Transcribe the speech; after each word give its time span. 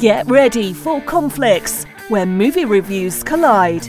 Get 0.00 0.26
ready 0.30 0.72
for 0.72 1.00
conflicts 1.02 1.84
where 2.08 2.26
movie 2.26 2.64
reviews 2.64 3.22
collide. 3.22 3.88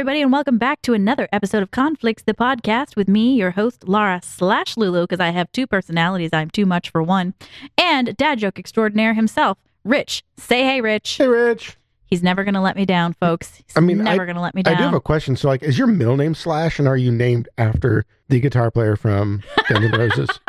Everybody, 0.00 0.22
and 0.22 0.32
welcome 0.32 0.56
back 0.56 0.80
to 0.80 0.94
another 0.94 1.28
episode 1.30 1.62
of 1.62 1.72
Conflicts, 1.72 2.22
the 2.22 2.32
podcast 2.32 2.96
with 2.96 3.06
me, 3.06 3.34
your 3.34 3.50
host, 3.50 3.86
Laura 3.86 4.22
slash 4.24 4.78
Lulu, 4.78 5.02
because 5.02 5.20
I 5.20 5.28
have 5.28 5.52
two 5.52 5.66
personalities. 5.66 6.30
I'm 6.32 6.48
too 6.48 6.64
much 6.64 6.88
for 6.88 7.02
one. 7.02 7.34
And 7.76 8.16
dad 8.16 8.38
joke 8.38 8.58
extraordinaire 8.58 9.12
himself, 9.12 9.58
Rich. 9.84 10.24
Say 10.38 10.64
hey, 10.64 10.80
Rich. 10.80 11.18
Hey, 11.18 11.28
Rich. 11.28 11.76
He's 12.06 12.22
never 12.22 12.44
going 12.44 12.54
to 12.54 12.62
let 12.62 12.76
me 12.76 12.86
down, 12.86 13.12
folks. 13.12 13.56
He's 13.56 13.76
I 13.76 13.80
mean, 13.80 14.02
never 14.02 14.24
going 14.24 14.36
to 14.36 14.40
let 14.40 14.54
me 14.54 14.62
down. 14.62 14.76
I 14.76 14.78
do 14.78 14.84
have 14.84 14.94
a 14.94 15.02
question. 15.02 15.36
So, 15.36 15.48
like, 15.48 15.62
is 15.62 15.76
your 15.76 15.86
middle 15.86 16.16
name 16.16 16.34
Slash, 16.34 16.78
and 16.78 16.88
are 16.88 16.96
you 16.96 17.12
named 17.12 17.50
after 17.58 18.06
the 18.30 18.40
guitar 18.40 18.70
player 18.70 18.96
from 18.96 19.42
Guns 19.68 19.84
N' 19.84 19.92
Roses? 19.92 20.30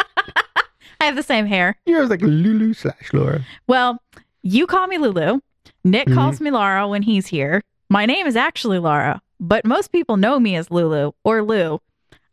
I 1.02 1.04
have 1.04 1.18
the 1.18 1.24
same 1.24 1.46
hair. 1.46 1.76
You're 1.86 2.08
like 2.08 2.22
Lulu 2.22 2.74
slash 2.74 3.12
Laura. 3.12 3.46
Well, 3.68 4.02
you 4.44 4.66
call 4.66 4.88
me 4.88 4.98
Lulu. 4.98 5.42
Nick 5.84 6.08
calls 6.08 6.36
mm-hmm. 6.36 6.46
me 6.46 6.52
Laura 6.52 6.88
when 6.88 7.02
he's 7.02 7.28
here. 7.28 7.62
My 7.90 8.06
name 8.06 8.26
is 8.26 8.38
actually 8.38 8.80
Lara, 8.80 9.22
but 9.42 9.66
most 9.66 9.92
people 9.92 10.16
know 10.16 10.40
me 10.40 10.56
as 10.56 10.72
Lulu 10.72 11.12
or 11.26 11.44
Lou. 11.44 11.80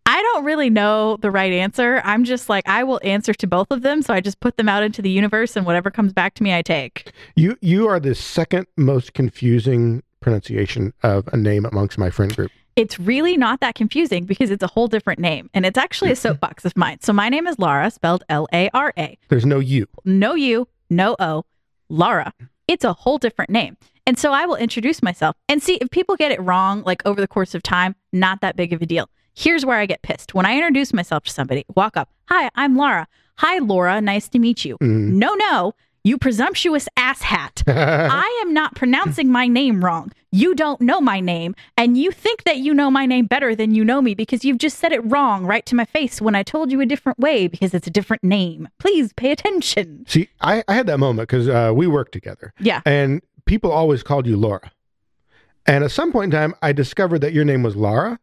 I 0.06 0.22
don't 0.22 0.44
really 0.44 0.70
know 0.70 1.16
the 1.16 1.30
right 1.30 1.52
answer. 1.52 2.00
I'm 2.05 2.24
just 2.24 2.48
like, 2.48 2.66
I 2.69 2.84
will 2.84 3.00
answer 3.02 3.34
to 3.34 3.46
both 3.46 3.70
of 3.70 3.83
them. 3.83 4.00
So 4.00 4.14
I 4.14 4.20
just 4.20 4.41
put 4.41 4.56
them 4.56 4.69
out 4.69 4.83
into 4.83 5.02
the 5.02 5.10
universe 5.10 5.56
and 5.56 5.66
whatever 5.66 5.91
comes 5.91 6.12
back 6.12 6.34
to 6.34 6.42
me, 6.42 6.55
I 6.55 6.62
take. 6.62 7.12
You 7.34 7.56
you 7.60 7.88
are 7.88 7.98
the 7.98 8.14
second 8.14 8.66
most 8.77 9.12
confusing 9.14 10.02
pronunciation 10.20 10.92
of 11.02 11.28
a 11.33 11.36
name 11.36 11.64
amongst 11.64 11.98
my 11.98 12.10
friend 12.10 12.34
group. 12.34 12.50
It's 12.77 12.98
really 12.98 13.36
not 13.36 13.61
that 13.61 13.74
confusing 13.74 14.24
because 14.24 14.50
it's 14.50 14.62
a 14.62 14.66
whole 14.68 14.86
different 14.86 15.18
name 15.18 15.50
and 15.52 15.66
it's 15.66 15.78
actually 15.78 16.12
a 16.12 16.16
soapbox 16.24 16.64
of 16.64 16.77
mine. 16.77 17.00
So 17.00 17.12
my 17.12 17.28
name 17.28 17.46
is 17.46 17.58
Lara, 17.58 17.90
spelled 17.90 18.24
L 18.28 18.46
A 18.52 18.70
R 18.72 18.92
A. 18.96 19.18
There's 19.28 19.46
no 19.46 19.58
U. 19.58 19.86
no 20.05 20.34
U, 20.34 20.68
no 20.88 21.16
O, 21.18 21.44
Lara. 21.88 22.33
It's 22.66 22.84
a 22.84 22.92
whole 22.92 23.18
different 23.18 23.50
name. 23.50 23.77
And 24.09 24.19
so 24.19 24.33
I 24.33 24.47
will 24.47 24.56
introduce 24.56 25.03
myself 25.03 25.37
and 25.51 25.62
see 25.62 25.75
if 25.75 25.91
people 25.91 26.17
get 26.17 26.33
it 26.33 26.41
wrong, 26.41 26.83
like 26.87 27.05
over 27.05 27.20
the 27.20 27.28
course 27.28 27.55
of 27.55 27.62
time, 27.62 27.95
not 28.11 28.41
that 28.41 28.56
big 28.56 28.73
of 28.73 28.81
a 28.81 28.87
deal. 28.87 29.11
Here's 29.34 29.67
where 29.67 29.77
I 29.78 29.84
get 29.84 30.01
pissed. 30.01 30.33
When 30.33 30.47
I 30.47 30.55
introduce 30.56 30.95
myself 30.95 31.25
to 31.25 31.31
somebody, 31.31 31.67
walk 31.77 31.95
up, 31.98 32.09
Hi, 32.31 32.48
I'm 32.55 32.75
Laura. 32.75 33.06
Hi, 33.36 33.59
Laura. 33.59 34.01
Nice 34.01 34.27
to 34.31 34.39
meet 34.39 34.64
you. 34.64 34.79
Mm. 34.79 35.12
No, 35.12 35.34
no, 35.34 35.75
you 36.05 36.17
presumptuous 36.17 36.89
asshat. 36.98 37.62
I 37.69 38.42
am 38.47 38.55
not 38.55 38.75
pronouncing 38.77 39.31
my 39.31 39.47
name 39.47 39.84
wrong. 39.84 40.11
You 40.33 40.55
don't 40.55 40.81
know 40.81 41.03
my 41.03 41.20
name, 41.20 41.55
and 41.77 41.98
you 41.98 42.11
think 42.11 42.45
that 42.45 42.56
you 42.56 42.73
know 42.73 42.91
my 42.91 43.05
name 43.05 43.27
better 43.27 43.55
than 43.55 43.75
you 43.75 43.84
know 43.84 44.01
me 44.01 44.14
because 44.14 44.42
you've 44.42 44.59
just 44.59 44.79
said 44.79 44.92
it 44.92 45.01
wrong 45.05 45.45
right 45.45 45.64
to 45.67 45.75
my 45.75 45.84
face 45.84 46.20
when 46.23 46.34
I 46.34 46.42
told 46.42 46.73
you 46.73 46.81
a 46.81 46.86
different 46.86 47.19
way 47.19 47.47
because 47.47 47.75
it's 47.75 47.86
a 47.86 47.91
different 47.91 48.25
name. 48.25 48.69
Please 48.79 49.12
pay 49.12 49.33
attention. 49.33 50.05
See, 50.09 50.29
I, 50.41 50.64
I 50.67 50.73
had 50.75 50.86
that 50.86 50.98
moment 50.98 51.29
because 51.29 51.47
uh, 51.48 51.73
we 51.75 51.86
work 51.86 52.11
together, 52.11 52.55
Yeah. 52.59 52.81
and 52.86 53.20
people 53.48 53.72
always 53.72 54.04
called 54.04 54.27
you 54.27 54.36
Laura. 54.36 54.70
And 55.66 55.82
at 55.82 55.91
some 55.91 56.12
point 56.12 56.32
in 56.32 56.38
time, 56.38 56.54
I 56.62 56.72
discovered 56.72 57.20
that 57.22 57.32
your 57.32 57.44
name 57.44 57.62
was 57.62 57.74
Lara. 57.74 58.20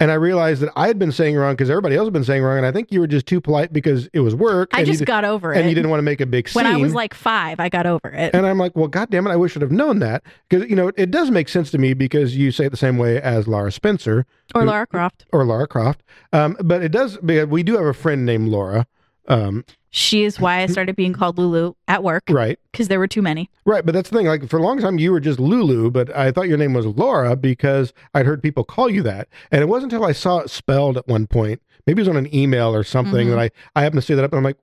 And 0.00 0.12
I 0.12 0.14
realized 0.14 0.62
that 0.62 0.70
I 0.76 0.86
had 0.86 0.96
been 0.96 1.10
saying 1.10 1.34
wrong 1.34 1.54
because 1.54 1.68
everybody 1.68 1.96
else 1.96 2.06
had 2.06 2.12
been 2.12 2.22
saying 2.22 2.44
wrong. 2.44 2.56
And 2.56 2.64
I 2.64 2.70
think 2.70 2.92
you 2.92 3.00
were 3.00 3.08
just 3.08 3.26
too 3.26 3.40
polite 3.40 3.72
because 3.72 4.08
it 4.12 4.20
was 4.20 4.32
work. 4.32 4.70
I 4.72 4.78
and 4.78 4.86
just 4.86 5.04
got 5.04 5.24
over 5.24 5.52
it. 5.52 5.58
and 5.58 5.68
you 5.68 5.74
didn't 5.74 5.90
want 5.90 5.98
to 5.98 6.04
make 6.04 6.20
a 6.20 6.26
big 6.26 6.48
scene. 6.48 6.62
when 6.62 6.72
I 6.72 6.76
was 6.76 6.94
like 6.94 7.14
five, 7.14 7.58
I 7.58 7.68
got 7.68 7.84
over 7.84 8.08
it. 8.08 8.32
And 8.32 8.46
I'm 8.46 8.58
like, 8.58 8.76
well, 8.76 8.86
God 8.86 9.10
damn 9.10 9.26
it, 9.26 9.30
I 9.30 9.36
wish 9.36 9.56
I'd 9.56 9.62
have 9.62 9.72
known 9.72 9.98
that. 9.98 10.22
Because, 10.48 10.70
you 10.70 10.76
know, 10.76 10.92
it 10.96 11.10
does 11.10 11.32
make 11.32 11.48
sense 11.48 11.72
to 11.72 11.78
me 11.78 11.94
because 11.94 12.36
you 12.36 12.52
say 12.52 12.66
it 12.66 12.70
the 12.70 12.76
same 12.76 12.96
way 12.96 13.20
as 13.20 13.48
Lara 13.48 13.72
Spencer 13.72 14.24
or 14.54 14.64
Lara 14.64 14.86
Croft. 14.86 15.26
or 15.32 15.44
Lara 15.44 15.66
Croft. 15.66 16.04
Um, 16.32 16.56
but 16.62 16.80
it 16.80 16.92
does, 16.92 17.16
because 17.18 17.48
we 17.48 17.64
do 17.64 17.76
have 17.76 17.86
a 17.86 17.94
friend 17.94 18.24
named 18.24 18.50
Laura. 18.50 18.86
Um, 19.26 19.64
She 19.90 20.24
is 20.24 20.38
why 20.38 20.60
I 20.60 20.66
started 20.66 20.96
being 20.96 21.12
called 21.14 21.38
Lulu 21.38 21.74
at 21.86 22.02
work 22.04 22.24
right. 22.28 22.58
because 22.72 22.88
there 22.88 22.98
were 22.98 23.06
too 23.06 23.22
many. 23.22 23.50
Right. 23.64 23.84
But 23.86 23.94
that's 23.94 24.10
the 24.10 24.16
thing. 24.18 24.26
Like, 24.26 24.48
for 24.48 24.58
a 24.58 24.62
long 24.62 24.78
time, 24.80 24.98
you 24.98 25.12
were 25.12 25.20
just 25.20 25.40
Lulu, 25.40 25.90
but 25.90 26.14
I 26.14 26.30
thought 26.30 26.48
your 26.48 26.58
name 26.58 26.74
was 26.74 26.84
Laura 26.86 27.36
because 27.36 27.92
I'd 28.14 28.26
heard 28.26 28.42
people 28.42 28.64
call 28.64 28.90
you 28.90 29.02
that. 29.04 29.28
And 29.50 29.62
it 29.62 29.66
wasn't 29.66 29.92
until 29.92 30.06
I 30.06 30.12
saw 30.12 30.38
it 30.40 30.50
spelled 30.50 30.96
at 30.98 31.08
one 31.08 31.26
point, 31.26 31.62
maybe 31.86 32.00
it 32.00 32.06
was 32.06 32.08
on 32.08 32.16
an 32.16 32.34
email 32.34 32.74
or 32.74 32.84
something, 32.84 33.28
Mhm. 33.28 33.30
that 33.30 33.38
I, 33.38 33.50
I 33.76 33.82
happened 33.82 34.02
to 34.02 34.06
see 34.06 34.14
that 34.14 34.24
up 34.24 34.32
and 34.32 34.38
I'm 34.38 34.44
like, 34.44 34.58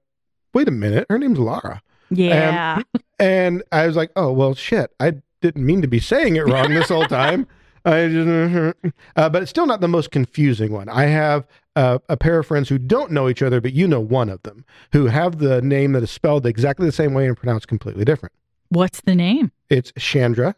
wait 0.53 0.67
a 0.67 0.71
minute, 0.71 1.07
her 1.09 1.17
name's 1.17 1.39
Lara. 1.39 1.81
Yeah. 2.09 2.81
And 3.17 3.63
I 3.71 3.87
was 3.87 3.95
like, 3.95 4.11
oh, 4.17 4.33
well, 4.33 4.53
shit. 4.55 4.91
I 4.99 5.13
didn't 5.41 5.65
mean 5.65 5.81
to 5.81 5.87
be 5.87 5.99
saying 6.01 6.35
it 6.35 6.41
wrong 6.41 6.73
this 6.73 6.89
whole 6.89 7.05
time. 7.05 7.47
I 7.85 8.09
just, 8.09 8.75
uh, 9.15 9.29
but 9.29 9.41
it's 9.41 9.49
still 9.51 9.65
not 9.67 9.79
the 9.79 9.87
most 9.87 10.11
confusing 10.11 10.73
one. 10.73 10.89
I 10.89 11.03
have 11.05 11.47
uh, 11.75 11.99
a 12.09 12.17
pair 12.17 12.39
of 12.39 12.45
friends 12.47 12.69
who 12.69 12.77
don't 12.77 13.11
know 13.11 13.27
each 13.29 13.41
other, 13.41 13.59
but 13.61 13.73
you 13.73 13.87
know 13.87 13.99
one 13.99 14.29
of 14.29 14.41
them, 14.43 14.65
who 14.93 15.07
have 15.07 15.39
the 15.39 15.61
name 15.61 15.91
that 15.93 16.03
is 16.03 16.11
spelled 16.11 16.45
exactly 16.45 16.85
the 16.85 16.91
same 16.91 17.13
way 17.13 17.27
and 17.27 17.35
pronounced 17.37 17.67
completely 17.67 18.05
different. 18.05 18.33
What's 18.69 19.01
the 19.01 19.15
name? 19.15 19.51
It's 19.69 19.91
Chandra 19.97 20.55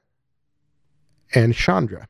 and 1.34 1.54
Chandra. 1.56 2.08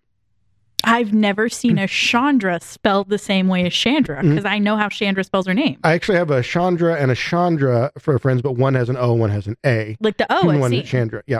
I've 0.83 1.11
never 1.11 1.49
seen 1.49 1.79
a 1.79 1.87
Chandra 1.87 2.59
spelled 2.61 3.09
the 3.09 3.17
same 3.17 3.47
way 3.47 3.65
as 3.65 3.73
Chandra 3.73 4.17
Mm-hmm. 4.17 4.29
because 4.29 4.45
I 4.45 4.59
know 4.59 4.77
how 4.77 4.89
Chandra 4.89 5.23
spells 5.23 5.47
her 5.47 5.53
name. 5.53 5.79
I 5.83 5.93
actually 5.93 6.17
have 6.17 6.29
a 6.29 6.43
Chandra 6.43 6.95
and 6.95 7.09
a 7.09 7.15
Chandra 7.15 7.91
for 7.97 8.17
friends, 8.19 8.41
but 8.43 8.53
one 8.53 8.75
has 8.75 8.87
an 8.89 8.95
O, 8.97 9.13
one 9.13 9.31
has 9.31 9.47
an 9.47 9.57
A. 9.65 9.97
Like 9.99 10.17
the 10.17 10.31
O, 10.31 10.41
and 10.49 10.57
I 10.57 10.59
one 10.59 10.69
see. 10.71 10.79
is 10.79 10.89
Chandra. 10.89 11.23
Yeah. 11.25 11.39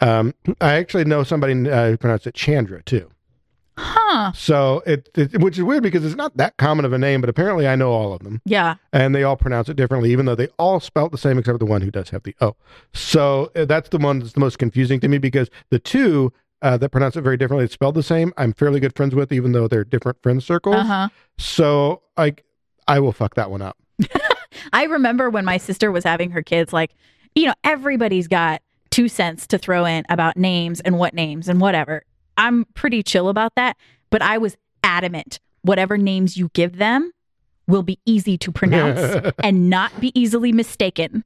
Um, 0.00 0.32
I 0.60 0.74
actually 0.74 1.04
know 1.06 1.24
somebody 1.24 1.68
uh, 1.68 1.90
who 1.90 1.96
pronounced 1.96 2.28
it 2.28 2.34
Chandra 2.34 2.82
too. 2.84 3.10
Huh. 3.78 4.32
So 4.32 4.82
it, 4.86 5.08
it, 5.14 5.40
which 5.40 5.56
is 5.56 5.64
weird 5.64 5.82
because 5.82 6.04
it's 6.04 6.16
not 6.16 6.36
that 6.36 6.56
common 6.56 6.84
of 6.84 6.92
a 6.92 6.98
name, 6.98 7.20
but 7.20 7.30
apparently 7.30 7.66
I 7.68 7.76
know 7.76 7.90
all 7.92 8.12
of 8.12 8.22
them, 8.22 8.40
Yeah. 8.44 8.74
and 8.92 9.14
they 9.14 9.22
all 9.22 9.36
pronounce 9.36 9.68
it 9.68 9.76
differently, 9.76 10.10
even 10.12 10.26
though 10.26 10.34
they 10.34 10.48
all 10.58 10.80
spell 10.80 11.08
the 11.08 11.18
same 11.18 11.38
except 11.38 11.58
the 11.60 11.66
one 11.66 11.82
who 11.82 11.90
does 11.90 12.10
have 12.10 12.22
the 12.24 12.34
O. 12.40 12.56
So 12.92 13.50
uh, 13.54 13.64
that's 13.64 13.88
the 13.90 13.98
one 13.98 14.18
that's 14.18 14.32
the 14.32 14.40
most 14.40 14.58
confusing 14.58 15.00
to 15.00 15.08
me 15.08 15.18
because 15.18 15.48
the 15.70 15.78
two 15.78 16.32
uh, 16.60 16.76
that 16.76 16.88
pronounce 16.88 17.16
it 17.16 17.22
very 17.22 17.36
differently, 17.36 17.64
it's 17.64 17.74
spelled 17.74 17.94
the 17.94 18.02
same. 18.02 18.32
I'm 18.36 18.52
fairly 18.52 18.80
good 18.80 18.96
friends 18.96 19.14
with, 19.14 19.30
even 19.32 19.52
though 19.52 19.68
they're 19.68 19.84
different 19.84 20.20
friend 20.22 20.42
circles. 20.42 20.76
Uh 20.76 20.84
huh. 20.84 21.08
So 21.38 22.02
like, 22.16 22.44
I 22.88 22.98
will 23.00 23.12
fuck 23.12 23.34
that 23.36 23.50
one 23.50 23.62
up. 23.62 23.76
I 24.72 24.84
remember 24.84 25.30
when 25.30 25.44
my 25.44 25.56
sister 25.58 25.92
was 25.92 26.02
having 26.04 26.30
her 26.32 26.42
kids, 26.42 26.72
like, 26.72 26.94
you 27.34 27.46
know, 27.46 27.54
everybody's 27.62 28.26
got 28.26 28.62
two 28.90 29.06
cents 29.08 29.46
to 29.48 29.58
throw 29.58 29.84
in 29.84 30.04
about 30.08 30.36
names 30.36 30.80
and 30.80 30.98
what 30.98 31.14
names 31.14 31.48
and 31.48 31.60
whatever. 31.60 32.02
I'm 32.38 32.64
pretty 32.74 33.02
chill 33.02 33.28
about 33.28 33.54
that, 33.56 33.76
but 34.08 34.22
I 34.22 34.38
was 34.38 34.56
adamant 34.82 35.40
whatever 35.62 35.98
names 35.98 36.36
you 36.36 36.50
give 36.54 36.78
them 36.78 37.12
will 37.66 37.82
be 37.82 37.98
easy 38.06 38.38
to 38.38 38.50
pronounce 38.50 39.32
and 39.42 39.68
not 39.68 40.00
be 40.00 40.18
easily 40.18 40.52
mistaken. 40.52 41.24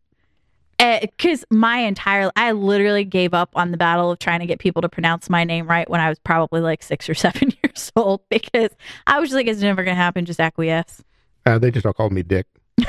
Because 0.79 1.45
my 1.49 1.79
entire, 1.79 2.33
I 2.35 2.51
literally 2.51 3.05
gave 3.05 3.35
up 3.35 3.51
on 3.55 3.71
the 3.71 3.77
battle 3.77 4.11
of 4.11 4.19
trying 4.19 4.41
to 4.41 4.47
get 4.47 4.59
people 4.59 4.83
to 4.83 4.89
pronounce 4.89 5.31
my 5.31 5.45
name 5.45 5.69
right 5.69 5.89
when 5.89 6.01
I 6.01 6.09
was 6.09 6.19
probably 6.19 6.61
like 6.61 6.83
six 6.83 7.09
or 7.09 7.15
seven 7.15 7.53
years 7.63 7.93
old 7.95 8.23
because 8.29 8.71
I 9.07 9.21
was 9.21 9.29
just 9.29 9.37
like, 9.37 9.47
it's 9.47 9.61
never 9.61 9.85
going 9.85 9.97
to 9.97 10.03
happen. 10.03 10.25
Just 10.25 10.41
acquiesce. 10.41 11.05
Uh, 11.47 11.59
they 11.59 11.71
just 11.71 11.87
all 11.87 11.93
called 11.93 12.13
me 12.13 12.25
Dick. 12.25 12.47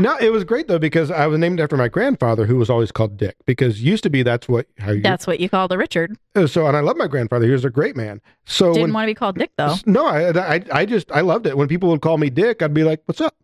no, 0.02 0.16
it 0.16 0.30
was 0.30 0.44
great 0.44 0.68
though 0.68 0.78
because 0.78 1.10
I 1.10 1.26
was 1.26 1.38
named 1.38 1.60
after 1.60 1.76
my 1.76 1.88
grandfather, 1.88 2.46
who 2.46 2.56
was 2.56 2.70
always 2.70 2.90
called 2.90 3.16
Dick. 3.16 3.36
Because 3.46 3.82
used 3.82 4.02
to 4.04 4.10
be 4.10 4.22
that's 4.22 4.48
what 4.48 4.66
how 4.78 4.92
you. 4.92 5.02
That's 5.02 5.26
what 5.26 5.40
you 5.40 5.48
called 5.48 5.72
a 5.72 5.78
Richard. 5.78 6.16
Uh, 6.34 6.46
so, 6.46 6.66
and 6.66 6.76
I 6.76 6.80
love 6.80 6.96
my 6.96 7.06
grandfather. 7.06 7.46
He 7.46 7.52
was 7.52 7.64
a 7.64 7.70
great 7.70 7.96
man. 7.96 8.20
So 8.44 8.72
Didn't 8.72 8.82
when 8.82 8.92
want 8.92 9.04
to 9.04 9.10
be 9.10 9.14
called 9.14 9.38
Dick 9.38 9.50
though. 9.56 9.76
no, 9.86 10.06
I, 10.06 10.54
I 10.56 10.64
I 10.72 10.84
just 10.86 11.10
I 11.12 11.20
loved 11.20 11.46
it 11.46 11.56
when 11.56 11.68
people 11.68 11.88
would 11.90 12.00
call 12.00 12.18
me 12.18 12.30
Dick. 12.30 12.62
I'd 12.62 12.74
be 12.74 12.84
like, 12.84 13.02
"What's 13.06 13.20
up?" 13.20 13.36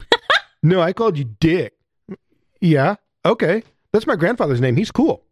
no, 0.62 0.80
I 0.80 0.92
called 0.92 1.18
you 1.18 1.24
Dick. 1.24 1.74
Yeah, 2.60 2.96
okay, 3.24 3.62
that's 3.92 4.06
my 4.06 4.16
grandfather's 4.16 4.60
name. 4.60 4.76
He's 4.76 4.90
cool. 4.90 5.24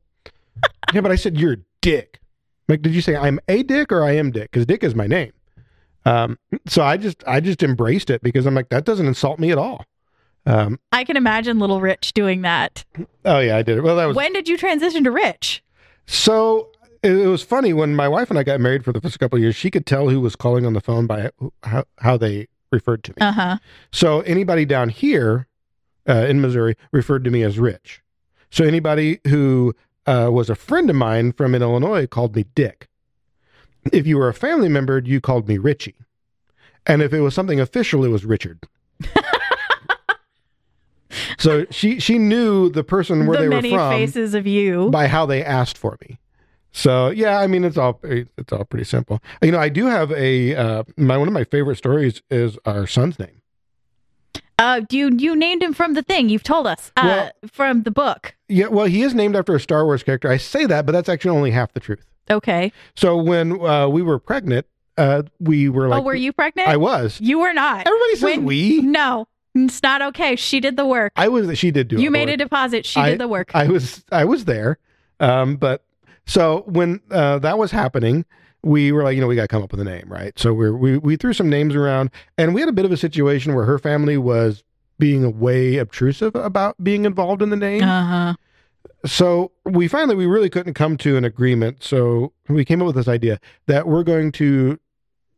yeah, 0.94 1.00
but 1.00 1.10
I 1.10 1.16
said 1.16 1.38
you're 1.38 1.58
Dick. 1.80 2.20
Like, 2.68 2.80
did 2.82 2.94
you 2.94 3.02
say 3.02 3.16
I'm 3.16 3.40
a 3.48 3.62
Dick 3.62 3.92
or 3.92 4.02
I 4.02 4.12
am 4.12 4.30
Dick? 4.30 4.50
Because 4.50 4.66
Dick 4.66 4.82
is 4.82 4.94
my 4.94 5.06
name. 5.06 5.32
Um, 6.06 6.38
so 6.66 6.82
I 6.82 6.96
just 6.96 7.22
I 7.26 7.40
just 7.40 7.62
embraced 7.62 8.10
it 8.10 8.22
because 8.22 8.46
I'm 8.46 8.54
like 8.54 8.68
that 8.70 8.84
doesn't 8.84 9.06
insult 9.06 9.38
me 9.38 9.50
at 9.50 9.58
all. 9.58 9.84
Um, 10.46 10.78
I 10.92 11.04
can 11.04 11.16
imagine 11.16 11.58
little 11.58 11.80
Rich 11.80 12.12
doing 12.12 12.42
that. 12.42 12.84
oh 13.24 13.38
yeah, 13.38 13.56
I 13.56 13.62
did 13.62 13.78
it. 13.78 13.82
Well, 13.82 13.96
that 13.96 14.06
was 14.06 14.16
When 14.16 14.32
did 14.32 14.48
you 14.48 14.56
transition 14.56 15.04
to 15.04 15.10
Rich? 15.10 15.62
so. 16.06 16.70
It, 17.02 17.26
was 17.26 17.42
funny 17.42 17.74
when 17.74 17.94
my 17.94 18.08
wife 18.08 18.30
and 18.30 18.38
I 18.38 18.44
got 18.44 18.62
married 18.62 18.82
for 18.82 18.90
the 18.90 18.98
first 18.98 19.18
couple 19.18 19.36
of 19.36 19.42
years. 19.42 19.54
She 19.54 19.70
could 19.70 19.84
tell 19.84 20.08
who 20.08 20.22
was 20.22 20.34
calling 20.36 20.64
on 20.64 20.72
the 20.72 20.80
phone 20.80 21.06
by 21.06 21.30
how, 21.62 21.84
how 21.98 22.16
they 22.16 22.48
referred 22.72 23.04
to 23.04 23.10
me. 23.10 23.16
Uh 23.20 23.32
huh. 23.32 23.58
So 23.92 24.22
anybody 24.22 24.64
down 24.64 24.88
here 24.88 25.46
uh, 26.08 26.24
in 26.26 26.40
Missouri 26.40 26.76
referred 26.92 27.22
to 27.24 27.30
me 27.30 27.42
as 27.42 27.58
Rich. 27.58 28.02
So 28.48 28.64
anybody 28.64 29.20
who 29.26 29.74
uh, 30.06 30.30
was 30.32 30.48
a 30.48 30.54
friend 30.54 30.88
of 30.88 30.96
mine 30.96 31.32
from 31.32 31.54
in 31.54 31.60
Illinois 31.60 32.06
called 32.06 32.34
me 32.36 32.46
Dick. 32.54 32.88
If 33.92 34.06
you 34.06 34.16
were 34.16 34.28
a 34.28 34.34
family 34.34 34.70
member, 34.70 34.98
you 34.98 35.20
called 35.20 35.46
me 35.46 35.58
Richie. 35.58 35.96
And 36.86 37.02
if 37.02 37.12
it 37.12 37.20
was 37.20 37.34
something 37.34 37.60
official, 37.60 38.02
it 38.04 38.08
was 38.08 38.24
Richard. 38.24 38.66
So 41.38 41.66
she 41.70 41.98
she 42.00 42.18
knew 42.18 42.68
the 42.70 42.84
person 42.84 43.26
where 43.26 43.36
the 43.36 43.42
they 43.44 43.48
were 43.48 43.54
many 43.56 43.70
from 43.70 43.90
faces 43.92 44.34
of 44.34 44.46
you. 44.46 44.90
by 44.90 45.06
how 45.06 45.26
they 45.26 45.44
asked 45.44 45.78
for 45.78 45.96
me. 46.02 46.18
So 46.72 47.10
yeah, 47.10 47.38
I 47.38 47.46
mean 47.46 47.64
it's 47.64 47.76
all 47.78 48.00
it's 48.02 48.52
all 48.52 48.64
pretty 48.64 48.84
simple. 48.84 49.20
You 49.42 49.52
know, 49.52 49.58
I 49.58 49.68
do 49.68 49.86
have 49.86 50.10
a 50.12 50.54
uh, 50.54 50.84
my 50.96 51.16
one 51.16 51.28
of 51.28 51.34
my 51.34 51.44
favorite 51.44 51.76
stories 51.76 52.22
is 52.30 52.58
our 52.66 52.86
son's 52.86 53.18
name. 53.18 53.40
Uh, 54.58 54.82
you 54.90 55.10
you 55.16 55.34
named 55.34 55.62
him 55.62 55.72
from 55.72 55.94
the 55.94 56.02
thing 56.02 56.28
you've 56.28 56.42
told 56.44 56.66
us. 56.66 56.92
Uh, 56.96 57.02
Well- 57.04 57.30
from 57.50 57.82
the 57.82 57.90
book. 57.90 58.34
Yeah, 58.48 58.66
well, 58.68 58.86
he 58.86 59.02
is 59.02 59.14
named 59.14 59.34
after 59.36 59.54
a 59.54 59.60
Star 59.60 59.84
Wars 59.84 60.02
character. 60.02 60.30
I 60.30 60.36
say 60.36 60.66
that, 60.66 60.86
but 60.86 60.92
that's 60.92 61.08
actually 61.08 61.36
only 61.36 61.50
half 61.50 61.72
the 61.72 61.80
truth. 61.80 62.04
Okay. 62.30 62.72
So 62.94 63.16
when 63.16 63.60
uh, 63.64 63.88
we 63.88 64.02
were 64.02 64.18
pregnant, 64.18 64.66
uh, 64.96 65.22
we 65.40 65.68
were 65.68 65.88
like, 65.88 66.00
oh, 66.02 66.04
were 66.04 66.14
you 66.14 66.32
pregnant? 66.32 66.68
I 66.68 66.76
was. 66.76 67.20
You 67.20 67.38
were 67.40 67.52
not. 67.52 67.86
Everybody 67.86 68.14
says 68.14 68.22
When- 68.22 68.44
we. 68.44 68.80
No, 68.80 69.26
it's 69.54 69.82
not 69.82 70.02
okay. 70.02 70.36
She 70.36 70.60
did 70.60 70.76
the 70.76 70.86
work. 70.86 71.12
I 71.16 71.28
was. 71.28 71.58
She 71.58 71.70
did 71.70 71.88
do. 71.88 72.00
you 72.00 72.10
made 72.10 72.28
a 72.28 72.36
deposit. 72.36 72.84
She 72.86 73.00
I- 73.00 73.10
did 73.10 73.20
the 73.20 73.28
work. 73.28 73.50
I 73.54 73.68
was. 73.68 74.04
I 74.10 74.24
was 74.24 74.44
there. 74.46 74.78
Um, 75.20 75.56
but 75.56 75.84
so 76.26 76.64
when 76.66 77.00
uh, 77.10 77.38
that 77.40 77.56
was 77.58 77.70
happening, 77.70 78.24
we 78.62 78.92
were 78.92 79.04
like, 79.04 79.14
you 79.14 79.20
know, 79.20 79.26
we 79.26 79.36
got 79.36 79.42
to 79.42 79.48
come 79.48 79.62
up 79.62 79.70
with 79.70 79.80
a 79.80 79.84
name, 79.84 80.06
right? 80.08 80.36
So 80.38 80.52
we're, 80.52 80.76
we 80.76 80.98
we 80.98 81.16
threw 81.16 81.32
some 81.32 81.48
names 81.48 81.74
around, 81.74 82.10
and 82.36 82.54
we 82.54 82.60
had 82.60 82.68
a 82.68 82.72
bit 82.72 82.84
of 82.84 82.92
a 82.92 82.96
situation 82.96 83.54
where 83.54 83.64
her 83.64 83.78
family 83.78 84.16
was 84.18 84.64
being 84.98 85.38
way 85.40 85.76
obtrusive 85.76 86.34
about 86.34 86.82
being 86.82 87.04
involved 87.04 87.42
in 87.42 87.50
the 87.50 87.56
name. 87.56 87.82
Uh 87.82 88.04
huh. 88.06 88.34
so 89.06 89.50
we 89.64 89.88
finally 89.88 90.14
we 90.14 90.24
really 90.26 90.48
couldn't 90.48 90.74
come 90.74 90.96
to 90.96 91.16
an 91.16 91.24
agreement 91.24 91.82
so 91.82 92.32
we 92.48 92.64
came 92.64 92.80
up 92.80 92.86
with 92.86 92.94
this 92.96 93.08
idea 93.08 93.40
that 93.66 93.86
we're 93.88 94.04
going 94.04 94.30
to 94.30 94.78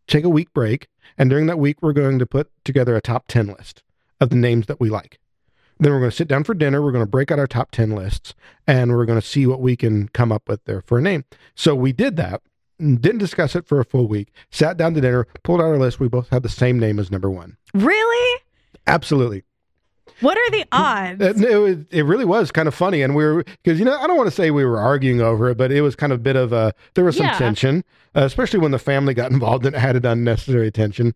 take 0.06 0.24
a 0.24 0.28
week 0.28 0.52
break 0.52 0.88
and 1.16 1.30
during 1.30 1.46
that 1.46 1.58
week 1.58 1.80
we're 1.80 1.92
going 1.94 2.18
to 2.18 2.26
put 2.26 2.50
together 2.64 2.94
a 2.96 3.00
top 3.00 3.26
10 3.28 3.46
list 3.46 3.82
of 4.20 4.30
the 4.30 4.36
names 4.36 4.66
that 4.66 4.80
we 4.80 4.88
like 4.90 5.18
then 5.78 5.92
we're 5.92 5.98
going 6.00 6.10
to 6.10 6.16
sit 6.16 6.28
down 6.28 6.42
for 6.44 6.54
dinner 6.54 6.80
we're 6.82 6.92
going 6.92 7.04
to 7.04 7.10
break 7.10 7.30
out 7.30 7.38
our 7.38 7.46
top 7.46 7.70
10 7.70 7.90
lists 7.90 8.34
and 8.66 8.92
we're 8.92 9.04
going 9.04 9.20
to 9.20 9.26
see 9.26 9.46
what 9.46 9.60
we 9.60 9.76
can 9.76 10.08
come 10.08 10.32
up 10.32 10.48
with 10.48 10.64
there 10.64 10.82
for 10.82 10.98
a 10.98 11.02
name 11.02 11.24
so 11.54 11.74
we 11.74 11.92
did 11.92 12.16
that 12.16 12.40
didn't 12.78 13.18
discuss 13.18 13.54
it 13.56 13.66
for 13.66 13.80
a 13.80 13.84
full 13.84 14.06
week 14.06 14.28
sat 14.50 14.76
down 14.76 14.94
to 14.94 15.00
dinner 15.00 15.26
pulled 15.42 15.60
out 15.60 15.64
our 15.66 15.78
list 15.78 15.98
we 16.00 16.08
both 16.08 16.28
had 16.30 16.42
the 16.42 16.48
same 16.48 16.78
name 16.78 16.98
as 16.98 17.10
number 17.10 17.30
one 17.30 17.56
Really? 17.74 18.40
absolutely 18.86 19.42
What 20.20 20.36
are 20.38 20.50
the 20.50 20.64
odds? 20.72 21.20
it, 21.22 21.42
it, 21.44 21.86
it 21.90 22.02
really 22.04 22.24
was 22.24 22.50
kind 22.50 22.68
of 22.68 22.74
funny, 22.74 23.02
and 23.02 23.14
we 23.14 23.24
were 23.24 23.44
because 23.62 23.78
you 23.78 23.84
know 23.84 23.98
I 23.98 24.06
don't 24.06 24.16
want 24.16 24.28
to 24.28 24.34
say 24.34 24.50
we 24.50 24.64
were 24.64 24.78
arguing 24.80 25.20
over 25.20 25.50
it, 25.50 25.58
but 25.58 25.70
it 25.72 25.82
was 25.82 25.94
kind 25.94 26.10
of 26.12 26.20
a 26.20 26.22
bit 26.22 26.36
of 26.36 26.52
a 26.54 26.72
there 26.94 27.04
was 27.04 27.16
some 27.18 27.26
Yeah. 27.26 27.36
tension, 27.36 27.84
uh, 28.14 28.22
especially 28.22 28.60
when 28.60 28.70
the 28.70 28.78
family 28.78 29.12
got 29.12 29.30
involved 29.36 29.66
and 29.66 29.76
added 29.76 30.06
unnecessary 30.06 30.70
tension. 30.70 31.14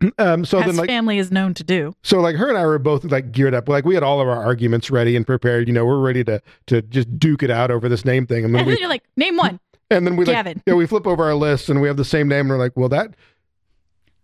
Um, 0.18 0.44
so 0.44 0.58
As 0.60 0.66
then 0.66 0.76
like 0.76 0.88
family 0.88 1.18
is 1.18 1.30
known 1.30 1.52
to 1.54 1.64
do. 1.64 1.94
so 2.02 2.20
like 2.20 2.36
her 2.36 2.48
and 2.48 2.56
I 2.56 2.64
were 2.64 2.78
both 2.78 3.04
like 3.04 3.32
geared 3.32 3.54
up, 3.54 3.68
like 3.68 3.84
we 3.84 3.94
had 3.94 4.02
all 4.02 4.20
of 4.20 4.28
our 4.28 4.42
arguments 4.42 4.90
ready 4.90 5.14
and 5.16 5.26
prepared. 5.26 5.68
You 5.68 5.74
know, 5.74 5.84
we're 5.84 5.98
ready 6.00 6.24
to 6.24 6.40
to 6.68 6.82
just 6.82 7.18
duke 7.18 7.42
it 7.42 7.50
out 7.50 7.70
over 7.70 7.88
this 7.88 8.04
name 8.04 8.26
thing, 8.26 8.44
and 8.44 8.54
then 8.54 8.60
And 8.60 8.68
then 8.68 8.74
we 8.76 8.80
you're 8.80 8.88
like, 8.88 9.04
name 9.16 9.36
one. 9.36 9.60
and 9.90 10.06
then 10.06 10.16
we 10.16 10.24
like 10.24 10.36
Gavin. 10.36 10.62
yeah 10.66 10.74
we 10.74 10.86
flip 10.86 11.06
over 11.06 11.24
our 11.24 11.34
list 11.34 11.68
and 11.68 11.80
we 11.82 11.88
have 11.88 11.96
the 11.98 12.04
same 12.04 12.28
name, 12.28 12.40
and 12.40 12.48
we're 12.50 12.58
like, 12.58 12.76
well 12.76 12.88
that 12.88 13.14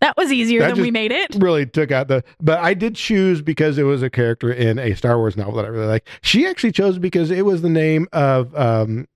That 0.01 0.17
was 0.17 0.33
easier 0.33 0.61
That 0.61 0.75
than 0.77 0.83
we 0.83 0.91
made 0.91 1.13
it. 1.13 1.35
really 1.39 1.67
took 1.67 1.91
out 1.91 2.09
the 2.09 2.23
but 2.41 2.59
I 2.61 2.73
did 2.75 2.95
choose 2.95 3.43
because 3.43 3.77
it 3.79 3.83
was 3.85 4.03
a 4.03 4.09
character 4.11 4.51
in 4.53 4.79
a 4.79 4.95
Star 4.95 5.19
Wars 5.19 5.37
novel 5.37 5.55
that 5.55 5.65
I 5.65 5.69
really 5.69 5.87
like. 5.87 6.07
She 6.23 6.47
actually 6.47 6.73
chose 6.73 6.99
because 6.99 7.31
it 7.31 7.45
was 7.45 7.61
the 7.63 7.69
name 7.71 8.07
of 8.13 8.55
um 8.57 9.07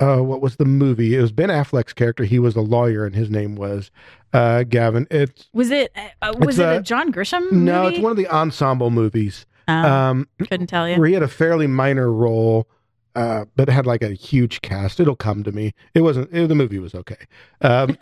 uh 0.00 0.18
what 0.18 0.40
was 0.40 0.56
the 0.56 0.64
movie? 0.64 1.16
It 1.16 1.20
was 1.20 1.32
Ben 1.32 1.48
Affleck's 1.48 1.92
character. 1.92 2.24
He 2.24 2.38
was 2.38 2.54
a 2.56 2.60
lawyer 2.60 3.04
and 3.04 3.14
his 3.14 3.30
name 3.30 3.56
was 3.56 3.90
uh 4.32 4.62
Gavin. 4.64 5.06
It's 5.10 5.48
Was 5.52 5.70
it? 5.70 5.92
Uh, 6.22 6.34
was 6.38 6.58
it 6.58 6.62
a 6.64 6.76
a- 6.78 6.82
John 6.82 7.12
Grisham? 7.12 7.50
no, 7.52 7.84
movie? 7.84 7.96
it's 7.96 8.02
one 8.02 8.10
of 8.12 8.16
the 8.16 8.28
ensemble 8.28 8.90
movies. 8.90 9.46
Oh, 9.68 9.72
Um 9.74 10.28
couldn't 10.48 10.66
tell 10.68 10.88
you. 10.88 10.96
where 10.98 11.08
he 11.08 11.14
had 11.14 11.22
a 11.22 11.28
fairly 11.28 11.66
minor 11.66 12.12
role 12.12 12.68
uh, 13.16 13.46
but 13.56 13.68
had 13.68 13.84
like 13.86 14.02
a 14.02 14.10
huge 14.14 14.60
cast. 14.62 15.00
It'll 15.00 15.16
come 15.16 15.42
to 15.42 15.50
me. 15.50 15.74
It 15.94 16.02
wasn't. 16.02 16.32
It, 16.32 16.46
the 16.46 16.54
movie 16.54 16.78
was 16.78 16.94
okay, 16.94 17.16
um, 17.62 17.96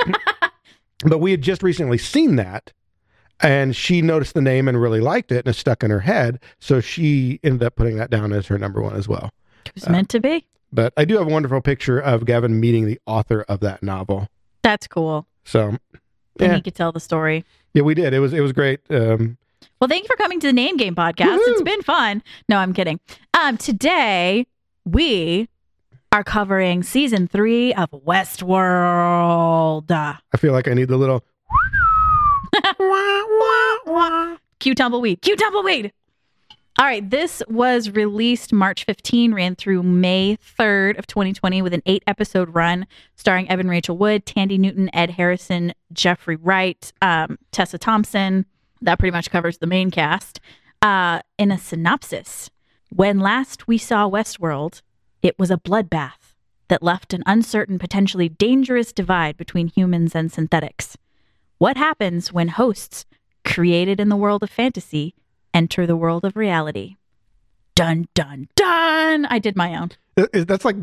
but 1.06 1.18
we 1.18 1.30
had 1.30 1.40
just 1.40 1.62
recently 1.62 1.96
seen 1.96 2.36
that, 2.36 2.72
and 3.40 3.74
she 3.74 4.02
noticed 4.02 4.34
the 4.34 4.42
name 4.42 4.68
and 4.68 4.78
really 4.80 5.00
liked 5.00 5.32
it, 5.32 5.46
and 5.46 5.48
it 5.54 5.58
stuck 5.58 5.82
in 5.82 5.90
her 5.90 6.00
head. 6.00 6.38
So 6.58 6.80
she 6.80 7.40
ended 7.42 7.62
up 7.62 7.76
putting 7.76 7.96
that 7.96 8.10
down 8.10 8.34
as 8.34 8.46
her 8.48 8.58
number 8.58 8.82
one 8.82 8.94
as 8.94 9.08
well. 9.08 9.30
It 9.64 9.74
was 9.74 9.88
meant 9.88 10.10
to 10.10 10.20
be. 10.20 10.46
But 10.72 10.92
I 10.96 11.04
do 11.04 11.16
have 11.18 11.26
a 11.26 11.30
wonderful 11.30 11.60
picture 11.60 11.98
of 11.98 12.24
Gavin 12.24 12.60
meeting 12.60 12.86
the 12.86 13.00
author 13.06 13.44
of 13.48 13.60
that 13.60 13.82
novel. 13.82 14.28
That's 14.62 14.86
cool. 14.86 15.26
So 15.44 15.68
And 15.68 15.78
yeah, 16.40 16.54
he 16.56 16.62
could 16.62 16.74
tell 16.74 16.92
the 16.92 17.00
story. 17.00 17.44
yeah, 17.74 17.82
we 17.82 17.94
did. 17.94 18.12
It 18.12 18.20
was 18.20 18.32
it 18.32 18.40
was 18.40 18.52
great. 18.52 18.80
Um, 18.90 19.36
Well, 19.80 19.88
thank 19.88 20.04
you 20.04 20.08
for 20.08 20.16
coming 20.16 20.40
to 20.40 20.46
the 20.48 20.52
Name 20.52 20.76
Game 20.76 20.94
podcast. 20.94 21.38
It's 21.40 21.62
been 21.62 21.82
fun. 21.82 22.22
No, 22.48 22.58
I'm 22.58 22.72
kidding. 22.72 23.00
Um, 23.34 23.56
today 23.56 24.46
we 24.84 25.48
are 26.12 26.24
covering 26.24 26.82
season 26.82 27.26
three 27.28 27.72
of 27.74 27.90
Westworld. 27.90 29.90
I 29.90 30.36
feel 30.36 30.52
like 30.52 30.68
I 30.68 30.74
need 30.74 30.88
the 30.88 30.96
little. 30.96 31.24
Cue 34.58 34.74
tumbleweed. 34.74 35.20
Cue 35.22 35.36
tumbleweed. 35.36 35.92
All 36.78 36.84
right, 36.84 37.08
this 37.08 37.42
was 37.48 37.88
released 37.88 38.52
March 38.52 38.84
15, 38.84 39.32
ran 39.32 39.56
through 39.56 39.82
May 39.82 40.36
3rd 40.58 40.98
of 40.98 41.06
2020 41.06 41.62
with 41.62 41.72
an 41.72 41.80
eight 41.86 42.02
episode 42.06 42.54
run 42.54 42.86
starring 43.14 43.48
Evan 43.48 43.68
Rachel 43.68 43.96
Wood, 43.96 44.26
Thandie 44.26 44.58
Newton, 44.58 44.90
Ed 44.94 45.12
Harrison, 45.12 45.72
Jeffrey 45.94 46.36
Wright, 46.36 46.92
um, 47.00 47.38
Tessa 47.50 47.78
Thompson. 47.78 48.44
That 48.82 48.98
pretty 48.98 49.12
much 49.12 49.30
covers 49.30 49.56
the 49.56 49.66
main 49.66 49.90
cast. 49.90 50.38
Uh, 50.82 51.20
in 51.38 51.50
a 51.50 51.56
synopsis, 51.56 52.50
when 52.90 53.20
last 53.20 53.66
we 53.66 53.78
saw 53.78 54.06
Westworld, 54.06 54.82
it 55.22 55.38
was 55.38 55.50
a 55.50 55.56
bloodbath 55.56 56.34
that 56.68 56.82
left 56.82 57.14
an 57.14 57.22
uncertain, 57.24 57.78
potentially 57.78 58.28
dangerous 58.28 58.92
divide 58.92 59.38
between 59.38 59.68
humans 59.68 60.14
and 60.14 60.30
synthetics. 60.30 60.98
What 61.56 61.78
happens 61.78 62.34
when 62.34 62.48
hosts 62.48 63.06
created 63.46 63.98
in 63.98 64.10
the 64.10 64.16
world 64.16 64.42
of 64.42 64.50
fantasy 64.50 65.14
enter 65.56 65.86
the 65.86 65.96
world 65.96 66.24
of 66.24 66.36
reality? 66.36 66.96
Dun 67.74 68.08
dun 68.14 68.48
dun! 68.56 69.24
I 69.24 69.38
did 69.38 69.56
my 69.56 69.74
own. 69.74 69.90
That's 70.32 70.64
like 70.64 70.76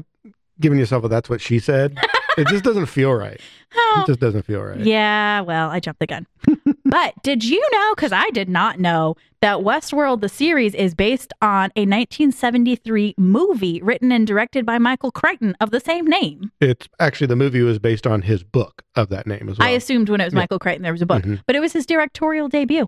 giving 0.60 0.80
yourself 0.80 1.04
a 1.04 1.08
"that's 1.08 1.30
what 1.30 1.42
she 1.42 1.60
said." 1.60 1.98
it 2.38 2.48
just 2.48 2.64
doesn't 2.64 2.88
feel 2.88 3.14
right. 3.14 3.40
Oh, 3.76 4.02
It 4.04 4.08
just 4.08 4.20
doesn't 4.20 4.44
feel 4.44 4.62
right. 4.62 4.80
Yeah, 4.80 5.42
well, 5.42 5.70
I 5.70 5.80
jumped 5.80 6.00
the 6.00 6.08
gun. 6.08 6.26
but 6.86 7.14
did 7.24 7.44
you 7.44 7.62
know, 7.72 7.94
because 7.96 8.12
I 8.12 8.30
did 8.32 8.50
not 8.50 8.80
know, 8.80 9.16
that 9.42 9.58
Westworld, 9.58 10.22
the 10.22 10.30
series, 10.30 10.74
is 10.74 10.96
based 10.96 11.34
on 11.42 11.66
a 11.76 11.86
1973 11.86 13.16
movie 13.18 13.82
written 13.82 14.12
and 14.12 14.26
directed 14.26 14.66
by 14.66 14.78
Michael 14.78 15.12
Crichton 15.12 15.56
of 15.60 15.72
the 15.72 15.80
same 15.82 16.06
name? 16.08 16.52
It's 16.62 16.88
actually 17.00 17.28
the 17.28 17.36
movie 17.36 17.62
was 17.62 17.78
based 17.80 18.08
on 18.08 18.22
his 18.22 18.42
book 18.44 18.84
of 18.96 19.10
that 19.10 19.28
name 19.28 19.50
as 19.50 19.58
well. 19.58 19.68
I 19.68 19.72
assumed 19.72 20.08
when 20.10 20.22
it 20.22 20.26
was 20.26 20.34
Yeah. 20.34 20.40
Michael 20.40 20.60
Crichton 20.60 20.84
there 20.84 20.94
was 20.94 21.02
a 21.02 21.06
book, 21.06 21.24
Mhm. 21.24 21.42
but 21.46 21.56
it 21.56 21.60
was 21.60 21.74
his 21.74 21.86
directorial 21.86 22.48
debut. 22.48 22.88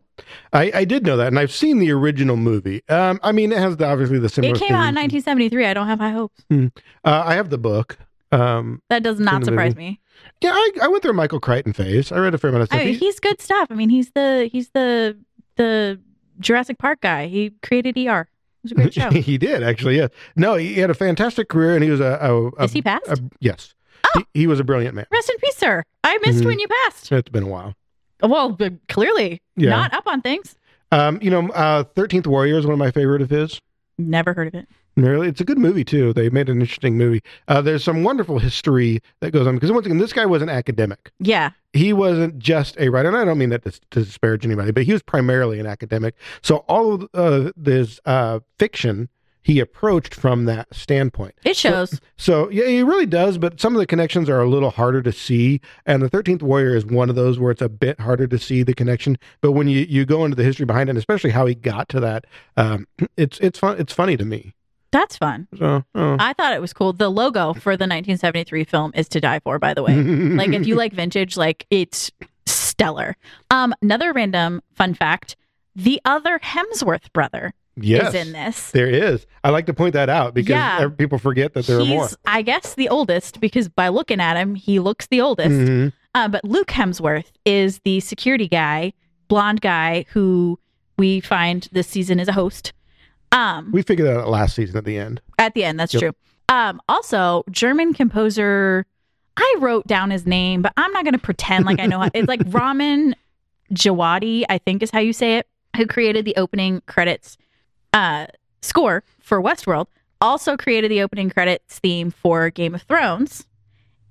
I, 0.53 0.71
I 0.73 0.85
did 0.85 1.05
know 1.05 1.17
that, 1.17 1.27
and 1.27 1.37
I've 1.39 1.51
seen 1.51 1.79
the 1.79 1.91
original 1.91 2.37
movie. 2.37 2.81
Um, 2.87 3.19
I 3.23 3.31
mean, 3.33 3.51
it 3.51 3.57
has 3.57 3.75
the, 3.77 3.85
obviously 3.87 4.19
the 4.19 4.29
similar. 4.29 4.55
It 4.55 4.59
came 4.59 4.73
out 4.75 4.87
in 4.87 4.95
1973. 4.95 5.65
I 5.65 5.73
don't 5.73 5.87
have 5.87 5.99
high 5.99 6.11
hopes. 6.11 6.41
Uh, 6.51 6.69
I 7.03 7.33
have 7.35 7.49
the 7.49 7.57
book. 7.57 7.97
Um, 8.35 8.81
That 8.89 9.03
does 9.03 9.19
not 9.19 9.45
surprise 9.45 9.75
me. 9.75 9.99
yeah, 10.41 10.51
I, 10.53 10.71
I 10.83 10.87
went 10.87 11.01
through 11.01 11.11
a 11.11 11.15
Michael 11.15 11.39
Crichton 11.39 11.73
phase. 11.73 12.11
I 12.11 12.17
read 12.19 12.33
a 12.33 12.37
fair 12.37 12.49
amount 12.49 12.63
of 12.63 12.67
stuff. 12.69 12.79
I 12.81 12.85
mean, 12.85 12.93
He- 12.93 12.99
he's 12.99 13.19
good 13.19 13.41
stuff. 13.41 13.67
I 13.71 13.75
mean, 13.75 13.89
he's 13.89 14.11
the 14.11 14.49
he's 14.51 14.69
the 14.71 15.17
the 15.55 15.99
Jurassic 16.39 16.77
Park 16.77 17.01
guy. 17.01 17.27
He 17.27 17.51
created 17.63 17.97
ER. 17.97 18.21
It 18.21 18.27
was 18.63 18.71
a 18.71 18.75
great 18.75 18.93
show. 18.95 19.09
he 19.11 19.37
did 19.37 19.63
actually. 19.63 19.97
Yeah. 19.97 20.07
No, 20.35 20.55
he 20.55 20.75
had 20.75 20.89
a 20.89 20.93
fantastic 20.95 21.49
career, 21.49 21.75
and 21.75 21.83
he 21.83 21.89
was 21.89 21.99
a. 22.01 22.17
a, 22.21 22.47
a 22.61 22.63
Is 22.65 22.73
he 22.73 22.81
passed? 22.81 23.07
a- 23.07 23.21
yes. 23.39 23.73
He, 24.15 24.25
he 24.33 24.47
was 24.47 24.59
a 24.59 24.63
brilliant 24.63 24.95
man. 24.95 25.05
Rest 25.11 25.29
in 25.29 25.37
peace, 25.37 25.57
sir. 25.57 25.83
I 26.03 26.17
missed 26.25 26.41
Mhm. 26.43 26.45
when 26.45 26.59
you 26.59 26.67
passed. 26.85 27.11
It's 27.11 27.29
been 27.29 27.43
a 27.43 27.47
while. 27.47 27.73
Well, 28.21 28.51
but 28.51 28.73
clearly 28.87 29.41
Yeah. 29.57 29.69
not 29.71 29.93
up 29.93 30.07
on 30.07 30.21
things. 30.21 30.55
Um, 30.91 31.19
you 31.21 31.29
know, 31.29 31.49
uh, 31.49 31.83
Thirteenth 31.83 32.27
Warrior 32.27 32.57
is 32.57 32.65
one 32.65 32.73
of 32.73 32.79
my 32.79 32.91
favorite 32.91 33.21
of 33.21 33.29
his. 33.29 33.59
Never 33.97 34.33
heard 34.33 34.47
of 34.47 34.55
it. 34.55 34.67
Really, 34.95 35.27
it's 35.27 35.41
a 35.41 35.45
good 35.45 35.57
movie 35.57 35.83
too. 35.83 36.13
They 36.13 36.29
made 36.29 36.47
an 36.47 36.61
interesting 36.61 36.97
movie. 36.97 37.21
Uh, 37.47 37.61
there's 37.61 37.83
some 37.83 38.03
wonderful 38.03 38.39
history 38.39 39.01
that 39.19 39.31
goes 39.31 39.45
on 39.45 39.55
because 39.55 39.71
once 39.71 39.85
again, 39.85 39.97
this 39.97 40.13
guy 40.13 40.25
was 40.25 40.41
an 40.41 40.49
academic. 40.49 41.11
Yeah. 41.19 41.51
He 41.73 41.91
wasn't 41.91 42.39
just 42.39 42.77
a 42.79 42.87
writer, 42.87 43.09
and 43.09 43.17
I 43.17 43.25
don't 43.25 43.37
mean 43.37 43.49
that 43.49 43.63
to, 43.63 43.71
to 43.71 44.05
disparage 44.05 44.45
anybody, 44.45 44.71
but 44.71 44.83
he 44.83 44.93
was 44.93 45.03
primarily 45.03 45.59
an 45.59 45.65
academic. 45.65 46.15
So 46.41 46.57
all 46.69 46.93
of 46.93 47.09
uh, 47.13 47.51
this 47.57 47.99
uh, 48.05 48.39
fiction 48.57 49.09
he 49.45 49.59
approached 49.59 50.15
from 50.15 50.45
that 50.45 50.73
standpoint. 50.73 51.35
It 51.45 51.55
shows. 51.55 52.01
So 52.17 52.49
yeah, 52.49 52.65
he 52.65 52.81
really 52.81 53.05
does. 53.05 53.37
But 53.37 53.61
some 53.61 53.75
of 53.75 53.79
the 53.79 53.85
connections 53.85 54.27
are 54.27 54.41
a 54.41 54.49
little 54.49 54.71
harder 54.71 55.03
to 55.03 55.11
see, 55.11 55.61
and 55.85 56.01
the 56.01 56.09
Thirteenth 56.09 56.41
Warrior 56.41 56.75
is 56.75 56.83
one 56.83 57.11
of 57.11 57.15
those 57.15 57.37
where 57.37 57.51
it's 57.51 57.61
a 57.61 57.69
bit 57.69 57.99
harder 57.99 58.25
to 58.25 58.39
see 58.39 58.63
the 58.63 58.73
connection. 58.73 59.19
But 59.41 59.51
when 59.51 59.67
you 59.67 59.81
you 59.81 60.03
go 60.03 60.25
into 60.25 60.35
the 60.35 60.43
history 60.43 60.65
behind 60.65 60.89
it, 60.89 60.91
and 60.91 60.97
especially 60.97 61.29
how 61.29 61.45
he 61.45 61.53
got 61.53 61.89
to 61.89 61.99
that, 61.99 62.25
um, 62.57 62.87
it's 63.17 63.37
it's 63.39 63.59
fun. 63.59 63.79
It's 63.79 63.93
funny 63.93 64.17
to 64.17 64.25
me. 64.25 64.55
That's 64.95 65.17
fun. 65.17 65.47
So, 65.59 65.83
oh. 65.93 66.15
I 66.19 66.31
thought 66.33 66.53
it 66.53 66.61
was 66.61 66.71
cool. 66.71 66.93
The 66.93 67.09
logo 67.09 67.53
for 67.53 67.75
the 67.75 67.83
1973 67.83 68.63
film 68.63 68.91
is 68.95 69.09
to 69.09 69.19
die 69.19 69.39
for, 69.39 69.59
by 69.59 69.73
the 69.73 69.83
way. 69.83 69.93
like 70.01 70.53
if 70.53 70.65
you 70.65 70.75
like 70.75 70.93
vintage, 70.93 71.35
like 71.35 71.67
it's 71.69 72.11
stellar. 72.45 73.17
Um, 73.51 73.73
another 73.81 74.13
random 74.13 74.61
fun 74.73 74.93
fact: 74.93 75.35
the 75.75 75.99
other 76.05 76.39
Hemsworth 76.39 77.11
brother 77.11 77.53
yes, 77.75 78.13
is 78.13 78.27
in 78.27 78.31
this. 78.33 78.71
there 78.71 78.87
is. 78.87 79.25
I 79.43 79.49
like 79.49 79.65
to 79.65 79.73
point 79.73 79.93
that 79.95 80.07
out 80.07 80.33
because 80.33 80.51
Yeah. 80.51 80.79
ev- 80.83 80.97
people 80.97 81.17
forget 81.17 81.53
that 81.55 81.65
there 81.67 81.77
are 81.77 81.81
He's, 81.81 81.89
more. 81.89 82.07
I 82.25 82.41
guess, 82.41 82.73
the 82.75 82.87
oldest 82.87 83.41
because 83.41 83.67
by 83.67 83.89
looking 83.89 84.21
at 84.21 84.37
him, 84.37 84.55
he 84.55 84.79
looks 84.79 85.07
the 85.07 85.19
oldest. 85.19 85.49
Mhm. 85.49 85.91
Uh, 86.13 86.29
but 86.29 86.45
Luke 86.45 86.69
Hemsworth 86.69 87.33
is 87.43 87.79
the 87.79 87.99
security 87.99 88.47
guy, 88.47 88.93
blonde 89.27 89.59
guy 89.59 90.05
who 90.13 90.57
we 90.97 91.19
find 91.19 91.67
this 91.73 91.87
season 91.87 92.21
is 92.21 92.29
a 92.29 92.33
host. 92.33 92.71
Um, 93.35 93.71
We 93.71 93.81
figured 93.83 94.07
that 94.07 94.17
out 94.17 94.29
last 94.29 94.55
season 94.55 94.77
at 94.77 94.85
the 94.85 94.97
end. 94.97 95.21
at 95.37 95.53
the 95.53 95.63
end, 95.63 95.79
that's 95.79 95.93
Yep. 95.93 95.99
true. 96.01 96.11
Um, 96.49 96.81
also, 96.89 97.43
German 97.51 97.93
composer. 97.93 98.85
I 99.37 99.55
wrote 99.59 99.85
down 99.87 100.11
his 100.11 100.25
name, 100.25 100.61
but 100.61 100.71
I'm 100.77 100.91
not 100.93 101.03
going 101.03 101.13
to 101.13 101.19
pretend 101.19 101.65
like 101.65 101.79
I 101.79 101.85
know. 101.87 101.99
How, 101.99 102.09
it's 102.13 102.27
like 102.27 102.41
Ramin 102.47 103.15
Djawadi, 103.73 104.45
I 104.49 104.57
think 104.59 104.81
is 104.83 104.91
how 104.91 104.99
you 104.99 105.11
say 105.13 105.37
it, 105.37 105.47
who 105.75 105.85
created 105.87 106.23
the 106.25 106.35
opening 106.37 106.81
credits 106.87 107.37
uh, 107.93 108.27
score 108.61 109.03
for 109.19 109.41
Westworld. 109.41 109.87
Also 110.21 110.55
created 110.55 110.89
the 110.89 111.01
opening 111.01 111.29
credits 111.29 111.79
theme 111.79 112.09
for 112.11 112.49
Game 112.49 112.73
of 112.73 112.83
Thrones, 112.83 113.45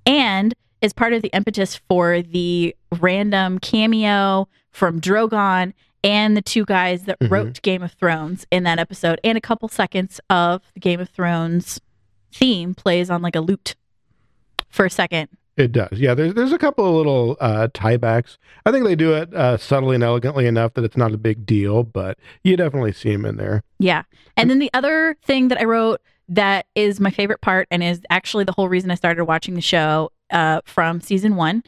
and 0.05 0.53
is 0.81 0.93
part 0.93 1.13
of 1.13 1.23
the 1.23 1.29
impetus 1.29 1.75
for 1.89 2.21
the 2.21 2.75
random 2.99 3.57
cameo 3.59 4.47
from 4.71 5.01
Drogon 5.01 5.73
and 6.05 6.37
the 6.37 6.41
two 6.41 6.63
guys 6.63 7.03
that 7.03 7.19
Mhm. 7.19 7.29
wrote 7.31 7.61
Game 7.63 7.83
of 7.83 7.91
Thrones 7.93 8.45
in 8.51 8.63
that 8.63 8.79
episode, 8.79 9.19
and 9.25 9.37
a 9.37 9.41
couple 9.41 9.67
seconds 9.67 10.21
of 10.29 10.61
the 10.73 10.79
Game 10.79 11.01
of 11.01 11.09
Thrones 11.09 11.81
theme 12.31 12.73
plays 12.73 13.09
on 13.09 13.21
like 13.21 13.35
a 13.35 13.41
lute 13.41 13.75
for 14.69 14.85
a 14.85 14.89
second. 14.89 15.29
It 15.57 15.71
does. 15.71 15.93
Yeah, 15.93 16.13
there's 16.13 16.33
there's 16.33 16.51
a 16.51 16.57
couple 16.57 16.85
of 16.85 16.93
little 16.95 17.37
uh, 17.39 17.69
tiebacks. 17.73 18.37
I 18.65 18.71
think 18.71 18.85
they 18.85 18.95
do 18.95 19.13
it 19.13 19.33
uh, 19.33 19.55
subtly 19.57 19.95
and 19.95 20.03
elegantly 20.03 20.47
enough 20.47 20.73
that 20.73 20.83
it's 20.83 20.97
not 20.97 21.13
a 21.13 21.17
big 21.17 21.45
deal, 21.45 21.83
but 21.83 22.17
you 22.43 22.57
definitely 22.57 22.91
see 22.91 23.11
them 23.13 23.25
in 23.25 23.37
there. 23.37 23.63
Yeah. 23.79 24.03
And 24.35 24.49
then 24.49 24.59
the 24.59 24.69
other 24.73 25.15
thing 25.23 25.47
that 25.47 25.59
I 25.59 25.63
wrote 25.63 26.01
that 26.27 26.65
is 26.75 26.99
my 26.99 27.09
favorite 27.09 27.39
part 27.39 27.67
and 27.71 27.81
is 27.81 28.01
actually 28.09 28.43
the 28.43 28.51
whole 28.51 28.67
reason 28.67 28.91
I 28.91 28.95
started 28.95 29.23
watching 29.25 29.53
the 29.53 29.61
show 29.61 30.11
uh, 30.29 30.59
from 30.65 30.99
season 30.99 31.35
one 31.37 31.63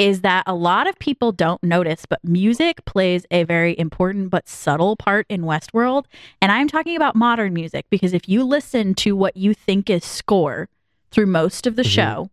is 0.00 0.22
that 0.22 0.42
a 0.46 0.54
lot 0.54 0.86
of 0.86 0.98
people 0.98 1.30
don't 1.30 1.62
notice, 1.62 2.06
but 2.06 2.24
music 2.24 2.82
plays 2.86 3.26
a 3.30 3.44
very 3.44 3.78
important 3.78 4.30
but 4.30 4.48
subtle 4.48 4.96
part 4.96 5.26
in 5.28 5.42
Westworld. 5.42 6.06
And 6.40 6.50
I'm 6.50 6.68
talking 6.68 6.96
about 6.96 7.14
modern 7.14 7.52
music 7.52 7.84
because 7.90 8.14
if 8.14 8.26
you 8.26 8.42
listen 8.42 8.94
to 8.94 9.14
what 9.14 9.36
you 9.36 9.52
think 9.52 9.90
is 9.90 10.02
score 10.02 10.70
through 11.10 11.26
most 11.26 11.66
of 11.66 11.76
the 11.76 11.82
Mhm. 11.82 11.90
show, 11.90 12.30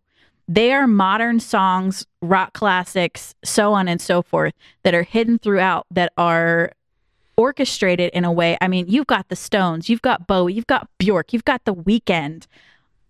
they 0.48 0.72
are 0.72 0.88
modern 0.88 1.42
songs, 1.42 2.06
rock 2.22 2.54
classics, 2.54 3.36
so 3.44 3.74
on 3.74 3.90
and 3.90 4.00
so 4.00 4.22
forth 4.22 4.54
that 4.84 4.96
are 4.96 5.04
hidden 5.04 5.38
throughout 5.38 5.86
that 5.92 6.14
are 6.18 6.72
orchestrated 7.36 8.10
in 8.14 8.24
a 8.24 8.32
way. 8.32 8.58
I 8.62 8.70
mean, 8.70 8.86
you've 8.88 9.08
got 9.08 9.28
the 9.28 9.36
Stones, 9.36 9.90
you've 9.90 10.02
got 10.02 10.26
Bowie, 10.26 10.54
you've 10.54 10.68
got 10.68 10.88
Bjork, 11.00 11.34
you've 11.34 11.44
got 11.44 11.66
The 11.66 11.76
Weeknd. 11.76 12.48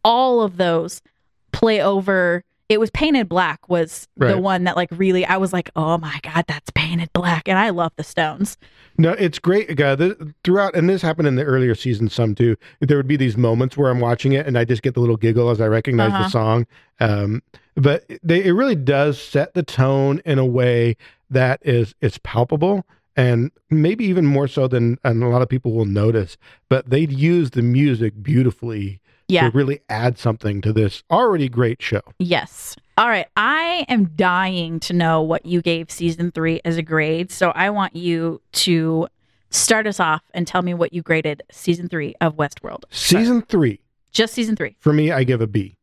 All 0.03 0.41
of 0.41 0.57
those 0.57 1.03
play 1.51 1.79
over. 1.79 2.43
It 2.69 2.79
was 2.81 2.89
Paint 2.91 3.15
It 3.15 3.29
Black 3.29 3.69
was 3.69 4.07
the 4.17 4.37
one 4.37 4.65
that 4.65 4.75
like 4.75 4.89
really 4.91 5.25
I 5.25 5.37
was 5.37 5.53
like, 5.53 5.69
"Oh 5.75 5.97
my 5.97 6.19
god, 6.21 6.45
that's 6.47 6.69
Paint 6.71 7.01
It 7.01 7.13
Black." 7.13 7.47
And 7.47 7.57
I 7.57 7.69
love 7.69 7.93
the 7.95 8.03
Stones. 8.03 8.57
No, 8.97 9.13
it's 9.13 9.39
great. 9.39 9.79
Uh, 9.79 9.95
this, 9.95 10.15
throughout, 10.43 10.75
and 10.75 10.89
this 10.89 11.01
happened 11.01 11.27
in 11.27 11.35
the 11.35 11.43
earlier 11.43 11.75
seasons 11.75 12.13
some 12.13 12.35
too. 12.35 12.57
There 12.81 12.97
would 12.97 13.07
be 13.07 13.15
these 13.15 13.37
moments 13.37 13.77
where 13.77 13.89
I'm 13.89 13.99
watching 14.01 14.33
it 14.33 14.45
and 14.47 14.57
I 14.57 14.65
just 14.65 14.81
get 14.81 14.95
the 14.95 14.99
little 14.99 15.17
giggle 15.17 15.49
as 15.49 15.61
I 15.61 15.67
recognize 15.67 16.11
Uh-huh. 16.11 16.23
the 16.23 16.29
song. 16.29 16.67
Um, 16.99 17.41
but 17.75 18.05
they, 18.23 18.43
it 18.43 18.51
really 18.51 18.75
does 18.75 19.21
set 19.21 19.53
the 19.53 19.63
tone 19.63 20.21
in 20.25 20.39
a 20.39 20.45
way 20.45 20.97
that 21.29 21.61
is 21.63 21.93
it's 22.01 22.17
palpable 22.23 22.85
and 23.15 23.51
maybe 23.69 24.03
even 24.05 24.25
more 24.25 24.47
so 24.47 24.67
than 24.67 24.97
and 25.03 25.23
a 25.23 25.27
lot 25.27 25.41
of 25.43 25.47
people 25.47 25.71
will 25.73 25.85
notice. 25.85 26.35
But 26.67 26.89
they'd 26.89 27.11
use 27.13 27.51
the 27.51 27.61
music 27.61 28.21
beautifully 28.21 28.99
Yeah. 29.27 29.49
to 29.49 29.57
really 29.57 29.81
add 29.89 30.17
something 30.17 30.61
to 30.61 30.71
this 30.71 31.03
already 31.11 31.49
great 31.49 31.81
show. 31.81 32.01
Yes. 32.19 32.75
All 32.97 33.07
right. 33.09 33.27
I 33.35 33.85
am 33.89 34.05
dying 34.15 34.79
to 34.81 34.93
know 34.93 35.21
what 35.21 35.45
you 35.45 35.61
gave 35.61 35.91
season 35.91 36.31
3 36.31 36.61
as 36.63 36.77
a 36.77 36.81
grade, 36.81 37.29
so 37.31 37.49
I 37.51 37.69
want 37.69 37.95
you 37.95 38.41
to 38.53 39.07
start 39.49 39.85
us 39.87 39.99
off 39.99 40.21
and 40.33 40.47
tell 40.47 40.61
me 40.61 40.73
what 40.73 40.93
you 40.93 41.01
graded 41.01 41.43
season 41.51 41.89
3 41.89 42.15
of 42.21 42.35
Westworld. 42.37 42.83
Season 42.89 43.41
three. 43.41 43.79
Just 44.11 44.33
season 44.33 44.55
3. 44.55 44.75
For 44.79 44.93
me, 44.93 45.11
I 45.11 45.23
give 45.25 45.41
a 45.41 45.47
B, 45.47 45.75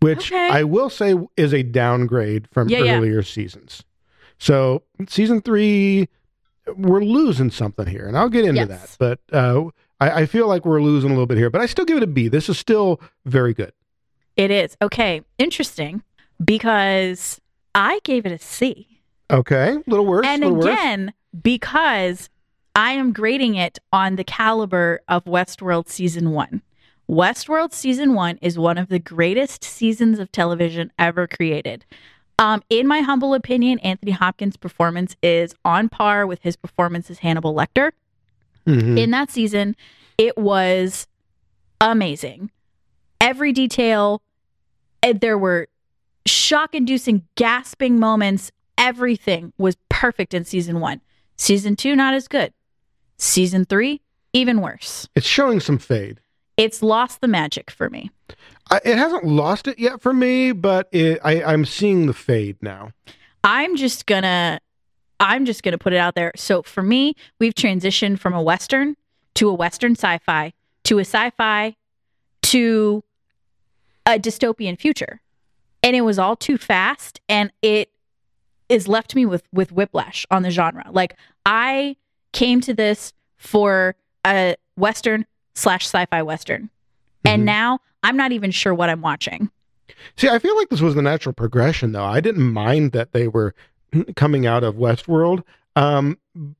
which 0.00 0.30
Okay. 0.30 0.48
I 0.50 0.62
will 0.64 0.90
say 0.90 1.14
is 1.36 1.52
a 1.54 1.62
downgrade 1.62 2.48
from 2.52 2.68
Yeah, 2.68 2.80
yeah. 2.80 2.96
earlier 2.98 3.22
seasons. 3.22 3.82
So 4.38 4.82
season 5.08 5.40
three, 5.42 6.08
we're 6.76 7.02
losing 7.02 7.50
something 7.50 7.86
here, 7.86 8.06
and 8.06 8.16
I'll 8.16 8.28
get 8.28 8.44
into 8.44 8.60
Yes. 8.66 8.96
that. 8.96 9.18
But 9.30 9.34
uh, 9.36 9.70
I, 10.00 10.22
I 10.22 10.26
feel 10.26 10.46
like 10.46 10.64
we're 10.64 10.80
losing 10.80 11.10
a 11.10 11.12
little 11.12 11.26
bit 11.26 11.38
here, 11.38 11.50
but 11.50 11.60
I 11.60 11.66
still 11.66 11.84
give 11.84 11.96
it 11.96 12.02
a 12.02 12.08
B. 12.08 12.28
This 12.28 12.48
is 12.48 12.58
still 12.58 13.00
very 13.24 13.54
good. 13.54 13.72
It 14.36 14.50
is. 14.50 14.76
Okay. 14.80 15.22
Interesting 15.38 16.02
because 16.44 17.40
I 17.74 18.00
gave 18.04 18.26
it 18.26 18.32
a 18.32 18.38
C. 18.38 19.00
Okay, 19.30 19.72
a 19.72 19.82
little 19.86 20.06
worse. 20.06 20.26
and 20.26 20.40
little 20.40 20.56
worse. 20.56 20.66
again, 20.66 21.12
because 21.42 22.30
I 22.74 22.92
am 22.92 23.12
grading 23.12 23.56
it 23.56 23.78
on 23.92 24.16
the 24.16 24.24
caliber 24.24 25.00
of 25.06 25.24
Westworld 25.24 25.88
season 25.88 26.30
one. 26.30 26.62
Westworld 27.10 27.72
season 27.72 28.14
one 28.14 28.38
is 28.40 28.58
one 28.58 28.78
of 28.78 28.88
the 28.88 28.98
greatest 28.98 29.64
seasons 29.64 30.18
of 30.18 30.32
television 30.32 30.92
ever 30.98 31.26
created. 31.26 31.84
Um, 32.38 32.62
in 32.70 32.86
my 32.86 33.00
humble 33.00 33.34
opinion, 33.34 33.80
Anthony 33.80 34.12
Hopkins' 34.12 34.56
performance 34.56 35.16
is 35.22 35.54
on 35.64 35.88
par 35.88 36.26
with 36.26 36.42
his 36.42 36.56
performance 36.56 37.10
as 37.10 37.18
Hannibal 37.18 37.54
Lecter 37.54 37.92
Mhm. 38.68 38.98
in 38.98 39.10
that 39.12 39.30
season 39.30 39.74
it 40.18 40.36
was 40.36 41.06
amazing 41.80 42.50
every 43.20 43.52
detail 43.52 44.22
there 45.20 45.38
were 45.38 45.68
shock 46.26 46.74
inducing 46.74 47.22
gasping 47.36 47.98
moments 47.98 48.52
everything 48.76 49.52
was 49.58 49.76
perfect 49.88 50.34
in 50.34 50.44
season 50.44 50.80
one 50.80 51.00
season 51.36 51.74
two 51.76 51.96
not 51.96 52.12
as 52.14 52.28
good 52.28 52.52
season 53.16 53.64
three 53.64 54.00
even 54.32 54.60
worse 54.60 55.08
it's 55.14 55.26
showing 55.26 55.60
some 55.60 55.78
fade. 55.78 56.20
it's 56.56 56.82
lost 56.82 57.20
the 57.20 57.28
magic 57.28 57.70
for 57.70 57.88
me 57.88 58.10
I, 58.70 58.80
it 58.84 58.98
hasn't 58.98 59.24
lost 59.24 59.66
it 59.66 59.78
yet 59.78 60.02
for 60.02 60.12
me, 60.12 60.52
but 60.52 60.88
it, 60.92 61.20
I, 61.24 61.42
I'm 61.42 61.64
seeing 61.64 62.06
the 62.06 62.12
fade 62.12 62.56
now. 62.60 62.90
i'm 63.42 63.76
just 63.76 64.04
gonna 64.04 64.60
i'm 65.20 65.44
just 65.44 65.62
gonna 65.62 65.78
put 65.78 65.92
it 65.92 65.96
out 65.98 66.14
there. 66.14 66.32
So 66.36 66.62
for 66.62 66.82
me 66.82 67.14
we've 67.38 67.54
transitioned 67.54 68.18
from 68.18 68.34
a 68.34 68.42
western 68.42 68.96
to 69.34 69.48
a 69.48 69.54
western 69.54 69.92
sci-fi 69.92 70.52
to 70.84 70.98
a 70.98 71.02
sci-fi 71.02 71.76
to 72.42 73.04
a 74.06 74.18
dystopian 74.18 74.78
future. 74.78 75.20
And 75.82 75.94
it 75.94 76.00
was 76.02 76.18
all 76.18 76.34
too 76.36 76.58
fast 76.58 77.20
and 77.28 77.50
it 77.62 77.90
is 78.68 78.88
left 78.88 79.14
me 79.14 79.24
with 79.26 79.42
with 79.52 79.72
whiplash 79.72 80.26
on 80.30 80.42
the 80.42 80.50
genre. 80.50 80.84
Like 80.90 81.16
i 81.46 81.96
came 82.32 82.60
to 82.62 82.74
this 82.74 83.12
for 83.36 83.94
a 84.26 84.56
western 84.76 85.24
slash 85.54 85.84
sci-fi 85.86 86.22
western. 86.22 86.70
And 87.24 87.42
Mhm. 87.42 87.46
now 87.46 87.78
i'm 88.02 88.16
not 88.16 88.32
even 88.32 88.50
sure 88.50 88.74
what 88.74 88.88
i'm 88.90 89.00
watching. 89.00 89.50
See, 90.16 90.28
I 90.28 90.38
feel 90.38 90.54
like 90.56 90.68
this 90.68 90.80
was 90.80 90.94
the 90.94 91.02
natural 91.02 91.32
progression, 91.32 91.92
though. 91.92 92.04
I 92.04 92.20
didn't 92.20 92.52
mind 92.52 92.92
that 92.92 93.12
they 93.12 93.26
were 93.26 93.54
coming 94.16 94.46
out 94.46 94.64
of 94.64 94.76
Westworld. 94.76 95.42
Um, 95.76 96.18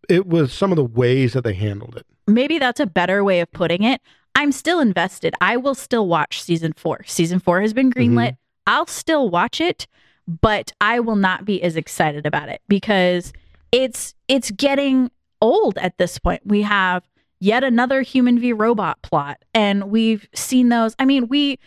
it 0.08 0.26
was 0.26 0.52
some 0.52 0.70
of 0.70 0.76
the 0.76 0.84
ways 0.84 1.32
that 1.32 1.42
they 1.42 1.54
handled 1.54 1.96
it. 1.96 2.06
maybe 2.26 2.58
that's 2.58 2.78
a 2.80 2.86
better 2.86 3.24
way 3.24 3.40
of 3.40 3.50
putting 3.52 3.82
it. 3.82 4.00
I'm 4.34 4.52
still 4.52 4.78
invested. 4.78 5.34
I 5.40 5.56
will 5.56 5.74
still 5.74 6.06
watch 6.06 6.42
season 6.42 6.72
four. 6.74 7.00
Season 7.06 7.40
four 7.40 7.60
has 7.60 7.72
been 7.72 7.90
greenlit. 7.92 8.36
I'll 8.68 8.86
still 8.86 9.30
watch 9.30 9.60
it, 9.60 9.86
but 10.40 10.70
I 10.80 11.00
will 11.00 11.16
not 11.16 11.44
be 11.44 11.60
as 11.62 11.74
excited 11.74 12.26
about 12.26 12.48
it 12.48 12.60
because 12.68 13.32
it's 13.72 14.14
it's 14.28 14.50
getting 14.52 15.10
old 15.40 15.78
at 15.78 15.98
this 15.98 16.18
point. 16.18 16.42
We 16.44 16.62
have 16.62 17.02
yet 17.40 17.64
another 17.64 18.02
human 18.02 18.38
v 18.38 18.52
robot 18.52 19.02
plot, 19.02 19.38
and 19.54 19.90
we've 19.90 20.28
seen 20.34 20.68
those. 20.68 20.94
I 20.98 21.04
mean, 21.04 21.26
we 21.28 21.58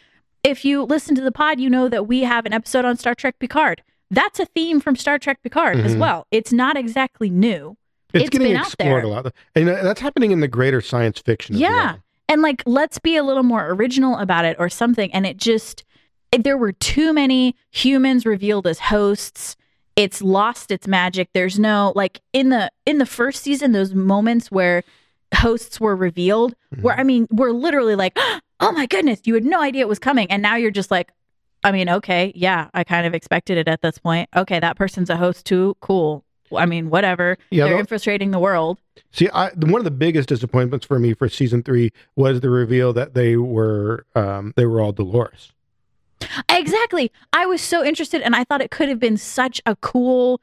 if 0.43 0.63
you 0.63 0.83
listen 0.83 1.15
to 1.15 1.21
the 1.21 1.31
pod, 1.31 1.59
you 1.59 1.69
know 1.69 1.89
that 1.89 2.07
we 2.07 2.21
have 2.21 2.45
an 2.45 2.53
episode 2.53 2.85
on 2.85 2.95
Star 2.97 3.15
Trek 3.15 3.37
Picard. 3.39 3.83
That's 4.11 4.39
a 4.39 4.45
theme 4.45 4.79
from 4.79 4.95
Star 4.95 5.17
Trek 5.17 5.41
Picard 5.41 5.79
as 5.79 5.95
Mhm. 5.95 5.99
well. 5.99 6.27
It's 6.29 6.51
not 6.53 6.77
exactly 6.77 7.29
new. 7.31 7.77
It's, 8.13 8.25
It's 8.25 8.29
getting 8.29 8.49
been 8.49 8.57
out 8.57 8.65
explored 8.67 9.03
there. 9.03 9.09
a 9.09 9.13
lot, 9.13 9.33
and 9.55 9.69
uh, 9.69 9.81
that's 9.83 10.01
happening 10.01 10.31
in 10.31 10.41
the 10.41 10.47
greater 10.47 10.81
science 10.81 11.19
fiction. 11.19 11.57
Yeah. 11.57 11.69
well. 11.93 11.97
and 12.29 12.41
like 12.41 12.61
let's 12.65 12.99
be 12.99 13.15
a 13.15 13.23
little 13.23 13.43
more 13.43 13.69
original 13.71 14.17
about 14.17 14.45
it 14.45 14.55
or 14.59 14.69
something 14.69 15.11
and 15.13 15.25
it 15.25 15.37
just 15.37 15.83
there 16.37 16.57
were 16.57 16.71
too 16.71 17.11
many 17.13 17.55
humans 17.71 18.25
revealed 18.25 18.65
as 18.67 18.79
hosts 18.79 19.55
it's 19.97 20.21
lost 20.21 20.71
its 20.71 20.87
magic 20.87 21.27
there's 21.33 21.59
no 21.59 21.91
like 21.95 22.21
in 22.31 22.47
the 22.49 22.69
in 22.85 22.97
the 22.99 23.05
first 23.05 23.43
season 23.43 23.71
those 23.73 23.93
moments 23.93 24.49
where 24.51 24.83
hosts 25.35 25.79
were 25.79 25.95
revealed, 25.95 26.53
where 26.81 26.93
Mm-hmm. 26.95 26.99
I 26.99 27.03
mean, 27.03 27.27
we're 27.31 27.51
literally 27.51 27.95
like, 27.95 28.17
oh 28.59 28.71
my 28.73 28.85
goodness, 28.85 29.21
you 29.23 29.33
had 29.33 29.45
no 29.45 29.61
idea 29.61 29.81
it 29.81 29.87
was 29.87 29.99
coming, 29.99 30.29
and 30.29 30.41
now 30.41 30.55
you're 30.57 30.69
just 30.71 30.91
like, 30.91 31.11
I 31.63 31.71
mean, 31.71 31.89
okay, 31.89 32.31
yeah, 32.35 32.69
I 32.73 32.83
kind 32.83 33.05
of 33.05 33.13
expected 33.13 33.57
it 33.57 33.67
at 33.67 33.81
this 33.81 33.97
point. 33.97 34.29
Okay, 34.35 34.59
that 34.59 34.75
person's 34.75 35.09
a 35.09 35.17
host 35.17 35.45
too. 35.45 35.75
Cool. 35.79 36.23
I 36.55 36.65
mean, 36.65 36.89
whatever. 36.89 37.37
Yeah, 37.49 37.65
They're 37.65 37.79
infiltrating 37.79 38.31
the 38.31 38.39
world. 38.39 38.77
See, 39.11 39.29
I, 39.33 39.51
one 39.51 39.75
of 39.75 39.85
the 39.85 39.91
biggest 39.91 40.29
disappointments 40.29 40.85
for 40.85 40.99
me 40.99 41.13
for 41.13 41.29
season 41.29 41.63
three 41.63 41.91
was 42.15 42.41
the 42.41 42.49
reveal 42.49 42.93
that 42.93 43.13
they 43.13 43.37
were 43.37 44.05
um, 44.15 44.53
they 44.55 44.65
were 44.65 44.81
all 44.81 44.91
Dolores. 44.91 45.51
Exactly. 46.49 47.11
I 47.33 47.45
was 47.45 47.61
so 47.61 47.83
interested 47.83 48.21
and 48.21 48.35
I 48.35 48.43
thought 48.43 48.61
it 48.61 48.71
could 48.71 48.89
have 48.89 48.99
been 48.99 49.17
such 49.17 49.61
a 49.65 49.75
cool 49.77 50.39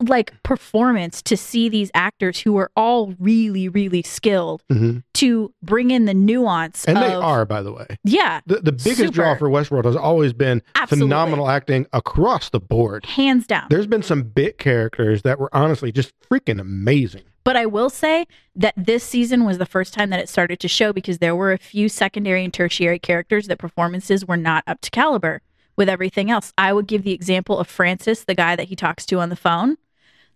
like 0.00 0.32
performance 0.42 1.22
to 1.22 1.36
see 1.36 1.68
these 1.68 1.90
actors 1.94 2.40
who 2.40 2.56
are 2.56 2.70
all 2.76 3.14
really 3.18 3.68
really 3.68 4.02
skilled 4.02 4.62
hmm 4.70 4.98
to 5.14 5.52
bring 5.62 5.90
in 5.92 6.04
the 6.06 6.12
nuance 6.14 6.84
And 6.86 6.98
of, 6.98 7.04
they 7.04 7.14
are, 7.14 7.44
by 7.44 7.62
the 7.62 7.72
way. 7.72 7.86
Yeah, 8.02 8.40
The, 8.46 8.56
the 8.56 8.72
biggest 8.72 9.12
draw 9.14 9.36
for 9.36 9.48
Westworld 9.48 9.84
has 9.84 9.94
always 9.96 10.32
been 10.32 10.60
Absolutely. 10.74 11.06
phenomenal 11.08 11.48
acting 11.48 11.86
across 11.92 12.50
the 12.50 12.58
board. 12.58 13.06
hands 13.06 13.46
down. 13.46 13.66
There's 13.70 13.86
been 13.86 14.02
some 14.02 14.24
bit 14.24 14.58
characters 14.58 15.22
that 15.22 15.38
were 15.38 15.48
honestly 15.54 15.92
just 15.92 16.12
freaking 16.20 16.60
amazing. 16.60 17.22
But 17.44 17.56
I 17.56 17.66
will 17.66 17.90
say 17.90 18.26
that 18.56 18.74
this 18.76 19.04
season 19.04 19.44
was 19.44 19.58
the 19.58 19.66
first 19.66 19.94
time 19.94 20.10
that 20.10 20.18
it 20.20 20.28
started 20.28 20.58
to 20.60 20.68
show 20.68 20.92
because 20.92 21.18
there 21.18 21.36
were 21.36 21.52
a 21.52 21.58
few 21.58 21.88
secondary 21.88 22.42
and 22.42 22.52
tertiary 22.52 22.98
characters 22.98 23.46
that 23.46 23.58
performances 23.58 24.26
were 24.26 24.36
not 24.36 24.64
up 24.66 24.80
to 24.80 24.90
caliber 24.90 25.42
with 25.76 25.88
everything 25.88 26.30
else. 26.30 26.52
I 26.58 26.72
would 26.72 26.86
give 26.88 27.02
the 27.04 27.12
example 27.12 27.58
of 27.58 27.68
Francis, 27.68 28.24
the 28.24 28.34
guy 28.34 28.56
that 28.56 28.68
he 28.68 28.74
talks 28.76 29.06
to 29.06 29.20
on 29.20 29.28
the 29.28 29.36
phone. 29.36 29.76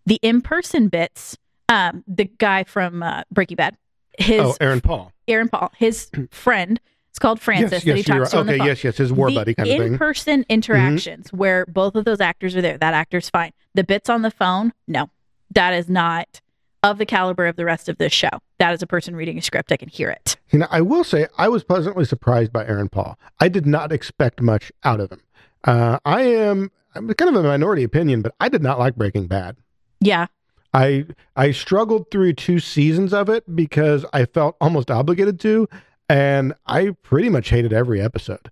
The 0.09 0.19
in 0.23 0.41
person 0.41 0.89
bits, 0.89 1.37
um, 1.69 2.03
the 2.09 2.25
guy 2.25 2.65
from 2.65 3.03
uh, 3.03 3.25
Breaking 3.31 3.57
Bad, 3.57 3.77
his 4.19 4.41
oh, 4.41 4.57
Aaron 4.59 4.81
Paul. 4.81 5.13
Aaron 5.29 5.51
Paul, 5.51 5.71
his 5.77 6.11
friend, 6.31 6.81
it's 7.11 7.19
called 7.19 7.43
Francis 7.43 7.73
yes, 7.73 7.85
that 7.85 7.93
he 7.93 7.99
yes, 7.99 8.07
talks 8.07 8.31
to 8.31 8.37
right. 8.39 8.47
the 8.47 8.55
Okay, 8.55 8.65
yes, 8.65 8.85
yes, 8.85 8.97
his 8.97 9.13
war 9.13 9.29
the 9.29 9.35
buddy 9.35 9.55
kind 9.55 9.69
of 9.69 9.73
thing. 9.73 9.83
Mm-hmm. 9.83 9.93
in-person 9.95 10.47
interactions 10.49 11.31
where 11.31 11.67
both 11.67 11.95
of 11.95 12.07
those 12.07 12.23
actors 12.23 12.57
are 12.57 12.63
there 12.63 12.79
that 12.79 12.95
actor's 12.95 13.29
fine 13.29 13.53
the 13.75 13.85
bits 13.85 14.09
on 14.09 14.23
the 14.23 14.31
phone 14.31 14.73
no 14.87 15.11
that 15.51 15.75
is 15.75 15.89
not 15.89 16.41
of 16.83 16.99
the 16.99 17.05
caliber 17.05 17.47
of 17.47 17.57
the 17.57 17.65
rest 17.65 17.89
of 17.89 17.99
this 17.99 18.13
show 18.13 18.31
that 18.59 18.73
is 18.73 18.83
a 18.83 18.87
person 18.87 19.17
reading 19.17 19.37
a 19.37 19.43
script 19.43 19.73
i 19.73 19.77
can 19.77 19.89
hear 19.89 20.11
it 20.11 20.37
You 20.53 20.61
know, 20.61 20.69
I 20.71 20.81
will 20.81 21.05
say 21.05 21.27
I 21.37 21.49
was 21.49 21.65
pleasantly 21.65 22.05
surprised 22.05 22.53
by 22.53 22.65
Aaron 22.67 22.89
Paul. 22.89 23.19
I 23.41 23.49
did 23.49 23.67
not 23.67 23.93
expect 23.93 24.41
much 24.41 24.73
out 24.85 25.01
of 25.01 25.11
him. 25.13 25.21
Uh, 25.65 25.99
I 26.05 26.23
am 26.23 26.71
I'm 26.95 27.13
kind 27.15 27.35
of 27.35 27.45
a 27.45 27.47
minority 27.47 27.83
opinion, 27.83 28.23
but 28.23 28.35
I 28.41 28.49
did 28.49 28.63
not 28.63 28.79
like 28.79 28.97
Breaking 28.97 29.27
Bad. 29.27 29.57
Yeah 30.01 30.27
I 30.75 31.07
I 31.37 31.51
struggled 31.53 32.11
through 32.11 32.35
two 32.35 32.59
seasons 32.59 33.13
of 33.13 33.29
it 33.29 33.57
because 33.57 34.05
I 34.13 34.27
felt 34.27 34.57
almost 34.61 34.91
obligated 34.91 35.41
to, 35.41 35.69
and 36.09 36.55
I 36.67 36.91
pretty 37.03 37.29
much 37.29 37.49
hated 37.49 37.73
every 37.73 38.01
episode. 38.01 38.51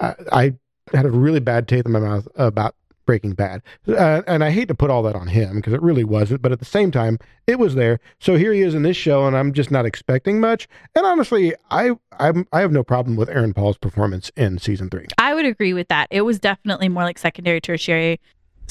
I, 0.00 0.14
I 0.32 0.54
had 0.92 1.06
a 1.06 1.10
really 1.10 1.40
bad 1.40 1.68
taste 1.68 1.86
in 1.86 1.92
my 1.92 2.00
mouth 2.00 2.26
about 2.34 2.74
Breaking 3.06 3.32
Bad, 3.32 3.62
uh, 3.88 4.22
and 4.26 4.42
I 4.42 4.50
hate 4.50 4.68
to 4.68 4.74
put 4.74 4.90
all 4.90 5.02
that 5.04 5.14
on 5.14 5.28
him 5.28 5.56
because 5.56 5.72
it 5.72 5.82
really 5.82 6.04
wasn't. 6.04 6.42
But 6.42 6.50
at 6.50 6.58
the 6.58 6.64
same 6.64 6.90
time, 6.90 7.18
it 7.46 7.60
was 7.60 7.76
there. 7.76 8.00
So 8.18 8.36
here 8.36 8.52
he 8.52 8.62
is 8.62 8.74
in 8.74 8.82
this 8.82 8.96
show, 8.96 9.26
and 9.26 9.36
I'm 9.36 9.52
just 9.52 9.70
not 9.70 9.86
expecting 9.86 10.40
much. 10.40 10.68
And 10.96 11.06
honestly, 11.06 11.54
I 11.70 11.92
I'm, 12.18 12.46
I 12.52 12.60
have 12.60 12.72
no 12.72 12.82
problem 12.82 13.14
with 13.16 13.28
Aaron 13.28 13.54
Paul's 13.54 13.78
performance 13.78 14.32
in 14.36 14.58
season 14.58 14.90
three. 14.90 15.06
i 15.18 15.32
would 15.32 15.46
agree 15.46 15.72
with 15.74 15.88
that 15.88 16.08
it 16.10 16.22
was 16.22 16.40
definitely 16.40 16.88
more 16.88 17.04
like 17.04 17.18
secondary 17.18 17.60
tertiary 17.60 18.20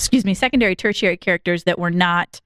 excuse 0.01 0.25
me 0.25 0.33
secondary 0.33 0.75
tertiary 0.75 1.15
characters 1.15 1.63
that 1.65 1.77
were 1.77 1.91
not 1.91 2.41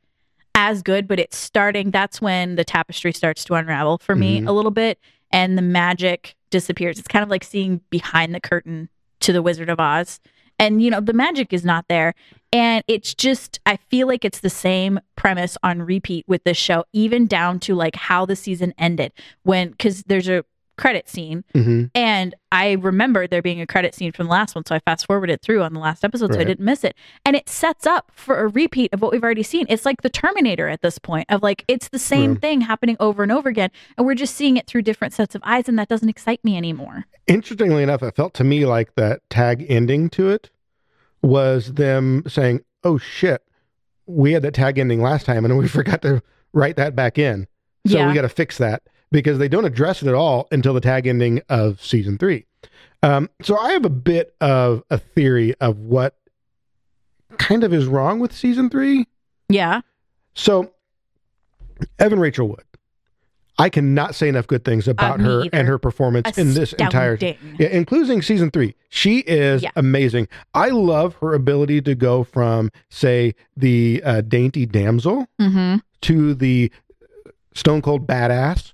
as 0.55 0.81
good 0.81 1.07
but 1.07 1.19
it's 1.19 1.37
starting 1.37 1.89
that's 1.89 2.19
when 2.21 2.55
the 2.55 2.63
tapestry 2.65 3.13
starts 3.13 3.43
to 3.45 3.53
unravel 3.53 3.97
for 3.97 4.15
me 4.15 4.41
Mhm. 4.41 4.47
a 4.47 4.51
little 4.51 4.71
bit 4.71 4.99
and 5.31 5.57
the 5.57 5.61
magic 5.61 6.35
disappears 6.49 6.99
it's 6.99 7.07
kind 7.07 7.23
of 7.23 7.29
like 7.29 7.43
seeing 7.43 7.79
behind 7.89 8.35
the 8.35 8.39
curtain 8.41 8.89
to 9.21 9.31
the 9.31 9.41
wizard 9.41 9.69
of 9.69 9.79
oz 9.79 10.19
and 10.59 10.81
you 10.81 10.89
know 10.91 10.99
the 10.99 11.13
magic 11.13 11.53
is 11.53 11.63
not 11.65 11.85
there 11.87 12.13
and 12.53 12.83
it's 12.87 13.13
just 13.13 13.59
i 13.65 13.77
feel 13.77 14.05
like 14.07 14.23
it's 14.25 14.39
the 14.39 14.49
same 14.49 14.99
premise 15.15 15.57
on 15.63 15.81
repeat 15.81 16.25
with 16.27 16.43
this 16.43 16.57
show 16.57 16.83
even 16.93 17.25
down 17.25 17.59
to 17.59 17.73
like 17.73 17.95
how 17.95 18.25
the 18.25 18.35
season 18.35 18.73
ended 18.77 19.11
when 19.43 19.71
because 19.71 20.03
there's 20.03 20.27
a 20.29 20.43
credit 20.77 21.07
scene 21.09 21.43
Mm-hmm. 21.53 21.85
and 21.95 22.35
I 22.51 22.73
remember 22.73 23.27
there 23.27 23.41
being 23.41 23.59
a 23.61 23.67
credit 23.67 23.93
scene 23.95 24.11
from 24.13 24.27
the 24.27 24.31
last 24.31 24.55
one, 24.55 24.65
so 24.65 24.75
I 24.75 24.79
fast 24.79 25.05
forwarded 25.07 25.41
through 25.41 25.61
on 25.63 25.73
the 25.73 25.79
last 25.79 26.05
episode, 26.05 26.33
so 26.33 26.39
I 26.39 26.43
didn't 26.45 26.63
miss 26.63 26.83
it. 26.85 26.95
And 27.25 27.35
it 27.35 27.49
sets 27.49 27.85
up 27.85 28.11
for 28.15 28.39
a 28.39 28.47
repeat 28.47 28.93
of 28.93 29.01
what 29.01 29.11
we've 29.11 29.23
already 29.23 29.43
seen. 29.43 29.65
It's 29.67 29.85
like 29.85 30.01
the 30.03 30.09
Terminator 30.09 30.69
at 30.69 30.81
this 30.81 30.97
point, 30.97 31.25
of 31.29 31.43
like 31.43 31.65
it's 31.67 31.89
the 31.89 31.99
same 31.99 32.33
True. 32.35 32.39
thing 32.39 32.61
happening 32.61 32.95
over 32.99 33.23
and 33.23 33.31
over 33.31 33.49
again, 33.49 33.71
and 33.97 34.05
we're 34.05 34.15
just 34.15 34.35
seeing 34.35 34.55
it 34.57 34.67
through 34.67 34.83
different 34.83 35.13
sets 35.13 35.35
of 35.35 35.41
eyes, 35.43 35.67
and 35.67 35.77
that 35.77 35.89
doesn't 35.89 36.07
excite 36.07 36.43
me 36.45 36.55
anymore. 36.55 37.05
Interestingly 37.27 37.83
enough, 37.83 38.01
it 38.03 38.15
felt 38.15 38.33
to 38.35 38.43
me 38.45 38.65
like 38.65 38.95
that 38.95 39.27
tag 39.29 39.65
ending 39.67 40.09
to 40.11 40.29
it 40.29 40.49
was 41.21 41.73
them 41.73 42.23
saying, 42.27 42.61
"Oh 42.83 42.97
shit, 42.97 43.43
we 44.05 44.31
had 44.33 44.43
that 44.43 44.53
tag 44.53 44.77
ending 44.77 45.01
last 45.01 45.25
time, 45.25 45.43
and 45.45 45.57
we 45.57 45.67
forgot 45.79 46.01
to 46.03 46.21
write 46.53 46.77
that 46.77 46.95
back 46.95 47.17
in, 47.17 47.47
so 47.87 47.97
Yeah. 47.97 48.07
we 48.07 48.13
got 48.13 48.21
to 48.21 48.29
fix 48.29 48.57
that." 48.59 48.83
Because 49.11 49.37
they 49.37 49.47
don't 49.47 49.65
address 49.65 50.01
it 50.01 50.07
at 50.07 50.13
all 50.15 50.47
until 50.51 50.73
the 50.73 50.81
tag 50.81 51.07
ending 51.07 51.41
of 51.49 51.81
season 51.83 52.17
three. 52.17 52.45
Um, 53.03 53.29
so 53.41 53.57
I 53.57 53.71
have 53.73 53.85
a 53.85 53.89
bit 53.89 54.35
of 54.41 54.83
a 54.89 54.97
theory 54.97 55.53
of 55.61 55.77
what 55.79 56.15
kind 57.37 57.63
of 57.63 57.73
is 57.73 57.85
wrong 57.85 58.19
with 58.19 58.33
season 58.33 58.69
three. 58.69 59.07
Yeah, 59.47 59.81
So, 60.33 60.71
Evan 61.99 62.19
Rachel 62.19 62.47
Wood, 62.47 62.63
I 63.59 63.69
cannot 63.69 64.15
say 64.15 64.27
enough 64.27 64.47
good 64.47 64.65
things 64.65 64.87
about 64.87 65.19
Uh, 65.21 65.23
her 65.23 65.39
either. 65.41 65.49
and 65.53 65.67
her 65.67 65.77
performance 65.77 66.37
in 66.37 66.53
this 66.55 66.73
entire 66.73 67.13
Astounding. 67.13 67.37
yeah, 67.59 67.67
including 67.67 68.21
season 68.21 68.49
three. 68.51 68.75
She 68.89 69.19
is 69.19 69.63
Yeah. 69.63 69.69
amazing. 69.75 70.27
I 70.53 70.69
love 70.69 71.15
her 71.21 71.33
ability 71.33 71.81
to 71.83 71.95
go 71.95 72.23
from, 72.23 72.71
say, 72.89 73.35
the 73.55 74.01
uh, 74.03 74.21
dainty 74.21 74.65
damsel 74.65 75.27
Mm-hmm. 75.39 75.77
to 76.01 76.33
the 76.33 76.71
stone 77.53 77.81
cold 77.81 78.05
badass 78.07 78.73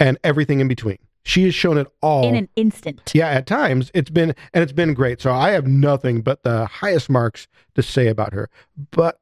and 0.00 0.18
everything 0.24 0.60
in 0.60 0.68
between. 0.68 0.98
She 1.24 1.44
has 1.44 1.54
shown 1.54 1.78
it 1.78 1.86
all. 2.00 2.24
In 2.28 2.34
an 2.34 2.48
instant. 2.56 3.12
yeah, 3.14 3.28
at 3.28 3.46
times 3.46 3.90
it's 3.94 4.10
been, 4.10 4.34
and 4.52 4.62
it's 4.62 4.72
been 4.72 4.92
great. 4.92 5.20
So 5.20 5.32
I 5.32 5.50
have 5.50 5.66
nothing 5.66 6.20
but 6.22 6.42
the 6.42 6.66
highest 6.66 7.08
marks 7.08 7.46
to 7.76 7.82
say 7.82 8.08
about 8.08 8.32
her. 8.32 8.50
But 8.90 9.20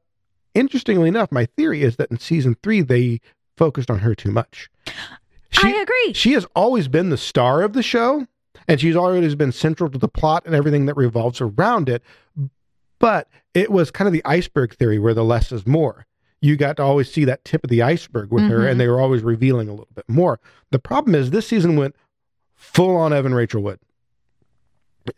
interestingly 0.54 1.08
enough, 1.08 1.30
my 1.30 1.44
theory 1.44 1.82
is 1.82 1.96
that 1.96 2.10
in 2.10 2.18
season 2.18 2.56
three, 2.62 2.80
they 2.80 3.20
focused 3.58 3.90
on 3.90 3.98
her 3.98 4.14
too 4.14 4.30
much. 4.30 4.70
She, 5.50 5.66
I 5.66 5.82
agree. 5.82 6.12
she 6.14 6.32
has 6.32 6.46
always 6.54 6.88
been 6.88 7.10
the 7.10 7.18
star 7.18 7.62
of 7.62 7.72
the 7.74 7.82
show 7.82 8.26
and 8.68 8.80
she's 8.80 8.96
always 8.96 9.34
been 9.34 9.52
central 9.52 9.90
to 9.90 9.98
the 9.98 10.08
plot 10.08 10.44
and 10.46 10.54
everything 10.54 10.86
that 10.86 10.96
revolves 10.96 11.40
around 11.40 11.88
it 11.88 12.02
but 13.00 13.28
it 13.52 13.70
was 13.70 13.90
kind 13.90 14.06
of 14.06 14.12
the 14.12 14.24
iceberg 14.24 14.74
theory 14.76 14.98
where 15.00 15.12
the 15.12 15.24
less 15.24 15.50
is 15.50 15.66
more 15.66 16.06
you 16.40 16.56
got 16.56 16.76
to 16.76 16.82
always 16.82 17.12
see 17.12 17.24
that 17.26 17.44
tip 17.44 17.62
of 17.64 17.70
the 17.70 17.82
iceberg 17.82 18.30
with 18.32 18.44
her 18.44 18.60
Mhm. 18.60 18.70
and 18.70 18.80
they 18.80 18.88
were 18.88 19.00
always 19.00 19.22
revealing 19.22 19.68
a 19.68 19.72
little 19.72 19.88
bit 19.94 20.08
more. 20.08 20.40
The 20.70 20.78
problem 20.78 21.14
is 21.14 21.30
this 21.30 21.46
season 21.48 21.76
went 21.76 21.94
full 22.54 22.96
on 22.96 23.12
evan 23.12 23.34
rachel 23.34 23.62
wood. 23.62 23.78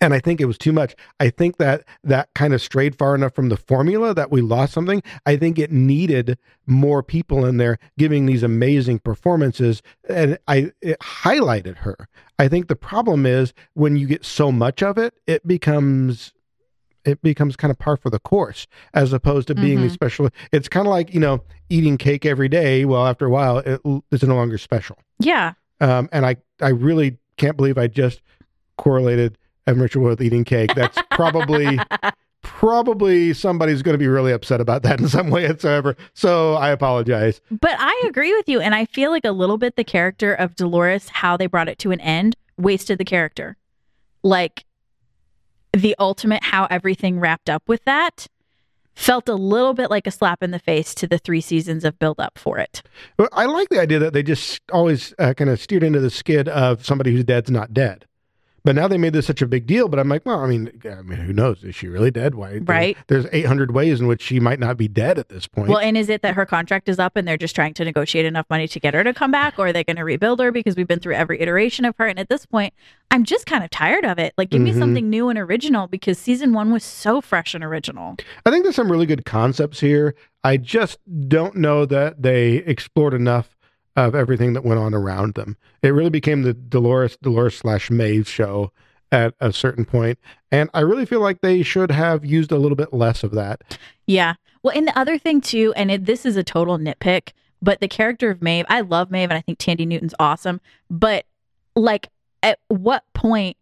And 0.01 0.15
i 0.15 0.21
think 0.21 0.41
it 0.41 0.45
was 0.47 0.59
too 0.59 0.73
much. 0.73 0.95
I 1.21 1.29
think 1.29 1.57
that 1.59 1.85
that 2.05 2.29
kind 2.35 2.55
of 2.55 2.63
strayed 2.63 2.97
far 2.97 3.15
enough 3.15 3.35
from 3.35 3.49
the 3.49 3.57
formula 3.57 4.15
that 4.15 4.31
we 4.31 4.41
lost 4.41 4.73
something. 4.73 5.03
I 5.27 5.37
think 5.37 5.59
it 5.59 5.73
needed 5.73 6.39
more 6.67 7.03
people 7.03 7.45
in 7.45 7.57
there 7.57 7.79
giving 7.99 8.27
these 8.27 8.43
amazing 8.45 9.01
performances 9.01 9.83
and 10.09 10.39
i 10.49 10.71
it 10.81 10.99
highlighted 11.01 11.79
her. 11.79 11.97
I 12.39 12.49
think 12.49 12.69
the 12.69 12.77
problem 12.77 13.27
is 13.27 13.53
when 13.75 13.97
you 13.97 14.07
get 14.07 14.25
so 14.25 14.51
much 14.53 14.83
of 14.83 14.99
it 14.99 15.15
it 15.27 15.47
becomes 15.47 16.33
it 17.05 17.21
becomes 17.23 17.57
kind 17.57 17.71
of 17.71 17.79
par 17.79 17.97
for 17.97 18.11
the 18.11 18.19
course 18.19 18.67
as 18.95 19.13
opposed 19.13 19.49
to 19.49 19.55
being 19.55 19.79
Mhm. 19.79 19.83
the 19.83 19.91
special 19.91 20.29
it's 20.53 20.69
kind 20.69 20.87
of 20.87 20.91
like 20.91 21.13
you 21.15 21.21
know 21.21 21.43
eating 21.69 21.97
cake 21.99 22.25
every 22.27 22.49
day 22.49 22.85
well 22.85 23.07
after 23.07 23.27
a 23.27 23.31
while 23.31 23.59
it, 23.59 23.81
it's 24.11 24.23
no 24.23 24.37
longer 24.37 24.59
special 24.59 24.97
Yeah. 25.19 25.53
um, 25.81 26.09
and 26.13 26.25
I, 26.27 26.37
I 26.61 26.69
really 26.69 27.19
can't 27.37 27.57
believe 27.57 27.77
I 27.79 27.87
just 27.89 28.23
correlated 28.77 29.37
Rachel 29.67 30.03
with 30.03 30.21
eating 30.21 30.45
cake. 30.45 30.75
That's 30.75 30.99
probably 31.13 31.79
probably 32.43 33.33
somebody's 33.33 33.83
going 33.83 33.95
to 33.95 33.99
be 33.99 34.09
really 34.09 34.33
upset 34.33 34.61
about 34.61 34.83
that 34.83 35.01
in 35.01 35.09
some 35.09 35.31
way 35.31 35.47
whatsoever. 35.47 35.97
So 36.15 36.55
I 36.55 36.71
apologize. 36.71 37.41
But 37.51 37.77
I 37.79 38.03
agree 38.07 38.33
with 38.35 38.49
you. 38.49 38.61
And 38.61 38.75
I 38.75 38.85
feel 38.87 39.11
like 39.11 39.25
a 39.25 39.31
little 39.33 39.59
bit 39.59 39.77
the 39.77 39.85
character 39.85 40.35
of 40.35 40.57
Dolores, 40.57 41.09
how 41.09 41.37
they 41.37 41.47
brought 41.47 41.69
it 41.69 41.79
to 41.81 41.91
an 41.93 42.01
end, 42.01 42.37
wasted 42.59 42.99
the 42.99 43.05
character. 43.05 43.57
Like 44.23 44.65
the 45.73 45.95
ultimate, 45.99 46.45
how 46.45 46.67
everything 46.71 47.19
wrapped 47.21 47.49
up 47.49 47.63
with 47.67 47.85
that 47.85 48.29
felt 48.95 49.29
a 49.29 49.35
little 49.35 49.75
bit 49.75 49.91
like 49.91 50.07
a 50.07 50.11
slap 50.11 50.43
in 50.43 50.51
the 50.51 50.59
face 50.59 50.95
to 50.95 51.07
the 51.07 51.19
three 51.19 51.41
seasons 51.41 51.85
of 51.85 51.99
build 51.99 52.21
up 52.21 52.39
for 52.39 52.59
it. 52.59 52.83
But 53.17 53.31
I 53.33 53.47
like 53.47 53.69
the 53.69 53.81
idea 53.81 53.99
that 53.99 54.13
they 54.13 54.23
just 54.23 54.61
always 54.71 55.15
uh, 55.19 55.35
kind 55.35 55.51
of 55.51 55.61
steered 55.61 55.83
into 55.83 56.01
the 56.01 56.11
skid 56.11 56.49
of 56.49 56.85
somebody 56.85 57.13
who's 57.13 57.25
dead's 57.25 57.51
not 57.51 57.73
dead. 57.73 58.07
But 58.65 58.77
now 58.77 58.87
they 58.87 58.97
made 58.99 59.13
this 59.13 59.27
such 59.27 59.43
a 59.43 59.47
big 59.47 59.67
deal. 59.67 59.89
But 59.89 59.99
I'm 59.99 60.09
like, 60.09 60.25
well, 60.25 60.41
I 60.41 60.47
mean, 60.47 60.71
I 60.85 61.03
mean, 61.03 61.19
who 61.19 61.33
knows? 61.33 61.65
Is 61.65 61.75
she 61.75 61.89
really 61.89 62.11
dead? 62.11 62.35
Why? 62.37 62.59
Right. 62.63 62.97
There's 63.09 63.27
800 63.33 63.73
ways 63.73 64.01
in 64.01 64.07
which 64.07 64.23
she 64.23 64.39
might 64.39 64.61
not 64.61 64.77
be 64.77 64.87
dead 64.89 65.19
at 65.19 65.29
this 65.29 65.47
point. 65.49 65.69
Well, 65.69 65.79
and 65.79 65.97
is 65.97 66.09
it 66.09 66.23
that 66.23 66.35
her 66.35 66.47
contract 66.47 66.89
is 66.89 66.99
up 66.99 67.17
and 67.17 67.27
they're 67.27 67.37
just 67.37 67.55
trying 67.57 67.75
to 67.75 67.85
negotiate 67.85 68.25
enough 68.25 68.47
money 68.49 68.69
to 68.69 68.79
get 68.81 68.95
her 68.95 69.03
to 69.03 69.13
come 69.13 69.31
back, 69.33 69.59
or 69.59 69.67
are 69.69 69.73
they 69.73 69.83
going 69.85 69.97
to 69.97 70.05
rebuild 70.05 70.41
her 70.41 70.53
because 70.53 70.77
we've 70.77 70.87
been 70.87 71.01
through 71.01 71.15
every 71.15 71.41
iteration 71.41 71.85
of 71.85 71.97
her? 71.99 72.07
And 72.07 72.19
at 72.19 72.29
this 72.29 72.47
point, 72.47 72.73
I'm 73.11 73.25
just 73.25 73.47
kind 73.47 73.65
of 73.65 73.71
tired 73.71 74.05
of 74.05 74.19
it. 74.19 74.33
Like, 74.39 74.51
give 74.51 74.63
me 74.63 74.73
Mhm. 74.73 74.79
something 74.79 75.11
new 75.11 75.29
and 75.29 75.39
original 75.39 75.87
because 75.89 76.19
season 76.19 76.53
one 76.53 76.73
was 76.73 76.85
so 76.85 77.21
fresh 77.21 77.55
and 77.55 77.65
original. 77.65 78.17
I 78.47 78.51
think 78.51 78.63
there's 78.65 78.77
some 78.77 78.91
really 78.91 79.07
good 79.07 79.25
concepts 79.25 79.81
here. 79.81 80.15
I 80.45 80.57
just 80.57 80.99
don't 81.29 81.57
know 81.57 81.85
that 81.87 82.23
they 82.23 82.57
explored 82.57 83.15
enough 83.15 83.57
of 83.97 84.15
everything 84.15 84.53
that 84.55 84.65
went 84.65 84.81
on 84.81 84.95
around 84.95 85.35
them. 85.35 85.57
It 85.83 85.91
really 85.91 86.11
became 86.11 86.43
the 86.43 86.55
Dolores 86.55 87.17
Dolores 87.23 87.57
slash 87.57 87.91
Maeve 87.91 88.29
show 88.29 88.73
at 89.11 89.35
a 89.41 89.53
certain 89.53 89.85
point, 89.85 90.19
and 90.51 90.71
I 90.73 90.81
really 90.81 91.05
feel 91.05 91.21
like 91.21 91.43
they 91.43 91.63
should 91.63 91.91
have 91.91 92.25
used 92.25 92.51
a 92.51 92.57
little 92.57 92.77
bit 92.77 92.95
less 92.95 93.23
of 93.23 93.33
that. 93.33 93.79
Yeah. 94.07 94.35
Well, 94.63 94.75
and 94.77 94.87
the 94.89 94.99
other 94.99 95.19
thing 95.19 95.41
too, 95.41 95.73
and 95.77 95.91
it, 95.91 96.07
this 96.07 96.25
is 96.25 96.37
a 96.37 96.43
total 96.45 96.79
nitpick, 96.79 97.33
but 97.61 97.81
the 97.81 97.89
character 97.89 98.31
of 98.31 98.41
Maeve, 98.41 98.65
I 98.69 98.81
love 98.81 99.11
Maeve, 99.11 99.31
and 99.31 99.37
I 99.37 99.41
think 99.41 99.59
Thandie 99.59 99.87
Newton's 99.87 100.15
awesome. 100.19 100.61
But 100.89 101.27
like, 101.77 102.09
at 102.43 102.59
what 102.69 103.05
point 103.13 103.57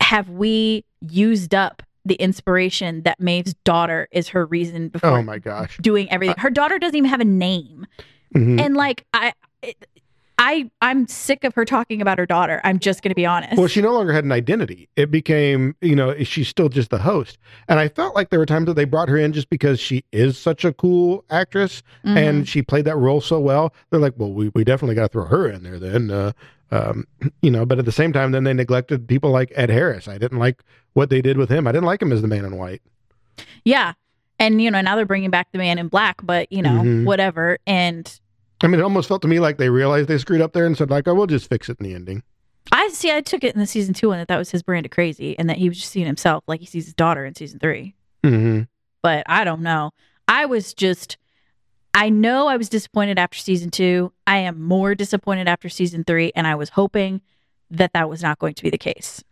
have 0.00 0.28
we 0.28 0.84
used 1.00 1.54
up 1.54 1.82
the 2.04 2.14
inspiration 2.16 3.02
that 3.02 3.20
Maeve's 3.20 3.54
daughter 3.64 4.08
is 4.12 4.28
her 4.28 4.44
reason 4.44 4.88
before 4.88 5.10
Oh 5.10 5.22
my 5.22 5.38
gosh! 5.38 5.78
doing 5.80 6.10
everything? 6.10 6.36
Uh, 6.38 6.42
her 6.42 6.50
daughter 6.50 6.78
doesn't 6.78 6.96
even 6.96 7.08
have 7.08 7.20
a 7.20 7.24
name, 7.24 7.86
Mhm. 8.34 8.60
and 8.60 8.76
like 8.76 9.04
I. 9.14 9.32
It, 9.62 9.76
I 10.36 10.68
I'm 10.82 11.06
sick 11.06 11.44
of 11.44 11.54
her 11.54 11.64
talking 11.64 12.02
about 12.02 12.18
her 12.18 12.26
daughter. 12.26 12.60
I'm 12.64 12.80
just 12.80 13.02
going 13.02 13.12
to 13.12 13.14
be 13.14 13.24
honest. 13.24 13.56
Well, 13.56 13.68
she 13.68 13.80
no 13.80 13.92
longer 13.92 14.12
had 14.12 14.24
an 14.24 14.32
identity. 14.32 14.88
It 14.96 15.08
became, 15.12 15.76
you 15.80 15.94
know, 15.94 16.12
she's 16.24 16.48
still 16.48 16.68
just 16.68 16.90
the 16.90 16.98
host. 16.98 17.38
And 17.68 17.78
I 17.78 17.86
felt 17.86 18.16
like 18.16 18.30
there 18.30 18.40
were 18.40 18.44
times 18.44 18.66
that 18.66 18.74
they 18.74 18.84
brought 18.84 19.08
her 19.08 19.16
in 19.16 19.32
just 19.32 19.48
because 19.48 19.78
she 19.78 20.04
is 20.10 20.36
such 20.36 20.64
a 20.64 20.72
cool 20.72 21.24
actress 21.30 21.84
Mhm. 22.04 22.16
and 22.16 22.48
she 22.48 22.62
played 22.62 22.84
that 22.86 22.96
role 22.96 23.20
so 23.20 23.38
well. 23.38 23.72
They're 23.90 24.00
like, 24.00 24.14
well, 24.16 24.32
we, 24.32 24.48
we 24.48 24.64
definitely 24.64 24.96
got 24.96 25.02
to 25.02 25.08
throw 25.08 25.24
her 25.26 25.48
in 25.48 25.62
there 25.62 25.78
then. 25.78 26.10
Uh, 26.10 26.32
um, 26.72 27.06
you 27.40 27.50
know, 27.52 27.64
but 27.64 27.78
at 27.78 27.84
the 27.84 27.92
same 27.92 28.12
time, 28.12 28.32
then 28.32 28.42
they 28.42 28.52
neglected 28.52 29.06
people 29.06 29.30
like 29.30 29.52
Ed 29.54 29.70
Harris. 29.70 30.08
I 30.08 30.18
didn't 30.18 30.40
like 30.40 30.64
what 30.94 31.10
they 31.10 31.22
did 31.22 31.38
with 31.38 31.48
him. 31.48 31.68
I 31.68 31.70
didn't 31.72 31.86
like 31.86 32.02
him 32.02 32.10
as 32.10 32.22
the 32.22 32.28
man 32.28 32.44
in 32.44 32.56
white. 32.58 32.82
yeah, 33.64 33.92
and 34.40 34.60
you 34.60 34.68
know 34.72 34.80
now 34.80 34.96
they're 34.96 35.06
bringing 35.06 35.30
back 35.30 35.46
the 35.52 35.58
man 35.58 35.78
in 35.78 35.86
black, 35.86 36.20
but 36.24 36.50
you 36.50 36.60
know 36.60 36.82
Mhm. 36.82 37.04
whatever. 37.04 37.58
And 37.68 38.12
I 38.64 38.66
mean, 38.66 38.80
it 38.80 38.82
almost 38.82 39.08
felt 39.08 39.22
to 39.22 39.28
me 39.28 39.40
like 39.40 39.58
they 39.58 39.68
realized 39.68 40.08
they 40.08 40.18
screwed 40.18 40.40
up 40.40 40.52
there 40.52 40.66
and 40.66 40.76
said, 40.76 40.90
like, 40.90 41.06
oh, 41.06 41.14
we'll 41.14 41.26
just 41.26 41.48
fix 41.48 41.68
it 41.68 41.78
in 41.78 41.86
the 41.86 41.94
ending. 41.94 42.22
I 42.72 42.88
see. 42.88 43.12
I 43.12 43.20
took 43.20 43.44
it 43.44 43.54
in 43.54 43.60
the 43.60 43.66
season 43.66 43.92
two 43.92 44.08
one 44.08 44.18
that 44.18 44.28
that 44.28 44.38
was 44.38 44.50
his 44.50 44.62
brand 44.62 44.86
of 44.86 44.90
crazy, 44.90 45.38
and 45.38 45.50
that 45.50 45.58
he 45.58 45.68
was 45.68 45.78
just 45.78 45.92
seeing 45.92 46.06
himself 46.06 46.44
like 46.46 46.60
he 46.60 46.66
sees 46.66 46.86
his 46.86 46.94
daughter 46.94 47.24
in 47.26 47.34
season 47.34 47.58
three. 47.58 47.94
Mm-hmm. 48.24 48.62
But 49.02 49.24
I 49.28 49.44
don't 49.44 49.60
know. 49.60 49.90
I 50.26 50.46
was 50.46 50.72
just. 50.72 51.18
I 51.96 52.08
know 52.08 52.48
I 52.48 52.56
was 52.56 52.68
disappointed 52.68 53.18
after 53.18 53.38
season 53.38 53.70
two. 53.70 54.12
I 54.26 54.38
am 54.38 54.60
more 54.60 54.94
disappointed 54.96 55.46
after 55.46 55.68
season 55.68 56.02
three, 56.02 56.32
and 56.34 56.46
I 56.46 56.54
was 56.54 56.70
hoping 56.70 57.20
that 57.70 57.92
that 57.92 58.08
was 58.08 58.22
not 58.22 58.38
going 58.38 58.54
to 58.54 58.62
be 58.62 58.70
the 58.70 58.78
case. 58.78 59.22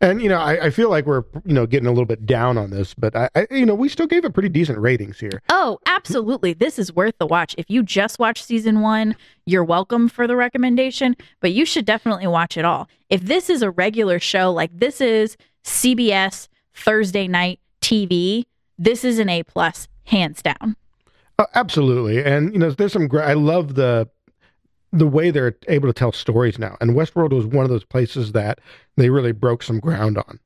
And 0.00 0.20
you 0.20 0.28
know, 0.28 0.38
I, 0.38 0.66
I 0.66 0.70
feel 0.70 0.90
like 0.90 1.06
we're 1.06 1.24
you 1.44 1.54
know 1.54 1.66
getting 1.66 1.86
a 1.86 1.90
little 1.90 2.04
bit 2.04 2.26
down 2.26 2.58
on 2.58 2.70
this, 2.70 2.94
but 2.94 3.14
I, 3.16 3.28
I 3.34 3.46
you 3.50 3.66
know 3.66 3.74
we 3.74 3.88
still 3.88 4.06
gave 4.06 4.24
it 4.24 4.34
pretty 4.34 4.48
decent 4.48 4.78
ratings 4.78 5.18
here. 5.18 5.42
Oh, 5.48 5.78
absolutely. 5.86 6.52
This 6.52 6.78
is 6.78 6.94
worth 6.94 7.16
the 7.18 7.26
watch. 7.26 7.54
If 7.56 7.70
you 7.70 7.82
just 7.82 8.18
watched 8.18 8.44
season 8.44 8.80
one, 8.80 9.16
you're 9.46 9.64
welcome 9.64 10.08
for 10.08 10.26
the 10.26 10.36
recommendation, 10.36 11.16
but 11.40 11.52
you 11.52 11.64
should 11.64 11.84
definitely 11.84 12.26
watch 12.26 12.56
it 12.56 12.64
all. 12.64 12.88
If 13.08 13.22
this 13.22 13.48
is 13.48 13.62
a 13.62 13.70
regular 13.70 14.18
show, 14.18 14.52
like 14.52 14.78
this 14.78 15.00
is 15.00 15.36
CBS 15.64 16.48
Thursday 16.74 17.28
night 17.28 17.60
TV, 17.80 18.44
this 18.78 19.04
is 19.04 19.18
an 19.18 19.28
A 19.28 19.42
plus, 19.42 19.88
hands 20.04 20.42
down. 20.42 20.76
Uh, 21.38 21.46
absolutely, 21.54 22.22
and 22.22 22.52
you 22.52 22.58
know, 22.58 22.70
there's 22.70 22.92
some. 22.92 23.08
Gra- 23.08 23.28
I 23.28 23.34
love 23.34 23.74
the 23.74 24.08
the 24.94 25.06
way 25.06 25.30
they're 25.30 25.56
able 25.68 25.88
to 25.88 25.92
tell 25.92 26.12
stories 26.12 26.58
now, 26.58 26.76
and 26.80 26.92
Westworld 26.92 27.30
was 27.32 27.46
one 27.46 27.64
of 27.64 27.70
those 27.70 27.84
places 27.84 28.32
that 28.32 28.60
they 28.96 29.10
really 29.10 29.32
broke 29.32 29.62
some 29.62 29.80
ground 29.80 30.16
on. 30.16 30.38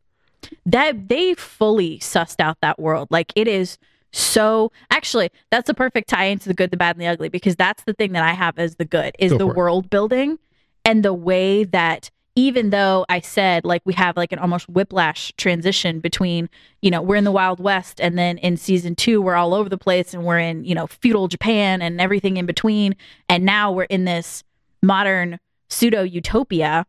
That 0.64 1.08
they 1.08 1.34
fully 1.34 1.98
sussed 1.98 2.40
out 2.40 2.56
that 2.62 2.78
world. 2.78 3.08
Like 3.10 3.32
it 3.36 3.46
is 3.46 3.78
so 4.10 4.72
actually 4.90 5.30
that's 5.50 5.68
a 5.68 5.74
perfect 5.74 6.08
tie 6.08 6.24
into 6.24 6.48
the 6.48 6.54
good, 6.54 6.70
the 6.70 6.76
bad, 6.78 6.96
and 6.96 7.02
the 7.02 7.06
ugly, 7.06 7.28
because 7.28 7.56
that's 7.56 7.84
the 7.84 7.92
thing 7.92 8.12
that 8.12 8.24
I 8.24 8.32
have 8.32 8.58
as 8.58 8.76
the 8.76 8.84
good 8.86 9.14
is 9.18 9.32
Go 9.32 9.38
the 9.38 9.44
for 9.44 9.50
it. 9.50 9.56
world 9.56 9.90
building 9.90 10.38
and 10.84 11.04
the 11.04 11.12
way 11.12 11.64
that 11.64 12.10
even 12.38 12.70
though 12.70 13.04
I 13.08 13.18
said 13.18 13.64
like 13.64 13.82
we 13.84 13.94
have 13.94 14.16
like 14.16 14.30
an 14.30 14.38
almost 14.38 14.68
whiplash 14.68 15.32
transition 15.36 15.98
between, 15.98 16.48
you 16.82 16.88
know, 16.88 17.02
we're 17.02 17.16
in 17.16 17.24
the 17.24 17.32
Wild 17.32 17.58
West 17.58 18.00
and 18.00 18.16
then 18.16 18.38
in 18.38 18.56
season 18.56 18.94
two 18.94 19.20
we're 19.20 19.34
all 19.34 19.54
over 19.54 19.68
the 19.68 19.76
place 19.76 20.14
and 20.14 20.24
we're 20.24 20.38
in, 20.38 20.64
you 20.64 20.72
know, 20.72 20.86
feudal 20.86 21.26
Japan 21.26 21.82
and 21.82 22.00
everything 22.00 22.36
in 22.36 22.46
between. 22.46 22.94
And 23.28 23.44
now 23.44 23.72
we're 23.72 23.84
in 23.84 24.04
this 24.04 24.44
modern 24.84 25.40
pseudo 25.68 26.02
utopia. 26.02 26.86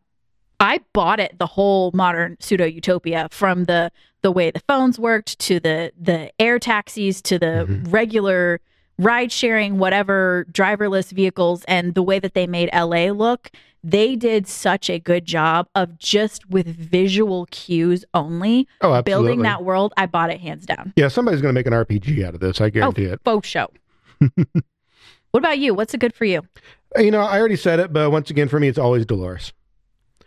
I 0.60 0.78
bought 0.92 1.18
it 1.18 1.36
the 1.40 1.46
whole 1.46 1.90
modern 1.94 2.36
pseudo 2.38 2.64
utopia 2.66 3.26
from 3.32 3.64
the 3.64 3.90
the 4.22 4.30
way 4.30 4.52
the 4.52 4.60
phones 4.68 5.00
worked 5.00 5.36
to 5.40 5.58
the 5.58 5.90
the 6.00 6.30
air 6.38 6.60
taxis 6.60 7.20
to 7.22 7.40
the 7.40 7.66
Mhm. 7.68 7.92
regular 7.92 8.60
ride 8.98 9.32
sharing 9.32 9.78
whatever 9.78 10.46
driverless 10.52 11.10
vehicles 11.10 11.64
and 11.66 11.94
the 11.94 12.02
way 12.02 12.18
that 12.20 12.34
they 12.34 12.46
made 12.46 12.68
LA 12.72 13.10
look 13.10 13.50
they 13.82 14.14
did 14.16 14.46
such 14.46 14.90
a 14.90 14.98
good 14.98 15.24
job 15.24 15.66
of 15.74 15.98
just 15.98 16.48
with 16.50 16.66
visual 16.66 17.46
cues 17.50 18.04
only 18.14 18.68
Oh, 18.80 19.00
building 19.02 19.42
that 19.42 19.64
world 19.64 19.92
I 19.96 20.06
bought 20.06 20.30
it 20.30 20.40
hands 20.40 20.66
down 20.66 20.92
Yeah, 20.96 21.08
somebody's 21.08 21.40
going 21.40 21.54
to 21.54 21.58
make 21.58 21.66
an 21.66 21.72
RPG 21.72 22.24
out 22.24 22.34
of 22.34 22.40
this. 22.40 22.60
I 22.60 22.66
oh, 22.66 22.70
guarantee 22.70 23.04
it. 23.04 23.20
faux 23.24 23.48
show 23.48 23.68
what 25.30 25.38
about 25.40 25.58
you 25.58 25.74
what's 25.74 25.94
a 25.94 25.98
good 25.98 26.14
for 26.14 26.24
you 26.24 26.42
uh, 26.96 27.00
You 27.00 27.10
know, 27.10 27.20
I 27.20 27.38
already 27.38 27.56
said 27.56 27.80
it, 27.80 27.92
but 27.92 28.10
once 28.10 28.30
again, 28.30 28.48
for 28.48 28.60
me, 28.60 28.68
it's 28.68 28.78
always 28.78 29.06
Dolores. 29.06 29.52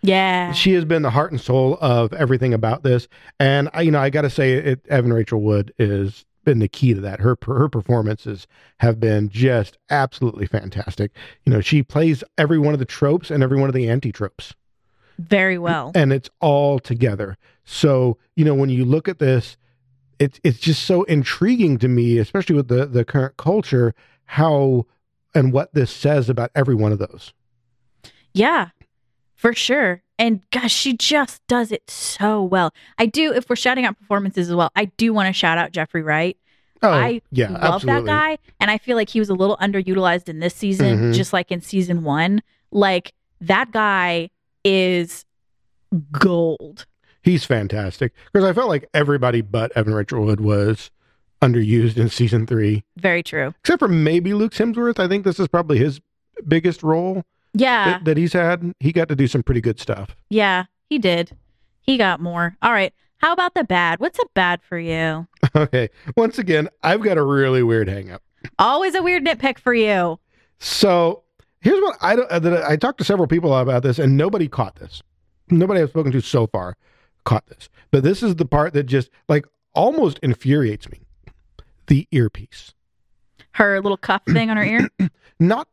yeah 0.02 0.52
She 0.52 0.74
has 0.74 0.86
been 0.86 1.02
the 1.04 1.10
heart 1.12 1.32
and 1.32 1.40
soul 1.40 1.78
of 1.82 2.12
everything 2.14 2.54
about 2.54 2.84
this, 2.84 3.08
and 3.40 3.70
I, 3.74 3.82
you 3.82 3.92
know, 3.92 4.00
I 4.00 4.10
got 4.10 4.22
to 4.24 4.30
say, 4.30 4.54
it, 4.54 4.86
Evan 4.90 5.14
Rachel 5.14 5.42
Wood 5.42 5.74
is 5.78 6.26
been 6.44 6.60
the 6.60 6.68
key 6.68 6.94
to 6.94 7.02
that. 7.02 7.20
Her 7.20 7.38
her 7.46 7.70
performances 7.70 8.48
have 8.80 9.00
been 9.00 9.30
just 9.30 9.78
absolutely 9.90 10.46
fantastic. 10.46 11.12
You 11.46 11.54
know, 11.54 11.62
she 11.62 11.84
plays 11.84 12.24
every 12.38 12.60
one 12.60 12.74
of 12.74 12.80
the 12.80 12.86
tropes 12.86 13.32
and 13.32 13.44
every 13.44 13.60
one 13.60 13.70
of 13.70 13.76
the 13.76 13.90
anti 13.90 14.12
tropes. 14.12 14.54
very 15.20 15.58
well 15.58 15.92
and 15.96 16.12
it's 16.12 16.30
all 16.42 16.80
together. 16.80 17.38
So, 17.66 18.18
you 18.36 18.44
know, 18.44 18.56
when 18.56 18.70
you 18.70 18.84
look 18.86 19.08
at 19.08 19.20
this, 19.20 19.58
it's 20.20 20.40
it's 20.44 20.60
just 20.60 20.84
so 20.84 21.04
intriguing 21.04 21.78
to 21.80 21.88
me, 21.88 22.18
especially 22.18 22.56
with 22.56 22.68
the 22.68 22.86
the 22.86 23.06
current 23.06 23.38
culture, 23.38 23.94
how 24.26 24.86
and 25.34 25.52
what 25.52 25.74
this 25.74 25.92
says 25.92 26.30
about 26.30 26.52
every 26.56 26.76
one 26.76 26.92
of 26.92 27.00
those. 27.00 27.34
Yeah, 28.34 28.70
for 29.44 29.54
sure. 29.54 30.02
And 30.18 30.40
gosh, 30.52 30.74
she 30.74 30.96
just 30.96 31.46
does 31.48 31.72
it 31.74 31.90
so 31.90 32.42
well. 32.42 32.72
I 32.98 33.06
do, 33.08 33.34
if 33.34 33.50
we're 33.50 33.58
shouting 33.58 33.84
out 33.84 34.00
performances 34.00 34.50
as 34.50 34.56
well, 34.56 34.72
I 34.74 34.86
do 34.86 35.14
want 35.14 35.28
to 35.28 35.34
shout 35.34 35.58
out 35.58 35.74
Jeffrey 35.74 36.02
Wright. 36.02 36.38
Oh, 36.82 36.90
I 36.90 37.22
yeah, 37.32 37.50
love 37.50 37.62
absolutely. 37.76 38.06
that 38.06 38.08
guy. 38.08 38.38
And 38.62 38.72
I 38.72 38.78
feel 38.78 38.96
like 38.96 39.10
he 39.10 39.20
was 39.20 39.30
a 39.30 39.34
little 39.34 39.58
underutilized 39.58 40.30
in 40.30 40.40
this 40.40 40.56
season, 40.56 40.98
Mhm. 41.12 41.14
just 41.14 41.34
like 41.34 41.52
in 41.52 41.60
season 41.62 42.04
one. 42.04 42.42
Like 42.72 43.12
that 43.42 43.72
guy 43.72 44.30
is 44.64 45.26
gold. 46.12 46.86
He's 47.22 47.46
fantastic 47.46 48.14
because 48.32 48.48
I 48.48 48.54
felt 48.54 48.70
like 48.70 48.88
everybody 48.94 49.42
but 49.42 49.72
Evan 49.76 49.94
Rachel 49.94 50.24
Wood 50.24 50.42
was 50.42 50.90
underused 51.42 51.98
in 51.98 52.10
season 52.10 52.46
three, 52.48 52.84
Very 52.98 53.24
true. 53.24 53.54
except 53.60 53.80
for 53.80 53.88
maybe 53.90 54.34
Luke 54.34 54.54
Hemsworth. 54.54 55.00
I 55.00 55.08
think 55.08 55.24
this 55.26 55.40
is 55.40 55.48
probably 55.50 55.78
his 55.78 56.00
biggest 56.48 56.84
role 56.84 57.24
Yeah. 57.54 57.86
that, 57.86 58.06
that 58.06 58.18
he's 58.18 58.34
had. 58.34 58.74
He 58.80 58.92
got 58.92 59.08
to 59.10 59.16
do 59.16 59.28
some 59.28 59.44
pretty 59.44 59.62
good 59.62 59.80
stuff. 59.80 60.16
yeah, 60.30 60.66
he 60.90 60.98
did. 61.00 61.36
He 61.82 61.98
got 61.98 62.20
more. 62.22 62.56
All 62.62 62.72
right. 62.72 62.94
How 63.18 63.32
about 63.34 63.54
the 63.54 63.64
bad? 63.64 64.00
What's 64.00 64.20
a 64.20 64.26
bad 64.34 64.62
for 64.62 64.78
you? 64.78 65.28
Okay, 65.56 65.90
once 66.18 66.40
again, 66.40 66.68
I've 66.82 67.02
got 67.04 67.18
a 67.18 67.24
really 67.24 67.62
weird 67.62 67.88
hang 67.88 68.10
up. 68.10 68.24
Always 68.58 68.96
a 68.96 69.04
weird 69.04 69.24
nitpick 69.24 69.60
for 69.60 69.74
you. 69.74 70.20
So 70.58 71.24
here's 71.62 71.80
what 71.80 71.98
I 72.02 72.16
don't. 72.16 72.32
uh, 72.32 72.66
I 72.68 72.76
talked 72.76 72.98
to 73.00 73.04
several 73.04 73.28
people 73.28 73.56
about 73.56 73.84
this, 73.84 74.00
and 74.00 74.18
nobody 74.18 74.48
caught 74.48 74.78
this. 74.78 75.04
Nobody 75.52 75.82
I've 75.82 75.90
spoken 75.90 76.12
to 76.14 76.22
so 76.22 76.48
far 76.48 76.76
caught 77.24 77.46
this. 77.48 77.70
But 77.92 78.04
this 78.04 78.24
is 78.24 78.38
the 78.38 78.46
part 78.46 78.74
that 78.74 78.84
just 78.84 79.12
like 79.30 79.46
almost 79.76 80.18
infuriates 80.24 80.90
me. 80.90 81.02
The 81.88 82.08
earpiece, 82.12 82.74
Her 83.52 83.80
little 83.82 83.98
cuff 83.98 84.24
thing 84.26 84.50
on 84.50 84.58
her 84.58 84.64
ear. 84.64 84.90
not 85.40 85.68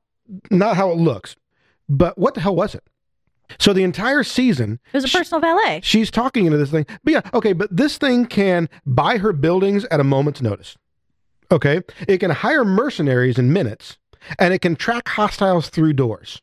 not 0.50 0.76
how 0.76 0.90
it 0.90 0.96
looks, 0.98 1.36
but 1.90 2.16
what 2.16 2.32
the 2.34 2.40
hell 2.40 2.56
was 2.56 2.74
it? 2.74 2.84
So 3.58 3.72
the 3.72 3.82
entire 3.82 4.22
season, 4.22 4.78
It 4.92 4.96
was 4.96 5.04
a 5.04 5.18
personal 5.18 5.40
valet. 5.40 5.80
she's 5.82 6.10
talking 6.10 6.46
into 6.46 6.56
this 6.56 6.70
thing. 6.70 6.86
But 7.04 7.12
yeah, 7.12 7.20
okay, 7.34 7.52
but 7.52 7.76
this 7.76 7.98
thing 7.98 8.26
can 8.26 8.68
buy 8.86 9.18
her 9.18 9.32
buildings 9.32 9.84
at 9.90 9.98
a 10.00 10.04
moment's 10.04 10.40
notice. 10.40 10.76
Okay, 11.52 11.80
it 12.06 12.18
can 12.18 12.30
hire 12.30 12.64
mercenaries 12.64 13.36
in 13.38 13.52
minutes, 13.52 13.98
and 14.38 14.54
it 14.54 14.60
can 14.60 14.76
track 14.76 15.08
hostiles 15.08 15.68
through 15.68 15.94
doors. 15.94 16.40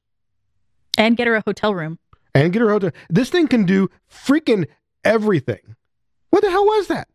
and 0.98 1.16
get 1.16 1.28
her 1.28 1.36
a 1.36 1.44
hotel 1.46 1.74
room. 1.74 1.98
and 2.36 2.52
get 2.52 2.62
her 2.62 2.70
hotel. 2.70 2.92
This 3.10 3.30
thing 3.30 3.48
can 3.48 3.66
do 3.66 3.90
freaking 4.12 4.68
everything. 5.06 5.76
What 6.32 6.42
the 6.44 6.50
hell 6.52 6.66
was 6.66 6.88
that? 6.88 7.08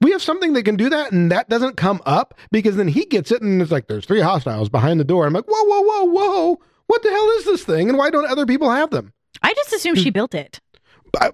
We 0.00 0.12
have 0.12 0.22
something 0.22 0.52
that 0.54 0.62
can 0.64 0.76
do 0.76 0.88
that, 0.88 1.12
and 1.12 1.30
that 1.32 1.48
doesn't 1.50 1.76
come 1.76 2.00
up 2.06 2.32
because 2.50 2.76
then 2.76 2.88
he 2.88 3.04
gets 3.04 3.30
it, 3.30 3.42
and 3.42 3.60
it's 3.60 3.70
like 3.70 3.88
there's 3.88 4.06
three 4.06 4.20
hostiles 4.20 4.68
behind 4.70 4.98
the 5.00 5.04
door. 5.04 5.26
I'm 5.26 5.32
like, 5.34 5.44
whoa, 5.46 5.64
whoa, 5.64 5.82
whoa, 5.82 6.04
whoa! 6.04 6.60
What 6.88 7.02
the 7.02 7.10
hell 7.10 7.30
is 7.38 7.44
this 7.44 7.64
thing, 7.64 7.88
and 7.88 7.96
why 7.96 8.10
don't 8.10 8.26
other 8.26 8.46
people 8.46 8.70
have 8.70 8.90
them? 8.90 9.12
I 9.42 9.54
just 9.54 9.72
assume 9.72 9.94
she 9.94 10.10
built 10.10 10.34
it. 10.34 10.60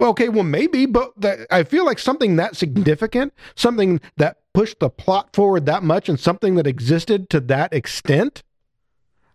Okay, 0.01 0.29
well, 0.29 0.45
maybe, 0.45 0.85
but 0.85 1.13
that, 1.21 1.47
I 1.51 1.63
feel 1.63 1.85
like 1.85 1.99
something 1.99 2.37
that 2.37 2.57
significant, 2.57 3.33
something 3.55 4.01
that 4.17 4.39
pushed 4.53 4.81
the 4.81 4.91
plot 4.91 5.35
forward 5.35 5.67
that 5.67 5.83
much, 5.83 6.09
and 6.09 6.19
something 6.19 6.57
that 6.57 6.67
existed 6.67 7.31
to 7.31 7.41
that 7.41 7.73
extent. 7.73 8.43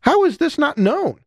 How 0.02 0.24
is 0.26 0.38
this 0.38 0.58
not 0.58 0.78
known? 0.78 1.20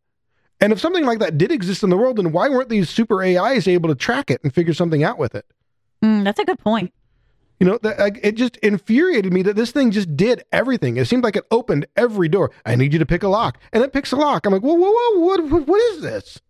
And 0.59 0.71
if 0.71 0.79
something 0.79 1.05
like 1.05 1.19
that 1.19 1.37
did 1.37 1.51
exist 1.51 1.83
in 1.83 1.89
the 1.89 1.97
world, 1.97 2.17
then 2.17 2.31
why 2.31 2.49
weren't 2.49 2.69
these 2.69 2.89
super 2.89 3.21
AIs 3.23 3.67
able 3.67 3.89
to 3.89 3.95
track 3.95 4.31
it 4.31 4.41
and 4.43 4.53
figure 4.53 4.73
something 4.73 5.03
out 5.03 5.17
with 5.17 5.35
it? 5.35 5.45
Mm, 6.03 6.23
that's 6.23 6.39
a 6.39 6.45
good 6.45 6.59
point. 6.59 6.93
You 7.59 7.67
know, 7.67 7.79
that, 7.83 8.17
it 8.21 8.33
just 8.35 8.57
infuriated 8.57 9.31
me 9.31 9.41
that 9.43 9.55
this 9.55 9.71
thing 9.71 9.91
just 9.91 10.17
did 10.17 10.43
everything. 10.51 10.97
It 10.97 11.05
seemed 11.07 11.23
like 11.23 11.35
it 11.37 11.45
opened 11.51 11.85
every 11.95 12.27
door. 12.27 12.51
I 12.65 12.75
need 12.75 12.91
you 12.93 12.99
to 12.99 13.05
pick 13.05 13.23
a 13.23 13.27
lock, 13.29 13.57
and 13.71 13.83
it 13.83 13.93
picks 13.93 14.11
a 14.11 14.15
lock. 14.17 14.45
I'm 14.45 14.51
like, 14.53 14.61
whoa, 14.63 14.73
whoa, 14.73 14.91
whoa, 14.91 15.19
what, 15.19 15.43
what, 15.45 15.67
what 15.67 15.81
is 15.93 16.01
this? 16.01 16.41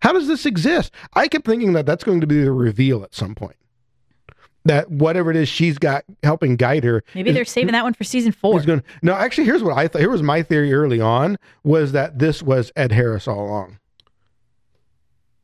How 0.00 0.12
does 0.12 0.26
this 0.28 0.46
exist? 0.46 0.92
I 1.14 1.28
kept 1.28 1.44
thinking 1.46 1.72
that 1.74 1.86
that's 1.86 2.04
going 2.04 2.20
to 2.20 2.26
be 2.26 2.42
the 2.42 2.52
reveal 2.52 3.02
at 3.02 3.14
some 3.14 3.34
point. 3.34 3.56
That 4.66 4.90
whatever 4.90 5.30
it 5.30 5.36
is 5.36 5.48
she's 5.50 5.76
got 5.76 6.04
helping 6.22 6.56
guide 6.56 6.84
her. 6.84 7.02
Maybe 7.14 7.30
is- 7.30 7.34
they're 7.36 7.44
saving 7.44 7.72
that 7.72 7.84
one 7.84 7.92
for 7.92 8.04
season 8.04 8.32
four. 8.32 8.58
going. 8.62 8.82
No, 9.02 9.12
actually, 9.12 9.44
here's 9.44 9.62
what 9.62 9.76
I 9.76 9.88
thought. 9.88 10.00
Here 10.00 10.10
was 10.10 10.22
my 10.22 10.42
theory 10.42 10.72
early 10.72 11.00
on: 11.02 11.36
was 11.64 11.92
that 11.92 12.18
this 12.18 12.42
was 12.42 12.72
Ed 12.74 12.92
Harris 12.92 13.28
all 13.28 13.44
along. 13.46 13.78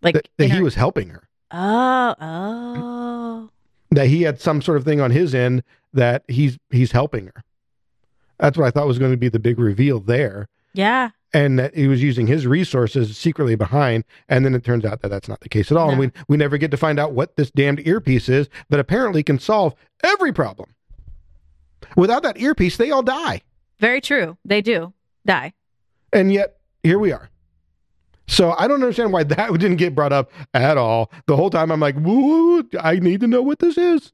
like 0.02 0.14
That, 0.14 0.28
that 0.38 0.46
he 0.50 0.56
her- 0.56 0.62
was 0.62 0.74
helping 0.76 1.10
her. 1.10 1.28
Oh, 1.50 2.14
oh. 2.18 3.50
That 3.90 4.06
he 4.06 4.22
had 4.22 4.40
some 4.40 4.62
sort 4.62 4.76
of 4.78 4.84
thing 4.84 5.00
on 5.00 5.10
his 5.10 5.34
end 5.34 5.62
that 5.92 6.22
he's 6.28 6.58
he's 6.70 6.92
helping 6.92 7.26
her. 7.26 7.42
That's 8.38 8.56
what 8.56 8.66
I 8.66 8.70
thought 8.70 8.86
was 8.86 8.98
going 8.98 9.10
to 9.10 9.16
be 9.16 9.28
the 9.28 9.38
big 9.38 9.58
reveal 9.58 10.00
there, 10.00 10.48
Yeah. 10.72 11.10
and 11.34 11.58
that 11.58 11.74
he 11.74 11.88
was 11.88 12.02
using 12.02 12.26
his 12.26 12.46
resources 12.46 13.18
secretly 13.18 13.54
behind. 13.54 14.04
And 14.28 14.44
then 14.44 14.54
it 14.54 14.64
turns 14.64 14.84
out 14.84 15.02
that 15.02 15.08
that's 15.08 15.28
not 15.28 15.40
the 15.40 15.48
case 15.48 15.70
at 15.70 15.76
all. 15.76 15.90
And 15.90 15.98
we 15.98 16.10
we 16.28 16.36
never 16.36 16.56
get 16.56 16.70
to 16.70 16.76
find 16.76 16.98
out 16.98 17.12
what 17.12 17.36
this 17.36 17.50
damned 17.50 17.86
earpiece 17.86 18.28
is 18.28 18.48
that 18.70 18.80
apparently 18.80 19.22
can 19.22 19.38
solve 19.38 19.74
every 20.02 20.32
problem. 20.32 20.74
Without 21.96 22.22
that 22.22 22.38
earpiece, 22.40 22.76
they 22.76 22.90
all 22.90 23.02
die, 23.02 23.40
Very 23.78 24.00
true. 24.00 24.36
They 24.44 24.60
do 24.62 24.92
die. 25.26 25.52
and 26.12 26.32
yet 26.32 26.58
here 26.82 26.98
we 26.98 27.10
are. 27.12 27.29
So 28.30 28.54
I 28.56 28.68
don't 28.68 28.80
understand 28.80 29.12
why 29.12 29.24
that 29.24 29.52
didn't 29.58 29.76
get 29.76 29.94
brought 29.94 30.12
up 30.12 30.30
at 30.54 30.78
all. 30.78 31.10
The 31.26 31.36
whole 31.36 31.50
time 31.50 31.70
I'm 31.70 31.80
like, 31.80 31.96
"Woo! 31.96 32.64
I 32.80 32.94
need 32.94 33.20
to 33.20 33.26
know 33.26 33.42
what 33.42 33.58
this 33.58 33.76
is." 33.76 34.12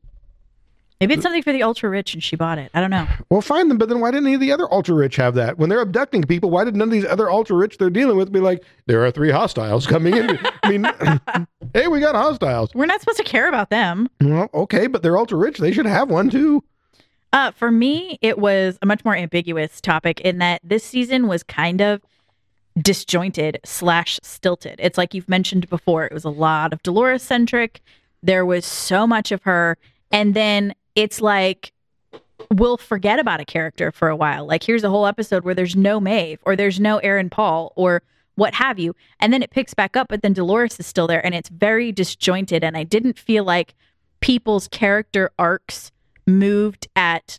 Maybe 1.00 1.12
it's 1.12 1.22
something 1.22 1.42
for 1.42 1.52
the 1.52 1.62
ultra 1.62 1.90
rich 1.90 2.14
and 2.14 2.22
she 2.22 2.36
bought 2.36 2.56
it. 2.56 2.70
I 2.72 2.80
don't 2.80 2.88
know. 2.88 3.06
Well, 3.28 3.42
find 3.42 3.70
them, 3.70 3.76
but 3.76 3.90
then 3.90 4.00
why 4.00 4.10
didn't 4.10 4.28
any 4.28 4.36
of 4.36 4.40
the 4.40 4.50
other 4.50 4.72
ultra 4.72 4.94
rich 4.94 5.16
have 5.16 5.34
that? 5.34 5.58
When 5.58 5.68
they're 5.68 5.82
abducting 5.82 6.22
people, 6.22 6.48
why 6.48 6.64
did 6.64 6.74
none 6.74 6.88
of 6.88 6.92
these 6.92 7.04
other 7.04 7.30
ultra 7.30 7.54
rich 7.54 7.76
they're 7.76 7.90
dealing 7.90 8.16
with 8.16 8.32
be 8.32 8.40
like, 8.40 8.64
there 8.86 9.04
are 9.04 9.10
three 9.10 9.30
hostiles 9.30 9.86
coming 9.86 10.16
in? 10.16 10.38
I 10.62 10.70
mean, 10.70 11.46
hey, 11.74 11.88
we 11.88 12.00
got 12.00 12.14
hostiles. 12.14 12.70
We're 12.74 12.86
not 12.86 13.00
supposed 13.00 13.18
to 13.18 13.24
care 13.24 13.46
about 13.46 13.68
them. 13.68 14.08
Well, 14.22 14.48
okay, 14.54 14.86
but 14.86 15.02
they're 15.02 15.18
ultra 15.18 15.36
rich. 15.36 15.58
They 15.58 15.70
should 15.70 15.84
have 15.84 16.08
one 16.08 16.30
too. 16.30 16.64
Uh, 17.30 17.50
for 17.50 17.70
me, 17.70 18.18
it 18.22 18.38
was 18.38 18.78
a 18.80 18.86
much 18.86 19.04
more 19.04 19.14
ambiguous 19.14 19.82
topic 19.82 20.22
in 20.22 20.38
that 20.38 20.62
this 20.64 20.82
season 20.82 21.28
was 21.28 21.42
kind 21.42 21.82
of 21.82 22.00
disjointed 22.80 23.58
slash 23.64 24.18
stilted. 24.22 24.76
It's 24.78 24.98
like 24.98 25.14
you've 25.14 25.28
mentioned 25.28 25.68
before. 25.68 26.04
It 26.04 26.12
was 26.12 26.24
a 26.24 26.30
lot 26.30 26.72
of 26.72 26.82
Dolores 26.82 27.22
centric. 27.22 27.80
There 28.22 28.44
was 28.44 28.66
so 28.66 29.06
much 29.06 29.32
of 29.32 29.42
her, 29.44 29.78
and 30.10 30.34
then 30.34 30.74
it's 30.94 31.20
like 31.20 31.72
we'll 32.52 32.76
forget 32.76 33.18
about 33.18 33.40
a 33.40 33.44
character 33.44 33.90
for 33.90 34.08
a 34.08 34.16
while. 34.16 34.46
Like 34.46 34.62
here's 34.62 34.84
a 34.84 34.90
whole 34.90 35.06
episode 35.06 35.44
where 35.44 35.54
there's 35.54 35.74
no 35.74 35.98
Maeve 36.00 36.38
or 36.44 36.54
there's 36.54 36.78
no 36.78 36.98
Aaron 36.98 37.30
Paul 37.30 37.72
or 37.76 38.02
what 38.34 38.54
have 38.54 38.78
you, 38.78 38.94
and 39.20 39.32
then 39.32 39.42
it 39.42 39.50
picks 39.50 39.72
back 39.72 39.96
up, 39.96 40.08
but 40.08 40.20
then 40.22 40.34
Dolores 40.34 40.78
is 40.78 40.86
still 40.86 41.06
there, 41.06 41.24
and 41.24 41.34
it's 41.34 41.48
very 41.48 41.90
disjointed. 41.92 42.62
And 42.62 42.76
I 42.76 42.82
didn't 42.84 43.18
feel 43.18 43.44
like 43.44 43.74
people's 44.20 44.68
character 44.68 45.30
arcs 45.38 45.90
moved 46.26 46.88
at 46.96 47.38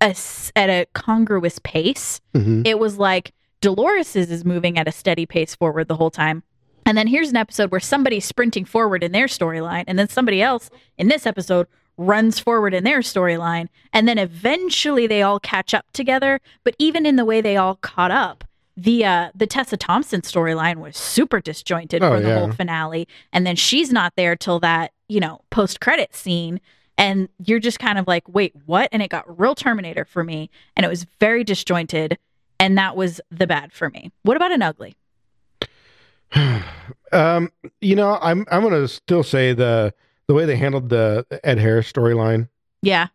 a 0.00 0.16
at 0.56 0.70
a 0.70 0.86
congruous 0.94 1.60
pace. 1.62 2.20
Mhm. 2.34 2.66
It 2.66 2.78
was 2.80 2.98
like 2.98 3.32
Dolores's 3.64 4.30
is 4.30 4.44
moving 4.44 4.78
at 4.78 4.86
a 4.86 4.92
steady 4.92 5.24
pace 5.24 5.54
forward 5.54 5.88
the 5.88 5.96
whole 5.96 6.10
time. 6.10 6.42
And 6.86 6.98
then 6.98 7.06
here's 7.06 7.30
an 7.30 7.36
episode 7.36 7.70
where 7.70 7.80
somebody's 7.80 8.26
sprinting 8.26 8.66
forward 8.66 9.02
in 9.02 9.12
their 9.12 9.26
storyline, 9.26 9.84
and 9.86 9.98
then 9.98 10.08
somebody 10.08 10.42
else 10.42 10.68
in 10.98 11.08
this 11.08 11.24
episode 11.26 11.66
runs 11.96 12.38
forward 12.38 12.74
in 12.74 12.84
their 12.84 13.00
storyline, 13.00 13.68
and 13.90 14.06
then 14.06 14.18
eventually 14.18 15.06
they 15.06 15.22
all 15.22 15.40
catch 15.40 15.72
up 15.72 15.86
together. 15.94 16.40
But 16.62 16.74
even 16.78 17.06
in 17.06 17.16
the 17.16 17.24
way 17.24 17.40
they 17.40 17.56
all 17.56 17.76
caught 17.76 18.10
up, 18.10 18.44
the 18.76 19.02
uh, 19.06 19.30
the 19.34 19.46
Tessa 19.46 19.78
Thompson 19.78 20.20
storyline 20.20 20.76
was 20.76 20.96
super 20.98 21.40
disjointed 21.40 22.02
Oh, 22.02 22.10
for 22.16 22.20
the 22.20 22.28
yeah. 22.28 22.38
whole 22.40 22.52
finale, 22.52 23.08
and 23.32 23.46
then 23.46 23.56
she's 23.56 23.90
not 23.90 24.12
there 24.16 24.36
till 24.36 24.60
that 24.60 24.92
you 25.08 25.20
know 25.20 25.40
post 25.48 25.80
credit 25.80 26.14
scene, 26.14 26.60
and 26.98 27.30
you're 27.42 27.60
just 27.60 27.78
kind 27.78 27.98
of 27.98 28.06
like, 28.06 28.28
wait, 28.28 28.52
what? 28.66 28.90
And 28.92 29.00
it 29.00 29.08
got 29.08 29.40
real 29.40 29.54
Terminator 29.54 30.04
for 30.04 30.22
me, 30.22 30.50
and 30.76 30.84
it 30.84 30.88
was 30.90 31.06
very 31.18 31.44
disjointed, 31.44 32.18
and 32.58 32.76
that 32.78 32.96
was 32.96 33.20
the 33.30 33.46
bad 33.46 33.72
for 33.72 33.90
me. 33.90 34.10
What 34.22 34.36
about 34.36 34.52
an 34.52 34.62
ugly? 34.62 34.96
Um, 37.12 37.52
you 37.80 37.94
know, 37.94 38.18
I'm 38.20 38.44
I'm 38.50 38.64
gonna 38.64 38.88
still 38.88 39.22
say 39.22 39.52
the 39.52 39.94
the 40.26 40.34
way 40.34 40.46
they 40.46 40.56
handled 40.56 40.88
the 40.88 41.24
Ed 41.44 41.60
Harris 41.60 41.90
storyline. 41.90 42.48
Yeah, 42.82 43.06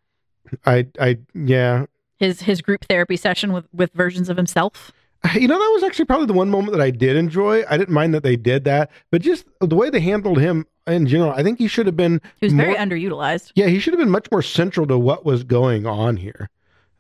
I 0.66 0.88
I 1.00 1.18
yeah. 1.34 1.86
his 2.18 2.44
his 2.44 2.62
group 2.62 2.86
therapy 2.86 3.18
session 3.18 3.52
with 3.52 3.68
with 3.74 3.92
versions 3.92 4.30
of 4.30 4.38
himself. 4.38 4.94
You 5.34 5.50
know, 5.50 5.60
that 5.60 5.72
was 5.74 5.84
actually 5.84 6.06
probably 6.06 6.28
the 6.28 6.34
one 6.34 6.50
moment 6.50 6.72
that 6.72 6.82
I 6.82 6.92
did 6.92 7.18
enjoy. 7.18 7.66
I 7.70 7.78
didn't 7.78 7.94
mind 7.94 8.14
that 8.14 8.24
they 8.24 8.38
did 8.38 8.64
that, 8.64 8.90
but 9.12 9.22
just 9.22 9.46
the 9.60 9.76
way 9.76 9.90
they 9.90 10.00
handled 10.00 10.40
him 10.40 10.66
in 10.88 11.08
general, 11.08 11.32
I 11.32 11.44
think 11.44 11.60
he 11.60 11.68
should 11.68 11.88
have 11.88 11.98
been 11.98 12.22
He 12.38 12.46
was 12.46 12.54
very 12.54 12.76
underutilized. 12.76 13.52
Yeah, 13.54 13.68
he 13.68 13.80
should 13.80 13.94
have 13.94 14.00
been 14.00 14.10
much 14.10 14.32
more 14.32 14.42
central 14.42 14.88
to 14.88 14.98
what 14.98 15.26
was 15.26 15.44
going 15.44 15.86
on 15.86 16.16
here. 16.16 16.50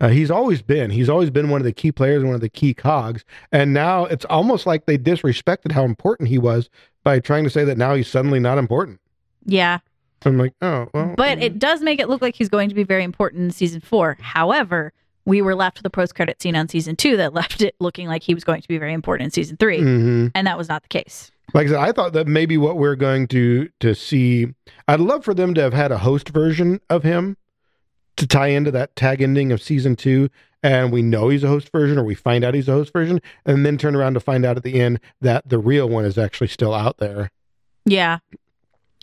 Uh, 0.01 0.07
he's 0.09 0.31
always 0.31 0.61
been. 0.61 0.91
He's 0.91 1.09
always 1.09 1.29
been 1.29 1.49
one 1.49 1.59
of 1.61 1.65
the 1.65 1.73
key 1.73 1.91
players 1.91 2.23
one 2.23 2.35
of 2.35 2.41
the 2.41 2.49
key 2.49 2.73
cogs. 2.73 3.25
And 3.51 3.73
now 3.73 4.05
it's 4.05 4.25
almost 4.25 4.65
like 4.65 4.85
they 4.85 4.97
disrespected 4.97 5.71
how 5.73 5.83
important 5.83 6.29
he 6.29 6.37
was 6.37 6.69
by 7.03 7.19
trying 7.19 7.43
to 7.43 7.49
say 7.49 7.63
that 7.65 7.77
now 7.77 7.95
he's 7.95 8.07
suddenly 8.07 8.39
not 8.39 8.57
important. 8.57 8.99
Yeah, 9.45 9.79
I'm 10.25 10.37
like, 10.37 10.53
oh, 10.61 10.87
well. 10.93 11.13
but 11.17 11.41
it 11.41 11.59
does 11.59 11.81
make 11.81 11.99
it 11.99 12.09
look 12.09 12.21
like 12.21 12.35
he's 12.35 12.49
going 12.49 12.69
to 12.69 12.75
be 12.75 12.83
very 12.83 13.03
important 13.03 13.43
in 13.43 13.51
season 13.51 13.81
four. 13.81 14.17
However, 14.19 14.91
we 15.25 15.41
were 15.41 15.55
left 15.55 15.77
with 15.79 15.85
a 15.85 15.89
post 15.89 16.15
credit 16.15 16.41
scene 16.41 16.55
on 16.55 16.67
season 16.67 16.95
two 16.95 17.17
that 17.17 17.33
left 17.41 17.61
it 17.61 17.75
looking 17.79 18.07
like 18.07 18.23
he 18.23 18.33
was 18.33 18.43
going 18.43 18.61
to 18.61 18.67
be 18.67 18.77
very 18.77 18.93
important 18.93 19.25
in 19.25 19.31
season 19.31 19.57
3 19.57 19.79
Mhm. 19.79 20.31
and 20.35 20.47
that 20.47 20.57
was 20.57 20.67
not 20.69 20.81
the 20.83 20.87
case. 20.89 21.31
Like 21.53 21.67
I 21.67 21.69
said, 21.71 21.79
I 21.79 21.91
thought 21.93 22.13
that 22.13 22.27
maybe 22.27 22.57
what 22.57 22.77
we're 22.77 22.95
going 22.95 23.27
to 23.29 23.69
to 23.79 23.95
see, 23.95 24.47
I'd 24.87 24.99
love 24.99 25.23
for 25.25 25.33
them 25.33 25.53
to 25.55 25.61
have 25.61 25.73
had 25.73 25.91
a 25.91 25.97
host 25.97 26.29
version 26.29 26.79
of 26.89 27.01
him 27.03 27.37
to 28.19 28.27
tie 28.27 28.47
into 28.47 28.71
that 28.71 28.95
tag 28.95 29.21
ending 29.21 29.51
of 29.51 29.61
season 29.61 29.95
two, 29.95 30.29
and 30.61 30.91
we 30.91 31.01
know 31.01 31.29
he's 31.29 31.43
a 31.43 31.47
host 31.47 31.71
version, 31.71 31.97
or 31.97 32.03
we 32.03 32.15
find 32.15 32.43
out 32.43 32.53
he's 32.53 32.67
a 32.69 32.73
host 32.73 32.93
version, 32.93 33.21
and 33.45 33.65
then 33.65 33.77
turn 33.77 33.95
around 33.95 34.13
to 34.13 34.19
find 34.19 34.45
out 34.45 34.57
at 34.57 34.63
the 34.63 34.79
end 34.79 34.99
that 35.21 35.47
the 35.49 35.57
real 35.57 35.87
one 35.89 36.05
is 36.05 36.17
actually 36.17 36.47
still 36.47 36.73
out 36.73 36.97
there. 36.97 37.31
Yeah, 37.85 38.19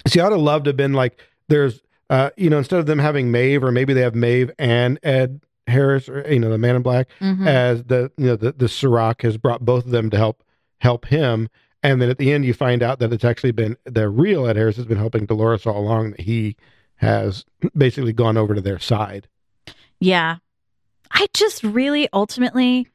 See, 0.07 0.21
I'd 0.21 0.31
have 0.31 0.41
loved 0.41 0.67
to 0.67 0.69
have 0.69 0.77
been 0.77 0.93
like, 0.93 1.19
there's, 1.49 1.81
uh, 2.11 2.31
you 2.37 2.49
know, 2.51 2.59
instead 2.59 2.79
of 2.79 2.87
them 2.87 2.99
having 3.01 3.33
Maeve, 3.33 3.65
or 3.65 3.73
maybe 3.73 3.93
they 3.93 4.03
have 4.03 4.15
Maeve 4.15 4.51
and 4.59 5.01
Ed 5.03 5.41
Harris, 5.67 6.09
or 6.09 6.25
you 6.31 6.39
know, 6.39 6.51
the 6.51 6.59
Man 6.59 6.77
in 6.77 6.83
Black, 6.83 7.09
Mhm. 7.21 7.45
as 7.47 7.83
the 7.85 8.13
you 8.17 8.27
know 8.27 8.37
the 8.37 8.53
the 8.53 8.69
Serac 8.69 9.23
has 9.23 9.37
brought 9.37 9.65
both 9.65 9.85
of 9.87 9.91
them 9.91 10.11
to 10.11 10.17
help 10.17 10.45
help 10.81 11.07
him, 11.07 11.49
and 11.83 12.01
then 12.01 12.09
at 12.11 12.19
the 12.19 12.33
end 12.33 12.45
you 12.45 12.55
find 12.55 12.83
out 12.85 13.01
that 13.01 13.13
it's 13.13 13.25
actually 13.25 13.51
been 13.51 13.77
the 13.85 14.09
real 14.09 14.47
Ed 14.47 14.55
Harris 14.57 14.77
has 14.77 14.85
been 14.87 14.99
helping 14.99 15.27
Dolores 15.27 15.67
all 15.67 15.79
along. 15.79 16.11
That 16.13 16.21
he 16.21 16.57
has 16.97 17.45
basically 17.77 18.13
gone 18.13 18.37
over 18.37 18.55
to 18.55 18.61
their 18.61 18.79
side. 18.79 19.29
yeah. 20.01 20.37
I 21.11 21.29
just 21.35 21.63
really 21.63 22.09
ultimately, 22.13 22.89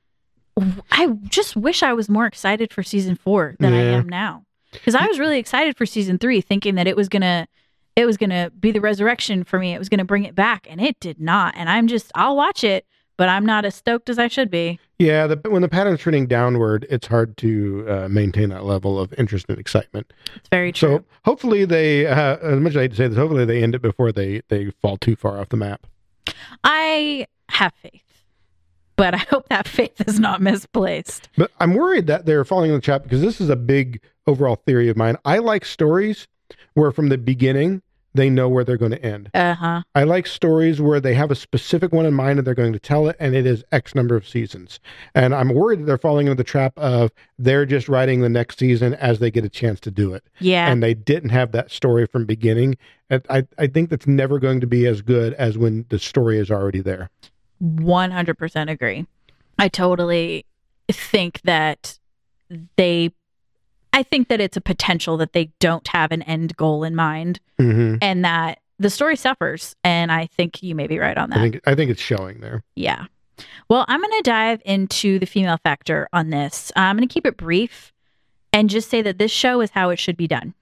I 0.91 1.07
just 1.29 1.55
wish 1.55 1.81
I 1.81 1.93
was 1.93 2.09
more 2.09 2.25
excited 2.25 2.73
for 2.73 2.83
season 2.83 3.15
four 3.15 3.55
than 3.59 3.73
I 3.73 3.77
am 3.99 4.09
now. 4.09 4.43
Because 4.73 4.95
I 4.95 5.07
was 5.07 5.17
really 5.17 5.39
excited 5.39 5.77
for 5.77 5.85
season 5.85 6.17
three, 6.17 6.41
thinking 6.41 6.75
that 6.75 6.87
it 6.87 6.95
was 6.97 7.07
gonna, 7.07 7.47
it 7.95 8.05
was 8.05 8.17
gonna 8.17 8.51
be 8.59 8.71
the 8.71 8.81
resurrection 8.81 9.43
for 9.45 9.59
me. 9.59 9.73
It 9.73 9.79
was 9.79 9.87
gonna 9.87 10.05
bring 10.05 10.25
it 10.25 10.35
back, 10.35 10.67
and 10.69 10.81
it 10.81 10.99
did 10.99 11.21
not. 11.21 11.53
And 11.55 11.69
I'm 11.69 11.87
just, 11.87 12.11
I'll 12.13 12.35
watch 12.35 12.63
it, 12.65 12.85
but 13.21 13.29
I'm 13.29 13.45
not 13.45 13.65
as 13.65 13.75
stoked 13.75 14.09
as 14.09 14.17
I 14.17 14.27
should 14.27 14.49
be. 14.49 14.79
Yeah, 14.97 15.27
the, 15.27 15.35
when 15.47 15.61
the 15.61 15.69
pattern's 15.69 15.99
turning 15.99 16.25
downward, 16.25 16.87
it's 16.89 17.05
hard 17.05 17.37
to 17.37 17.85
uh, 17.87 18.07
maintain 18.09 18.49
that 18.49 18.65
level 18.65 18.99
of 18.99 19.13
interest 19.15 19.45
and 19.47 19.59
excitement. 19.59 20.11
It's 20.37 20.49
very 20.49 20.71
true. 20.71 20.89
So 20.89 21.05
hopefully 21.23 21.63
they, 21.63 22.07
uh, 22.07 22.37
as 22.37 22.59
much 22.59 22.71
as 22.71 22.77
I 22.77 22.81
hate 22.81 22.91
to 22.91 22.97
say 22.97 23.07
this, 23.09 23.17
hopefully 23.19 23.45
they 23.45 23.61
end 23.61 23.75
it 23.75 23.81
before 23.83 24.11
they 24.11 24.41
they 24.47 24.71
fall 24.81 24.97
too 24.97 25.15
far 25.15 25.39
off 25.39 25.49
the 25.49 25.57
map. 25.57 25.85
I 26.63 27.27
have 27.49 27.73
faith, 27.75 28.23
but 28.95 29.13
I 29.13 29.17
hope 29.17 29.47
that 29.49 29.67
faith 29.67 30.01
is 30.07 30.19
not 30.19 30.41
misplaced. 30.41 31.29
But 31.37 31.51
I'm 31.59 31.75
worried 31.75 32.07
that 32.07 32.25
they're 32.25 32.43
falling 32.43 32.71
in 32.71 32.77
the 32.77 32.81
trap 32.81 33.03
because 33.03 33.21
this 33.21 33.39
is 33.39 33.49
a 33.49 33.55
big 33.55 34.01
overall 34.25 34.55
theory 34.55 34.89
of 34.89 34.97
mine. 34.97 35.15
I 35.25 35.37
like 35.37 35.63
stories 35.63 36.27
where 36.73 36.91
from 36.91 37.09
the 37.09 37.19
beginning 37.19 37.83
they 38.13 38.29
know 38.29 38.49
where 38.49 38.63
they're 38.63 38.77
going 38.77 38.91
to 38.91 39.03
end. 39.03 39.29
Uh 39.33 39.53
huh. 39.53 39.81
I 39.95 40.03
like 40.03 40.27
stories 40.27 40.81
where 40.81 40.99
they 40.99 41.13
have 41.13 41.31
a 41.31 41.35
specific 41.35 41.91
one 41.91 42.05
in 42.05 42.13
mind 42.13 42.39
and 42.39 42.45
they're 42.45 42.53
going 42.53 42.73
to 42.73 42.79
tell 42.79 43.07
it, 43.07 43.15
and 43.19 43.35
it 43.35 43.45
is 43.45 43.63
X 43.71 43.95
number 43.95 44.15
of 44.15 44.27
seasons. 44.27 44.79
And 45.15 45.33
I'm 45.33 45.53
worried 45.53 45.79
that 45.79 45.85
they're 45.85 45.97
falling 45.97 46.27
into 46.27 46.35
the 46.35 46.43
trap 46.43 46.77
of 46.77 47.11
they're 47.37 47.65
just 47.65 47.87
writing 47.87 48.21
the 48.21 48.29
next 48.29 48.59
season 48.59 48.93
as 48.95 49.19
they 49.19 49.31
get 49.31 49.45
a 49.45 49.49
chance 49.49 49.79
to 49.81 49.91
do 49.91 50.13
it. 50.13 50.23
Yeah. 50.39 50.71
And 50.71 50.83
they 50.83 50.93
didn't 50.93 51.29
have 51.29 51.51
that 51.53 51.71
story 51.71 52.05
from 52.05 52.25
beginning. 52.25 52.77
And 53.09 53.25
I, 53.29 53.47
I 53.57 53.67
think 53.67 53.89
that's 53.89 54.07
never 54.07 54.39
going 54.39 54.61
to 54.61 54.67
be 54.67 54.85
as 54.85 55.01
good 55.01 55.33
as 55.33 55.57
when 55.57 55.85
the 55.89 55.99
story 55.99 56.37
is 56.37 56.51
already 56.51 56.81
there. 56.81 57.09
100% 57.61 58.71
agree. 58.71 59.05
I 59.59 59.67
totally 59.67 60.45
think 60.89 61.41
that 61.43 61.99
they 62.75 63.11
I 63.93 64.03
think 64.03 64.29
that 64.29 64.39
it's 64.39 64.55
a 64.57 64.61
potential 64.61 65.17
that 65.17 65.33
they 65.33 65.51
don't 65.59 65.87
have 65.89 66.11
an 66.11 66.21
end 66.23 66.55
goal 66.57 66.83
in 66.83 66.95
mind 66.95 67.39
Mm-hmm. 67.59 67.97
and 68.01 68.25
that 68.25 68.57
the 68.79 68.89
story 68.89 69.15
suffers 69.15 69.75
and 69.83 70.11
I 70.11 70.25
think 70.25 70.63
you 70.63 70.73
may 70.73 70.87
be 70.87 70.97
right 70.97 71.15
on 71.15 71.29
that. 71.29 71.37
I 71.37 71.41
think 71.43 71.61
I 71.67 71.75
think 71.75 71.91
it's 71.91 72.01
showing 72.01 72.39
there. 72.39 72.63
Yeah. 72.75 73.05
Well, 73.69 73.85
I'm 73.87 73.99
going 74.01 74.11
to 74.17 74.23
dive 74.23 74.61
into 74.65 75.19
the 75.19 75.27
female 75.27 75.57
factor 75.63 76.07
on 76.11 76.31
this. 76.31 76.71
I'm 76.75 76.95
going 76.97 77.07
to 77.07 77.13
keep 77.13 77.27
it 77.27 77.37
brief 77.37 77.93
and 78.51 78.67
just 78.69 78.89
say 78.89 79.01
that 79.03 79.19
this 79.19 79.31
show 79.31 79.61
is 79.61 79.69
how 79.69 79.91
it 79.91 79.99
should 79.99 80.17
be 80.17 80.27
done. 80.27 80.55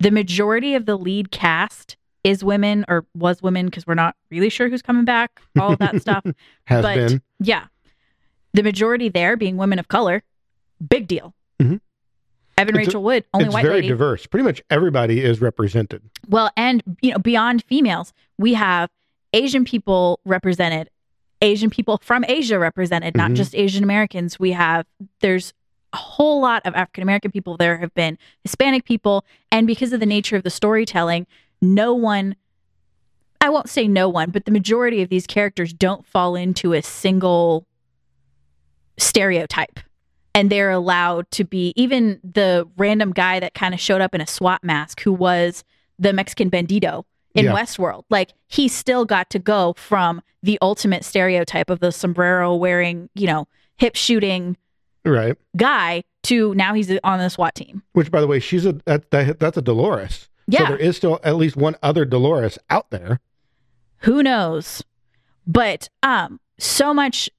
The 0.00 0.10
majority 0.10 0.74
of 0.74 0.86
the 0.86 0.96
lead 0.98 1.30
cast 1.30 1.96
is 2.24 2.42
women 2.42 2.84
or 2.88 3.06
was 3.14 3.40
women 3.40 3.66
because 3.66 3.86
we're 3.86 3.94
not 3.94 4.16
really 4.30 4.48
sure 4.50 4.68
who's 4.68 4.82
coming 4.82 5.04
back, 5.04 5.40
all 5.60 5.72
of 5.72 5.78
that 5.78 6.00
stuff. 6.00 6.24
Has 6.64 6.82
but 6.82 6.94
been. 6.96 7.22
yeah, 7.38 7.66
the 8.52 8.64
majority 8.64 9.08
there 9.08 9.36
being 9.36 9.56
women 9.56 9.78
of 9.78 9.86
color, 9.86 10.24
big 10.88 11.06
deal. 11.06 11.34
Evan 12.58 12.74
It's 12.76 12.86
Rachel 12.88 13.02
Wood, 13.02 13.24
only 13.34 13.44
white 13.46 13.48
people. 13.48 13.48
it's 13.48 13.54
white 13.54 13.62
very 13.64 13.74
lady. 13.76 13.88
diverse. 13.88 14.26
Pretty 14.26 14.44
much 14.44 14.62
everybody 14.70 15.20
is 15.22 15.40
represented. 15.40 16.02
Well, 16.28 16.50
and 16.56 16.82
you 17.02 17.12
know, 17.12 17.18
beyond 17.18 17.62
females, 17.64 18.12
we 18.38 18.54
have 18.54 18.88
Asian 19.32 19.64
people 19.64 20.20
represented, 20.24 20.88
Asian 21.42 21.68
people 21.68 21.98
from 22.02 22.24
Asia 22.26 22.58
represented, 22.58 23.14
not 23.14 23.32
Mhm. 23.32 23.36
just 23.36 23.54
Asian 23.54 23.84
Americans. 23.84 24.38
We 24.40 24.52
have 24.52 24.86
there's 25.20 25.52
a 25.92 25.98
whole 25.98 26.40
lot 26.40 26.62
of 26.64 26.74
African 26.74 27.02
American 27.02 27.30
people. 27.30 27.56
There 27.58 27.76
have 27.78 27.92
been 27.94 28.16
Hispanic 28.42 28.84
people, 28.84 29.24
and 29.52 29.66
because 29.66 29.92
of 29.92 30.00
the 30.00 30.06
nature 30.06 30.36
of 30.36 30.42
the 30.42 30.50
storytelling, 30.50 31.26
no 31.60 31.92
one 31.94 32.36
I 33.38 33.50
won't 33.50 33.68
say 33.68 33.86
no 33.86 34.08
one, 34.08 34.30
but 34.30 34.46
the 34.46 34.50
majority 34.50 35.02
of 35.02 35.10
these 35.10 35.26
characters 35.26 35.74
don't 35.74 36.06
fall 36.06 36.34
into 36.34 36.72
a 36.72 36.80
single 36.82 37.66
stereotype. 38.98 39.78
And 40.36 40.50
they're 40.50 40.70
allowed 40.70 41.30
to 41.32 41.44
be 41.44 41.72
even 41.76 42.20
the 42.22 42.68
random 42.76 43.12
guy 43.12 43.40
that 43.40 43.54
kind 43.54 43.72
of 43.74 43.80
showed 43.80 44.00
up 44.02 44.14
in 44.14 44.20
a 44.20 44.26
SWAT 44.26 44.62
mask 44.62 45.00
who 45.00 45.12
was 45.12 45.64
the 45.98 46.12
Mexican 46.12 46.50
bandito 46.50 47.04
in 47.34 47.46
Yeah. 47.46 47.52
Westworld. 47.54 48.04
Like 48.10 48.32
he 48.46 48.68
still 48.68 49.04
got 49.06 49.30
to 49.30 49.38
go 49.38 49.74
from 49.78 50.20
the 50.42 50.58
ultimate 50.60 51.04
stereotype 51.04 51.70
of 51.70 51.80
the 51.80 51.90
sombrero 51.90 52.54
wearing, 52.54 53.08
you 53.14 53.26
know, 53.26 53.48
hip 53.78 53.96
shooting 53.96 54.56
Right. 55.04 55.36
guy 55.56 56.04
to 56.24 56.54
now 56.54 56.74
he's 56.74 56.90
on 57.02 57.18
the 57.18 57.30
SWAT 57.30 57.54
team. 57.54 57.82
Which, 57.92 58.10
by 58.10 58.20
the 58.20 58.26
way, 58.26 58.38
she's 58.40 58.66
a 58.66 58.72
that, 58.84 59.10
that 59.12 59.38
that's 59.40 59.56
a 59.56 59.62
Dolores. 59.62 60.28
Yeah. 60.48 60.60
So 60.60 60.64
there 60.66 60.76
is 60.76 60.96
still 60.96 61.18
at 61.24 61.36
least 61.36 61.56
one 61.56 61.76
other 61.82 62.04
Dolores 62.04 62.58
out 62.68 62.90
there. 62.90 63.20
who 64.00 64.22
knows 64.22 64.82
but 65.46 65.88
um 66.02 66.38
so 66.58 66.92
much 66.92 67.30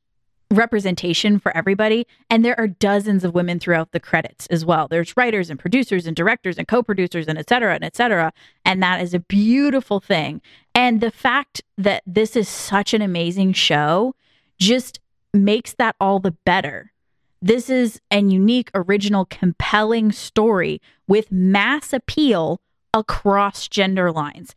representation 0.50 1.40
for 1.40 1.56
everybody. 1.56 2.08
And 2.30 2.44
there 2.46 2.58
are 2.60 2.68
dozens 2.68 3.24
of 3.24 3.34
women 3.34 3.60
throughout 3.60 3.92
the 3.92 4.00
credits 4.00 4.48
as 4.48 4.66
well. 4.66 4.88
There's 4.88 5.18
writers 5.18 5.50
and 5.50 5.60
producers 5.60 6.08
and 6.08 6.16
directors 6.16 6.58
and 6.58 6.68
co-producers 6.68 7.28
and 7.28 7.38
et 7.38 7.50
cetera 7.50 7.76
and 7.76 7.84
et 7.84 7.96
cetera. 7.96 8.32
And 8.64 8.82
that 8.82 9.02
is 9.02 9.14
a 9.14 9.20
beautiful 9.20 10.00
thing. 10.00 10.42
And 10.74 11.02
the 11.02 11.12
fact 11.12 11.62
that 11.78 12.04
this 12.06 12.36
is 12.36 12.48
such 12.48 12.94
an 12.94 13.02
amazing 13.02 13.54
show 13.54 14.16
just 14.58 15.00
makes 15.34 15.74
that 15.74 15.96
all 16.00 16.20
the 16.20 16.32
better. 16.32 16.94
This 17.42 17.70
is 17.70 18.00
an 18.10 18.32
unique 18.32 18.72
original 18.74 19.26
compelling 19.26 20.12
story 20.12 20.82
with 21.08 21.32
mass 21.32 21.94
appeal 21.94 22.62
across 22.94 23.68
gender 23.68 24.12
lines. 24.12 24.56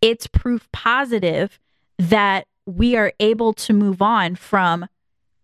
It's 0.00 0.26
proof 0.26 0.70
positive 0.72 1.58
that 1.98 2.46
we 2.64 2.96
are 2.96 3.12
able 3.20 3.52
to 3.54 3.72
move 3.72 4.00
on 4.00 4.36
from 4.36 4.86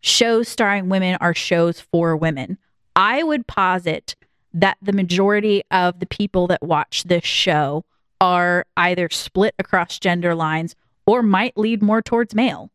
shows 0.01 0.49
starring 0.49 0.89
women 0.89 1.17
are 1.21 1.35
shows 1.35 1.81
for 1.81 2.17
women. 2.17 2.59
I 2.97 3.23
would 3.23 3.47
posit 3.47 4.17
that 4.55 4.79
the 4.83 4.93
majority 4.93 5.63
of 5.71 6.01
the 6.01 6.07
people 6.07 6.47
that 6.49 6.63
watch 6.63 7.05
this 7.05 7.25
show 7.25 7.85
are 8.21 8.65
either 8.77 9.09
split 9.11 9.55
across 9.59 9.99
gender 9.99 10.35
lines 10.35 10.75
or 11.07 11.23
might 11.23 11.57
lead 11.57 11.83
more 11.83 12.03
towards 12.03 12.35
male. 12.35 12.71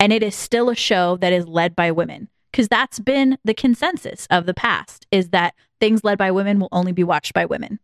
And 0.00 0.12
it 0.12 0.22
is 0.22 0.34
still 0.34 0.70
a 0.70 0.76
show 0.76 1.16
that 1.16 1.32
is 1.32 1.46
led 1.46 1.74
by 1.74 1.90
women 1.90 2.28
because 2.52 2.68
that's 2.68 2.98
been 2.98 3.38
the 3.44 3.54
consensus 3.54 4.26
of 4.30 4.46
the 4.46 4.54
past 4.54 5.06
is 5.10 5.30
that 5.30 5.54
things 5.80 6.04
led 6.04 6.18
by 6.18 6.30
women 6.30 6.60
will 6.60 6.68
only 6.72 6.92
be 6.92 7.04
watched 7.04 7.34
by 7.34 7.46
women. 7.46 7.78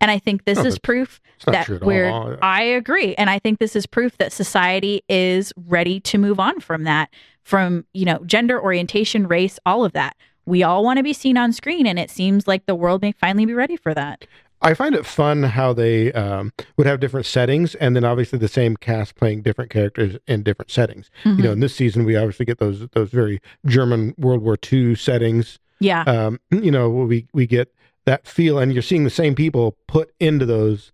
And 0.00 0.10
I 0.10 0.18
think 0.18 0.44
this 0.44 0.58
No, 0.58 0.64
is 0.64 0.78
proof 0.78 1.20
that 1.46 1.68
we're 1.82 2.08
all. 2.08 2.36
I 2.40 2.62
agree. 2.62 3.14
And 3.16 3.28
I 3.28 3.38
think 3.38 3.58
this 3.58 3.74
is 3.74 3.86
proof 3.86 4.16
that 4.18 4.32
society 4.32 5.02
is 5.08 5.52
ready 5.66 5.98
to 6.00 6.18
move 6.18 6.38
on 6.38 6.60
from 6.60 6.84
that, 6.84 7.10
from, 7.48 7.86
you 7.94 8.04
know, 8.04 8.18
gender 8.26 8.60
orientation, 8.62 9.26
race, 9.26 9.58
all 9.64 9.82
of 9.82 9.92
that. 9.94 10.14
We 10.44 10.62
all 10.62 10.84
want 10.84 10.98
to 10.98 11.02
be 11.02 11.14
seen 11.14 11.38
on 11.38 11.52
screen, 11.52 11.86
and 11.86 11.98
it 11.98 12.10
seems 12.10 12.46
like 12.46 12.66
the 12.66 12.74
world 12.74 13.00
may 13.00 13.12
finally 13.12 13.46
be 13.46 13.54
ready 13.54 13.76
for 13.78 13.94
that. 13.94 14.26
I 14.60 14.74
find 14.74 14.94
it 14.94 15.06
fun 15.06 15.44
how 15.44 15.72
they 15.72 16.12
um, 16.12 16.52
would 16.76 16.86
have 16.86 17.00
different 17.00 17.24
settings, 17.24 17.74
and 17.76 17.96
then 17.96 18.04
obviously 18.04 18.38
the 18.38 18.48
same 18.48 18.76
cast 18.76 19.14
playing 19.14 19.42
different 19.42 19.70
characters 19.70 20.16
in 20.26 20.42
different 20.42 20.70
settings. 20.70 21.10
You 21.24 21.30
Mm-hmm. 21.32 21.42
know, 21.42 21.52
in 21.52 21.60
this 21.60 21.74
season 21.74 22.04
we 22.04 22.16
obviously 22.16 22.44
get 22.44 22.58
those 22.58 22.86
those 22.88 23.08
very 23.10 23.40
German 23.64 24.14
World 24.18 24.42
War 24.42 24.58
II 24.70 24.94
settings. 24.94 25.58
yeah. 25.80 26.02
Um, 26.02 26.40
you 26.50 26.70
know, 26.70 26.90
we 26.90 27.28
we 27.32 27.46
get 27.46 27.72
that 28.04 28.26
feel, 28.26 28.58
and 28.58 28.74
you're 28.74 28.82
seeing 28.82 29.04
the 29.04 29.10
same 29.10 29.34
people 29.34 29.74
put 29.86 30.12
into 30.20 30.44
those. 30.44 30.92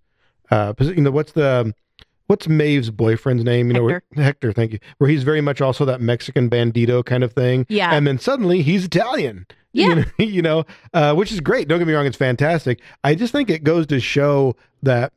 Uh, 0.53 0.73
you 0.79 1.01
know, 1.01 1.11
what's 1.11 1.33
the 1.33 1.75
what's 2.27 2.49
Maeve's 2.49 2.91
boyfriend's 2.91 3.45
name? 3.45 3.69
You 3.69 3.75
know, 3.75 3.85
where- 3.85 4.03
Hector. 4.17 4.53
Thank 4.53 4.73
you. 4.73 4.79
Where 4.99 5.11
he's 5.11 5.23
very 5.23 5.41
much 5.41 5.61
also 5.61 5.85
that 5.85 6.01
Mexican 6.01 6.49
bandito 6.51 7.05
kind 7.05 7.23
of 7.25 7.33
thing. 7.33 7.67
Yeah. 7.69 7.93
and 7.95 8.07
then 8.07 8.19
suddenly 8.19 8.63
he's 8.63 8.85
Italian. 8.85 9.47
Yeah. 9.73 9.89
you 9.89 9.95
know, 9.97 10.05
you 10.19 10.43
know 10.43 10.65
uh, 10.93 11.15
which 11.15 11.33
is 11.33 11.41
great. 11.41 11.67
Don't 11.69 11.79
get 11.81 11.89
me 11.89 11.95
wrong; 11.95 12.07
it's 12.07 12.17
fantastic. 12.17 12.81
I 13.03 13.15
just 13.15 13.33
think 13.33 13.51
it 13.51 13.65
goes 13.65 13.87
to 13.89 13.99
show 14.01 14.55
that 14.83 15.13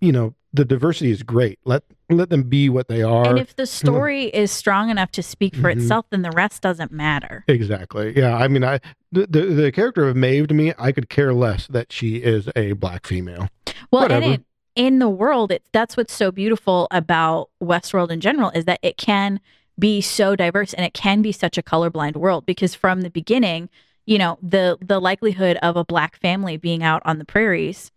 you 0.00 0.12
know 0.12 0.34
the 0.52 0.64
diversity 0.64 1.10
is 1.10 1.22
great. 1.22 1.58
Let 1.64 1.82
let 2.10 2.28
them 2.30 2.42
be 2.44 2.68
what 2.68 2.88
they 2.88 3.02
are. 3.02 3.26
and 3.26 3.38
if 3.38 3.56
the 3.56 3.64
story 3.66 4.24
is 4.26 4.50
strong 4.52 4.90
enough 4.90 5.10
to 5.12 5.22
speak 5.22 5.56
for 5.56 5.72
Mhm. 5.72 5.78
itself, 5.80 6.06
then 6.10 6.20
the 6.22 6.30
rest 6.32 6.60
doesn't 6.62 6.92
matter. 6.92 7.42
exactly. 7.48 8.12
Yeah. 8.16 8.36
I 8.36 8.46
mean, 8.48 8.62
I 8.62 8.80
the, 9.10 9.26
the 9.26 9.40
the 9.46 9.72
character 9.72 10.06
of 10.06 10.14
Maeve 10.14 10.46
to 10.48 10.54
me, 10.54 10.74
I 10.78 10.92
could 10.92 11.08
care 11.08 11.32
less 11.32 11.66
that 11.68 11.90
she 11.92 12.16
is 12.16 12.48
a 12.54 12.72
black 12.72 13.06
female. 13.06 13.48
Well, 13.90 14.02
Whatever. 14.02 14.24
and 14.26 14.34
it, 14.34 14.42
in 14.76 14.98
the 14.98 15.08
world, 15.08 15.52
it's 15.52 15.68
that's 15.72 15.96
what's 15.96 16.12
so 16.14 16.30
beautiful 16.30 16.88
about 16.90 17.50
Westworld 17.62 18.10
in 18.10 18.20
general 18.20 18.50
is 18.50 18.64
that 18.64 18.80
it 18.82 18.96
can 18.96 19.40
be 19.78 20.00
so 20.00 20.36
diverse 20.36 20.72
and 20.72 20.84
it 20.86 20.94
can 20.94 21.22
be 21.22 21.32
such 21.32 21.58
a 21.58 21.62
colorblind 21.62 22.16
world 22.16 22.46
because 22.46 22.74
from 22.74 23.00
the 23.02 23.10
beginning, 23.10 23.68
you 24.06 24.18
know, 24.18 24.38
the 24.42 24.76
the 24.80 25.00
likelihood 25.00 25.56
of 25.62 25.76
a 25.76 25.84
black 25.84 26.16
family 26.16 26.56
being 26.56 26.82
out 26.82 27.02
on 27.04 27.18
the 27.18 27.24
prairies 27.24 27.90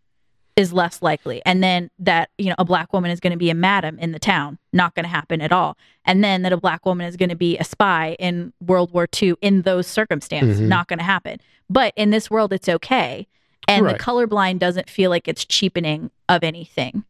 is 0.56 0.74
less 0.74 1.04
likely. 1.04 1.40
And 1.46 1.62
then 1.64 1.92
that, 2.00 2.30
you 2.40 2.50
know, 2.50 2.56
a 2.58 2.66
black 2.66 2.92
woman 2.92 3.12
is 3.12 3.20
going 3.20 3.32
to 3.32 3.38
be 3.38 3.52
a 3.52 3.54
madam 3.56 4.00
in 4.00 4.12
the 4.12 4.18
town, 4.18 4.58
not 4.74 4.96
going 4.96 5.04
to 5.04 5.10
happen 5.10 5.40
at 5.40 5.52
all. 5.52 5.78
And 6.04 6.24
then 6.24 6.42
that 6.42 6.52
a 6.52 6.58
black 6.58 6.84
woman 6.84 7.06
is 7.06 7.16
going 7.16 7.30
to 7.30 7.36
be 7.36 7.60
a 7.60 7.64
spy 7.64 8.16
in 8.18 8.54
World 8.60 8.92
War 8.92 9.08
II 9.22 9.36
in 9.42 9.62
those 9.62 9.86
circumstances, 9.86 10.60
Mhm. 10.60 10.68
not 10.68 10.88
going 10.88 10.98
to 10.98 11.06
happen. 11.06 11.40
But 11.70 11.94
in 11.96 12.10
this 12.10 12.32
world, 12.32 12.52
it's 12.54 12.68
okay. 12.68 13.28
And 13.68 13.86
Right. 13.86 13.98
the 13.98 14.04
colorblind 14.04 14.60
doesn't 14.60 14.90
feel 14.90 15.10
like 15.10 15.28
it's 15.28 15.46
cheapening 15.46 16.10
of 16.30 16.44
anything. 16.44 17.04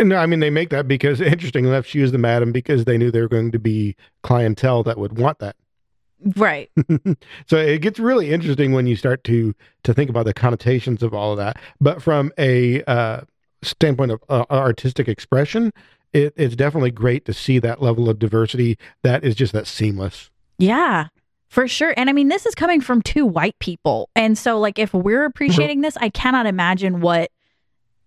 No, 0.00 0.16
I 0.16 0.26
mean 0.26 0.40
they 0.40 0.50
make 0.50 0.70
that 0.70 0.88
because 0.88 1.20
interesting 1.20 1.64
enough, 1.64 1.86
she 1.86 2.00
was 2.00 2.12
the 2.12 2.18
madam 2.18 2.52
because 2.52 2.84
they 2.84 2.98
knew 2.98 3.10
they 3.10 3.20
were 3.20 3.28
going 3.28 3.52
to 3.52 3.58
be 3.58 3.96
clientele 4.22 4.82
that 4.84 4.98
would 4.98 5.18
want 5.18 5.38
that. 5.40 5.56
Right. 6.36 6.70
so 7.46 7.56
it 7.58 7.82
gets 7.82 7.98
really 7.98 8.30
interesting 8.30 8.72
when 8.72 8.86
you 8.86 8.96
start 8.96 9.24
to 9.24 9.54
to 9.82 9.92
think 9.92 10.08
about 10.08 10.24
the 10.24 10.32
connotations 10.32 11.02
of 11.02 11.12
all 11.12 11.32
of 11.32 11.38
that. 11.38 11.58
But 11.80 12.02
from 12.02 12.32
a 12.38 12.82
uh, 12.84 13.22
standpoint 13.62 14.12
of 14.12 14.22
uh, 14.30 14.46
artistic 14.50 15.06
expression, 15.08 15.70
it, 16.14 16.32
it's 16.36 16.56
definitely 16.56 16.92
great 16.92 17.26
to 17.26 17.34
see 17.34 17.58
that 17.58 17.82
level 17.82 18.08
of 18.08 18.18
diversity 18.18 18.78
that 19.02 19.22
is 19.22 19.34
just 19.34 19.52
that 19.52 19.66
seamless. 19.66 20.30
Yeah. 20.56 21.08
For 21.54 21.68
sure. 21.68 21.94
And 21.96 22.10
I 22.10 22.12
mean, 22.12 22.26
this 22.28 22.46
is 22.46 22.54
coming 22.56 22.80
from 22.80 23.00
two 23.00 23.24
white 23.24 23.56
people. 23.60 24.08
And 24.16 24.36
so, 24.36 24.58
like, 24.58 24.76
if 24.76 24.92
we're 24.92 25.24
appreciating 25.24 25.82
this, 25.82 25.96
I 25.98 26.08
cannot 26.08 26.46
imagine 26.46 27.00
what 27.00 27.30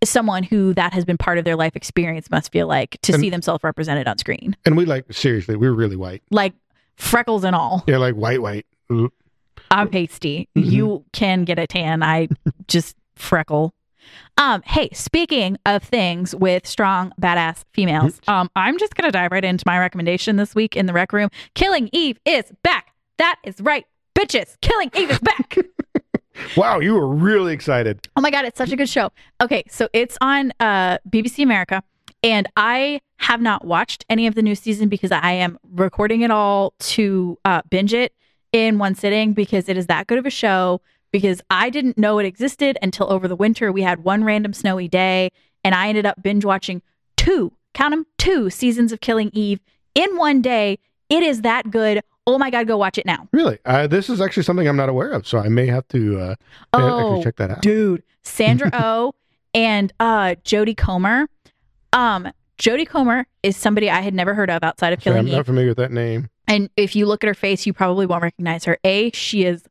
someone 0.03 0.43
who 0.43 0.73
that 0.73 0.91
has 0.93 1.05
been 1.05 1.17
part 1.17 1.37
of 1.37 1.45
their 1.45 1.55
life 1.55 1.73
experience 1.77 2.29
must 2.29 2.51
feel 2.51 2.67
like 2.67 2.97
to 3.03 3.13
And- 3.13 3.21
see 3.21 3.29
themselves 3.29 3.63
represented 3.63 4.05
on 4.05 4.17
screen. 4.17 4.57
And 4.65 4.75
we 4.75 4.83
like 4.83 5.05
seriously, 5.13 5.55
we're 5.55 5.71
really 5.71 5.95
white. 5.95 6.23
Like, 6.29 6.55
freckles 6.97 7.45
and 7.45 7.55
all. 7.55 7.85
Yeah, 7.87 7.97
like 7.99 8.15
white, 8.15 8.41
white. 8.41 8.65
Ooh. 8.91 9.13
I'm 9.71 9.87
pasty. 9.87 10.49
Mhm. 10.57 10.65
You 10.71 11.05
can 11.13 11.45
get 11.45 11.57
a 11.57 11.67
tan. 11.67 12.03
I 12.03 12.27
just 12.67 12.97
freckle. 13.15 13.73
Um, 14.37 14.61
hey, 14.65 14.89
speaking 14.91 15.57
of 15.65 15.83
things 15.83 16.35
with 16.35 16.67
strong, 16.67 17.13
badass 17.21 17.63
females, 17.73 18.19
um, 18.27 18.49
I'm 18.57 18.77
just 18.77 18.93
gonna 18.95 19.11
dive 19.11 19.31
right 19.31 19.45
into 19.45 19.63
my 19.65 19.79
recommendation 19.79 20.35
this 20.35 20.53
week 20.53 20.75
in 20.75 20.85
the 20.85 20.91
rec 20.93 21.13
room. 21.13 21.29
Killing 21.55 21.89
Eve 21.93 22.19
is 22.25 22.43
back. 22.61 22.93
That 23.18 23.38
is 23.43 23.59
right, 23.61 23.86
bitches. 24.15 24.55
Killing 24.61 24.91
Eve 24.95 25.11
is 25.11 25.20
back. 25.20 25.57
Wow, 26.55 26.80
you 26.80 26.93
were 26.93 27.07
really 27.07 27.53
excited. 27.53 28.07
Oh 28.15 28.22
my 28.22 28.30
god, 28.30 28.45
it's 28.45 28.57
such 28.57 28.72
a 28.72 28.76
good 28.76 28.89
show. 28.89 29.11
Okay, 29.41 29.63
so 29.70 29.89
it's 29.93 30.18
on 30.22 30.53
uh 30.59 30.99
BBC 31.09 31.43
America 31.43 31.82
and 32.24 32.47
I 32.55 33.01
have 33.18 33.41
not 33.41 33.65
watched 33.65 34.05
any 34.09 34.28
of 34.28 34.36
the 34.36 34.41
new 34.41 34.53
season 34.55 34.89
because 34.89 35.11
I 35.11 35.32
am 35.32 35.57
recording 35.72 36.22
it 36.22 36.32
all 36.32 36.74
to 36.80 37.38
uh 37.43 37.61
binge 37.70 37.93
it 37.93 38.13
in 38.53 38.78
one 38.78 38.93
sitting 38.95 39.34
because 39.34 39.68
it 39.68 39.78
is 39.78 39.88
that 39.88 40.07
good 40.07 40.20
of 40.20 40.26
a 40.26 40.30
show 40.32 40.82
because 41.11 41.41
I 41.49 41.70
didn't 41.72 41.97
know 41.97 42.20
it 42.20 42.26
existed 42.26 42.78
until 42.82 43.11
over 43.11 43.28
the 43.28 43.36
winter 43.36 43.72
we 43.72 43.82
had 43.82 44.03
one 44.03 44.24
random 44.24 44.53
snowy 44.53 44.88
day 44.88 45.32
and 45.63 45.74
I 45.74 45.89
ended 45.89 46.05
up 46.05 46.22
binge 46.22 46.45
watching 46.45 46.82
two, 47.15 47.53
count 47.74 47.91
them, 47.91 48.05
two 48.18 48.49
seasons 48.49 48.91
of 48.91 49.01
Killing 49.01 49.32
Eve 49.34 49.59
in 49.95 50.18
one 50.18 50.41
day. 50.41 50.80
It 51.09 51.24
is 51.24 51.41
that 51.41 51.72
good. 51.72 52.01
Oh 52.28 52.38
my 52.38 52.49
god, 52.51 52.67
go 52.67 52.78
watch 52.78 52.97
it 52.97 53.05
now. 53.05 53.28
Really, 53.32 53.57
uh, 53.65 53.88
this 53.88 54.09
is 54.09 54.19
actually 54.21 54.43
something 54.43 54.67
I'm 54.67 54.75
not 54.75 54.89
aware 54.89 55.11
of, 55.11 55.25
so 55.25 55.39
I 55.39 55.47
may 55.47 55.65
have 55.67 55.88
to 55.88 56.19
uh, 56.19 56.36
may 56.78 56.84
have 56.84 56.91
to 56.91 56.97
actually 56.97 57.19
Oh, 57.19 57.23
check 57.23 57.36
that 57.38 57.49
out. 57.51 57.61
dude 57.61 58.03
sandra 58.23 58.69
oh 58.73 59.15
and 59.53 59.93
uh 60.01 60.36
jodie 60.43 60.75
comer 60.75 61.28
um 61.93 62.28
jodie 62.59 62.86
comer 62.86 63.25
is 63.41 63.55
somebody 63.55 63.89
i 63.89 64.01
had 64.01 64.13
never 64.13 64.34
heard 64.34 64.49
of 64.49 64.61
outside 64.63 64.91
of 64.91 65.01
Sorry, 65.01 65.13
killing 65.13 65.19
I'm 65.19 65.28
eve 65.30 65.34
not 65.36 65.45
familiar 65.45 65.69
with 65.69 65.78
that 65.78 65.93
name. 65.93 66.30
and 66.45 66.69
if 66.75 66.93
you 66.93 67.05
look 67.05 67.23
at 67.23 67.30
her 67.30 67.34
face 67.34 67.65
you 67.65 67.71
probably 67.71 68.05
won't 68.05 68.21
recognize 68.23 68.65
her 68.65 68.78
a 68.84 69.11
she 69.11 69.45
is 69.45 69.63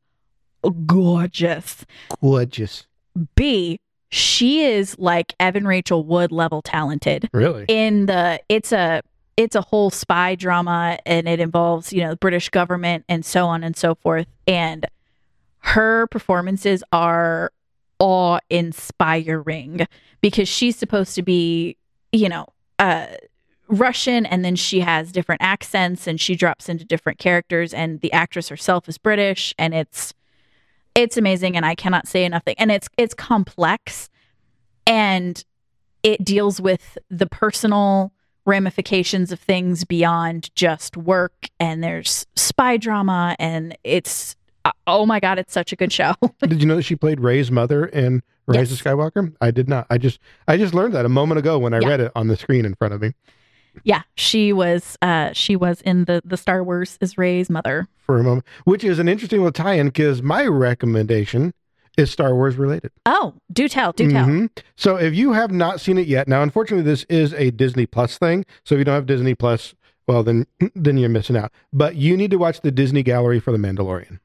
gorgeous 0.87 1.85
Gorgeous. 2.21 2.87
b 3.35 3.79
she 4.09 4.61
is 4.63 4.97
like 4.97 5.33
evan 5.39 5.67
rachel 5.67 6.03
wood 6.03 6.31
level 6.31 6.61
talented 6.61 7.29
Really? 7.33 7.65
in 7.67 8.07
the 8.07 8.39
it's 8.49 8.71
a 8.71 9.01
it's 9.37 9.55
a 9.55 9.61
whole 9.61 9.91
spy 9.91 10.33
drama 10.35 10.97
and 11.05 11.27
it 11.27 11.39
involves 11.39 11.93
you 11.93 12.01
know 12.01 12.09
the 12.09 12.17
british 12.17 12.49
government 12.49 13.05
and 13.07 13.23
so 13.23 13.45
on 13.45 13.63
and 13.63 13.77
so 13.77 13.95
forth. 13.95 14.27
And 14.47 14.85
her 15.59 16.07
performances 16.07 16.83
are 16.91 17.51
awe 17.99 18.39
inspiring 18.49 19.87
because 20.21 20.47
she's 20.47 20.75
supposed 20.75 21.15
to 21.15 21.21
be 21.21 21.77
you 22.11 22.29
know 22.29 22.45
uh 22.79 23.07
russian 23.67 24.25
and 24.25 24.45
then 24.45 24.55
she 24.55 24.79
has 24.79 25.11
different 25.11 25.41
accents 25.41 26.07
and 26.07 26.21
she 26.21 26.35
drops 26.35 26.69
into 26.69 26.85
different 26.85 27.19
characters 27.19 27.73
and 27.73 27.99
the 28.01 28.13
actress 28.13 28.49
herself 28.49 28.87
is 28.87 28.97
british 28.97 29.53
and 29.57 29.73
it's 29.73 30.13
it's 30.95 31.17
amazing 31.17 31.57
and 31.57 31.65
i 31.65 31.75
cannot 31.75 32.07
say 32.07 32.23
enough 32.23 32.43
and 32.57 32.71
it's 32.71 32.87
it's 32.97 33.13
complex 33.13 34.09
and 34.85 35.43
it 36.03 36.23
deals 36.23 36.61
with 36.61 36.97
the 37.09 37.25
personal 37.25 38.13
ramifications 38.47 39.31
of 39.31 39.39
things 39.39 39.83
beyond 39.83 40.53
just 40.55 40.97
work 40.97 41.49
and 41.59 41.83
there's 41.83 42.25
spy 42.35 42.77
drama 42.77 43.35
and 43.39 43.77
it's 43.83 44.35
uh, 44.65 44.71
oh 44.87 45.05
my 45.05 45.19
god 45.19 45.37
it's 45.37 45.53
such 45.53 45.71
a 45.71 45.75
good 45.75 45.91
show 45.91 46.13
Did 46.41 46.61
you 46.61 46.65
know 46.65 46.77
that 46.77 46.83
she 46.83 46.95
played 46.95 47.19
Rey's 47.19 47.51
mother 47.51 47.85
in 47.85 48.23
Rise 48.47 48.71
Yes. 48.71 48.79
of 48.79 48.85
Skywalker? 48.85 49.35
I 49.41 49.51
did 49.51 49.67
not. 49.67 49.85
I 49.89 49.97
just 49.97 50.19
I 50.47 50.55
just 50.57 50.73
learned 50.73 50.93
that 50.95 51.05
a 51.05 51.09
moment 51.09 51.39
ago 51.39 51.59
when 51.59 51.73
I 51.73 51.79
Yeah. 51.81 51.87
read 51.89 51.99
it 51.99 52.11
on 52.15 52.27
the 52.29 52.37
screen 52.37 52.65
in 52.65 52.73
front 52.75 52.93
of 52.93 53.01
me 53.01 53.11
yeah 53.83 54.01
she 54.15 54.51
was 54.51 54.97
uh 55.03 55.31
she 55.33 55.55
was 55.55 55.81
in 55.81 56.05
the 56.05 56.19
the 56.25 56.35
star 56.35 56.63
wars 56.63 56.97
is 56.99 57.15
rey's 57.15 57.47
mother 57.47 57.87
for 57.99 58.17
a 58.17 58.23
moment, 58.23 58.43
which 58.63 58.83
is 58.83 58.97
an 58.97 59.07
interesting 59.07 59.39
little 59.39 59.51
tie-in 59.51 59.87
because 59.87 60.23
my 60.23 60.45
recommendation 60.47 61.53
is 61.97 62.11
Star 62.11 62.33
Wars 62.35 62.55
related. 62.55 62.91
oh 63.05 63.33
do 63.51 63.67
tell 63.67 63.91
do 63.91 64.09
tell 64.09 64.25
Mhm. 64.25 64.49
So 64.75 64.95
if 64.97 65.13
you 65.15 65.33
have 65.33 65.51
not 65.51 65.81
seen 65.81 65.97
it 65.97 66.07
yet, 66.07 66.27
now 66.27 66.41
unfortunately 66.43 66.83
this 66.89 67.03
is 67.09 67.33
a 67.33 67.51
Disney 67.51 67.85
Plus 67.85 68.17
thing. 68.17 68.45
So 68.63 68.75
if 68.75 68.79
you 68.79 68.85
don't 68.85 68.95
have 68.95 69.05
Disney 69.07 69.35
Plus, 69.35 69.73
well 70.07 70.23
then 70.23 70.45
then 70.75 70.97
you're 70.97 71.09
missing 71.09 71.35
out. 71.35 71.51
But 71.73 71.95
you 71.95 72.15
need 72.15 72.31
to 72.31 72.37
watch 72.37 72.61
the 72.61 72.71
Disney 72.71 73.03
Gallery 73.03 73.39
for 73.39 73.51
the 73.51 73.57
Mandalorian. 73.57 74.19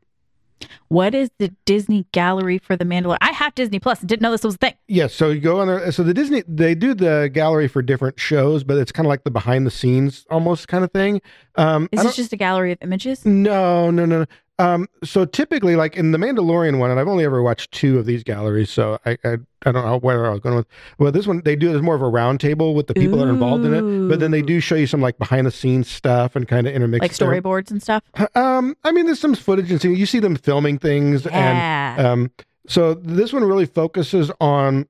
what 0.89 1.13
is 1.13 1.29
the 1.39 1.49
disney 1.65 2.07
gallery 2.13 2.57
for 2.57 2.77
the 2.77 2.85
mandalorian 2.85 3.19
i 3.21 3.33
have 3.33 3.53
disney 3.57 3.81
plus 3.81 3.99
didn't 4.01 4.23
know 4.23 4.31
this 4.31 4.45
was 4.45 4.55
a 4.55 4.59
thing 4.59 4.75
Yes, 4.87 5.13
so 5.15 5.31
you 5.31 5.41
go 5.41 5.59
on 5.61 5.67
there. 5.69 5.91
So 5.91 6.03
the 6.05 6.13
Disney 6.15 6.43
they 6.47 6.75
do 6.75 6.93
the 6.95 7.31
gallery 7.33 7.67
for 7.67 7.81
different 7.83 8.21
shows, 8.21 8.63
but 8.63 8.77
it's 8.77 8.93
kind 8.93 9.07
of 9.07 9.09
like 9.09 9.25
the 9.25 9.31
behind 9.31 9.67
the 9.67 9.71
scenes 9.71 10.27
almost 10.31 10.69
kind 10.69 10.85
of 10.85 10.93
thing. 10.93 11.23
Um, 11.57 11.89
is 11.93 12.03
this 12.03 12.15
just 12.17 12.33
a 12.35 12.37
gallery 12.37 12.73
of 12.73 12.79
images 12.83 13.25
no, 13.25 13.91
no, 13.91 14.05
no. 14.05 14.21
no. 14.21 14.27
Um, 14.59 14.87
so 15.03 15.25
typically, 15.25 15.77
like 15.77 15.97
in 15.97 16.13
the 16.13 16.19
Mandalorian 16.19 16.79
one, 16.79 16.91
and 16.91 17.01
I've 17.01 17.09
only 17.09 17.25
ever 17.25 17.43
watched 17.43 17.73
two 17.73 17.99
of 17.99 18.07
these 18.07 18.23
galleries, 18.23 18.71
so 18.71 18.99
I 19.07 19.17
I, 19.25 19.39
I 19.65 19.73
don't 19.73 19.85
know 19.85 19.99
where 19.99 20.27
I 20.27 20.31
was 20.31 20.41
going 20.41 20.57
with. 20.57 20.67
Well, 20.99 21.11
this 21.11 21.27
one 21.27 21.43
they 21.45 21.57
do 21.57 21.75
as 21.75 21.83
more 21.83 21.95
of 21.95 22.03
a 22.03 22.09
round 22.09 22.41
table 22.41 22.75
with 22.75 22.87
the 22.87 22.95
people 22.95 23.19
that 23.19 23.27
are 23.27 23.31
involved 23.31 23.65
in 23.65 23.75
it, 23.75 24.09
but 24.09 24.21
then 24.21 24.31
they 24.31 24.43
do 24.43 24.61
show 24.61 24.75
you 24.75 24.87
some 24.87 25.01
like 25.01 25.19
behind 25.19 25.47
the 25.47 25.51
scenes 25.51 25.91
stuff 25.91 26.37
and 26.37 26.47
kind 26.47 26.67
of 26.67 26.75
intermix 26.75 27.03
like 27.03 27.13
storyboards 27.13 27.71
and 27.71 27.83
stuff? 27.83 28.03
Um, 28.35 28.77
I 28.85 28.93
mean, 28.93 29.07
there's 29.07 29.21
some 29.21 29.35
footage 29.35 29.71
and 29.71 29.81
see 29.81 29.95
you 29.95 30.07
see 30.07 30.19
them 30.19 30.37
filming 30.37 30.79
things 30.79 31.27
and 31.27 32.07
um, 32.07 32.31
so 32.69 32.95
this 32.95 33.33
one 33.33 33.43
really 33.45 33.67
focuses 33.67 34.31
on 34.41 34.87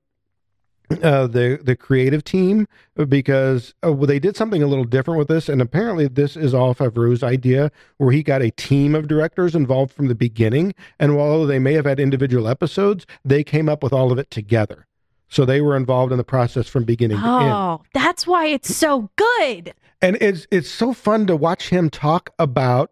uh, 1.01 1.27
the 1.27 1.59
the 1.63 1.75
creative 1.75 2.23
team 2.23 2.67
because 3.07 3.73
uh, 3.83 3.91
well, 3.91 4.07
they 4.07 4.19
did 4.19 4.35
something 4.35 4.61
a 4.61 4.67
little 4.67 4.85
different 4.85 5.17
with 5.17 5.27
this, 5.27 5.49
and 5.49 5.61
apparently 5.61 6.07
this 6.07 6.35
is 6.35 6.53
all 6.53 6.75
Favreau's 6.75 7.23
idea, 7.23 7.71
where 7.97 8.11
he 8.11 8.23
got 8.23 8.41
a 8.41 8.51
team 8.51 8.95
of 8.95 9.07
directors 9.07 9.55
involved 9.55 9.93
from 9.93 10.07
the 10.07 10.15
beginning, 10.15 10.73
and 10.99 11.15
while 11.15 11.45
they 11.45 11.59
may 11.59 11.73
have 11.73 11.85
had 11.85 11.99
individual 11.99 12.47
episodes, 12.47 13.05
they 13.23 13.43
came 13.43 13.69
up 13.69 13.81
with 13.83 13.93
all 13.93 14.11
of 14.11 14.19
it 14.19 14.29
together. 14.29 14.85
So 15.29 15.45
they 15.45 15.61
were 15.61 15.75
involved 15.75 16.11
in 16.11 16.19
the 16.19 16.23
process 16.23 16.67
from 16.67 16.83
beginning 16.83 17.17
to 17.17 17.23
end. 17.23 17.51
Oh 17.51 17.81
that's 17.93 18.27
why 18.27 18.47
it's 18.47 18.75
so 18.75 19.09
good. 19.15 19.73
And 20.01 20.17
it's 20.21 20.45
it's 20.51 20.69
so 20.69 20.93
fun 20.93 21.25
to 21.27 21.35
watch 21.35 21.69
him 21.69 21.89
talk 21.89 22.29
about 22.37 22.91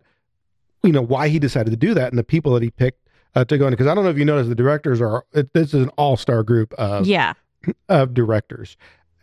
you 0.84 0.92
know 0.92 1.02
why 1.02 1.28
he 1.28 1.40
decided 1.40 1.70
to 1.72 1.78
do 1.78 1.94
that 1.94 2.12
and 2.12 2.18
the 2.18 2.24
people 2.24 2.54
that 2.54 2.64
he 2.64 2.72
picked 2.72 3.08
uh, 3.36 3.46
to 3.46 3.58
go 3.58 3.68
in. 3.68 3.72
Because 3.72 3.88
I 3.88 3.94
don't 3.94 4.04
know 4.04 4.10
if 4.10 4.18
you 4.18 4.26
noticed 4.26 4.50
the 4.50 4.56
directors 4.56 5.02
are 5.02 5.26
it, 5.34 5.54
this 5.54 5.74
is 5.74 5.84
an 5.84 5.90
all 5.90 6.18
star 6.18 6.44
group 6.44 6.74
of 6.74 7.06
yeah 7.06 7.34
of 7.90 8.14
directors. 8.14 8.78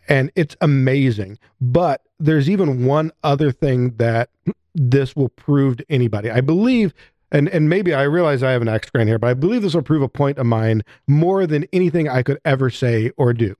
And 0.07 0.31
it's 0.35 0.55
amazing. 0.61 1.37
But 1.61 2.01
there's 2.19 2.49
even 2.49 2.85
one 2.85 3.11
other 3.23 3.51
thing 3.51 3.91
that 3.97 4.29
this 4.73 5.15
will 5.15 5.29
prove 5.29 5.77
to 5.77 5.85
anybody. 5.89 6.31
I 6.31 6.41
believe 6.41 6.93
and 7.31 7.47
and 7.49 7.69
maybe 7.69 7.93
I 7.93 8.03
realize 8.03 8.41
I 8.41 8.51
have 8.51 8.61
an 8.61 8.67
axe 8.67 8.89
grand 8.89 9.09
here 9.09 9.19
but 9.19 9.27
I 9.27 9.33
believe 9.35 9.61
this 9.61 9.75
will 9.75 9.83
prove 9.83 10.01
a 10.01 10.09
point 10.09 10.37
of 10.37 10.45
mine 10.45 10.83
more 11.07 11.45
than 11.45 11.67
anything 11.71 12.07
I 12.09 12.23
could 12.23 12.39
ever 12.43 12.69
say 12.69 13.11
or 13.17 13.33
do. 13.33 13.55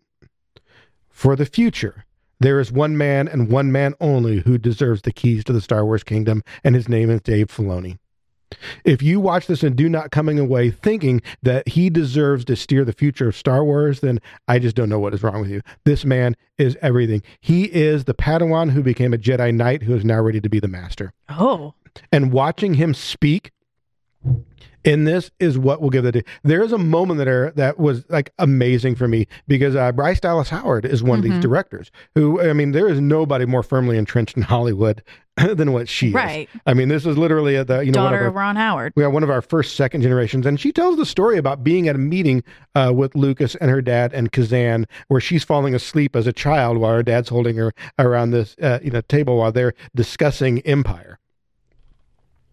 For 1.09 1.36
the 1.36 1.45
future 1.45 2.05
there 2.39 2.59
is 2.59 2.71
one 2.71 2.97
man 2.97 3.27
and 3.27 3.49
one 3.49 3.71
man 3.71 3.95
only 3.99 4.39
who 4.39 4.57
deserves 4.57 5.01
the 5.01 5.11
keys 5.11 5.43
to 5.45 5.53
the 5.53 5.61
Star 5.61 5.86
Wars 5.86 6.03
kingdom, 6.03 6.41
and 6.63 6.73
his 6.73 6.88
name 6.88 7.09
is 7.09 7.21
Dave 7.21 7.47
Filoni. 7.47 7.97
If 8.84 9.02
you 9.02 9.20
watch 9.20 9.47
this 9.47 9.64
and 9.64 9.76
do 9.76 9.89
not 9.89 10.12
coming 10.12 10.39
away 10.39 10.72
thinking 10.72 11.22
that 11.43 11.68
he 11.70 11.89
deserves 11.89 12.45
to 12.45 12.56
steer 12.56 12.84
the 12.84 12.93
future 12.93 13.28
of 13.28 13.36
Star 13.36 13.64
Wars, 13.64 14.00
then 14.00 14.20
I 14.47 14.60
just 14.60 14.76
don't 14.76 14.89
know 14.89 15.00
what 15.00 15.14
is 15.14 15.24
wrong 15.24 15.41
with 15.41 15.52
you. 15.52 15.62
This 15.86 16.06
man 16.06 16.36
is 16.58 16.78
everything. 16.82 17.22
He 17.39 17.66
is 17.66 18.06
the 18.06 18.14
Padawan 18.14 18.72
who 18.72 18.84
became 18.84 19.14
a 19.14 19.18
Jedi 19.18 19.54
Knight 19.54 19.84
who 19.84 19.95
is 19.95 20.06
now 20.06 20.22
ready 20.22 20.41
to 20.41 20.50
be 20.50 20.60
the 20.60 20.68
Master. 20.68 21.14
oh 21.30 21.74
And 22.12 22.32
watching 22.32 22.76
him 22.76 22.93
speak 22.93 23.52
in 24.84 25.03
this 25.03 25.30
is 25.39 25.57
what 25.57 25.82
will 25.82 25.89
give 25.89 26.05
it. 26.05 26.25
There 26.43 26.61
is 26.63 26.71
a 26.71 26.77
moment 26.77 27.17
there 27.19 27.51
that 27.51 27.80
was 27.80 28.05
like 28.09 28.32
amazing 28.39 28.95
for 28.95 29.07
me 29.07 29.27
because 29.47 29.75
uh, 29.75 29.91
Bryce 29.91 30.19
Dallas 30.19 30.49
Howard 30.49 30.86
is 30.86 31.03
one 31.03 31.19
of 31.19 31.25
Mhm. 31.25 31.30
these 31.32 31.39
directors 31.41 31.91
who, 32.15 32.41
I 32.41 32.53
mean, 32.53 32.71
there 32.71 32.88
is 32.88 32.99
nobody 33.01 33.45
more 33.45 33.63
firmly 33.63 33.97
entrenched 33.97 34.38
in 34.38 34.43
Hollywood 34.43 35.03
than 35.38 35.71
what 35.73 35.88
she 35.88 36.07
is. 36.09 36.13
right 36.13 36.49
I 36.65 36.73
mean, 36.73 36.89
this 36.89 37.05
is 37.05 37.17
literally 37.17 37.55
a, 37.55 37.63
the 37.63 37.80
you 37.80 37.91
know 37.91 38.03
daughter 38.03 38.19
of 38.21 38.27
of 38.27 38.36
our, 38.36 38.41
ron 38.43 38.55
howard 38.57 38.91
we 38.97 39.03
are 39.03 39.09
one 39.09 39.23
of 39.23 39.30
our 39.30 39.41
first 39.41 39.75
second 39.75 40.01
generations, 40.01 40.45
and 40.45 40.59
she 40.59 40.71
tells 40.73 40.97
the 40.97 41.05
story 41.05 41.38
about 41.38 41.63
being 41.63 41.88
at 41.88 41.95
a 41.95 41.99
meeting 41.99 42.43
uh, 42.75 42.91
with 42.93 43.15
Lucas 43.15 43.55
and 43.55 43.69
her 43.71 43.82
dad 43.82 44.13
and 44.13 44.32
Kasdan, 44.32 44.86
where 45.07 45.21
she's 45.21 45.43
falling 45.43 45.73
asleep 45.75 46.15
as 46.15 46.27
a 46.27 46.34
child 46.34 46.77
while 46.77 46.93
her 46.93 47.03
dad's 47.03 47.30
holding 47.30 47.55
her 47.57 47.73
around 47.97 48.32
this 48.32 48.55
uh, 48.61 48.80
you 48.84 48.91
know 48.91 49.01
table 49.01 49.38
while 49.38 49.51
they're 49.51 49.73
discussing 49.95 50.59
Empire. 50.61 51.19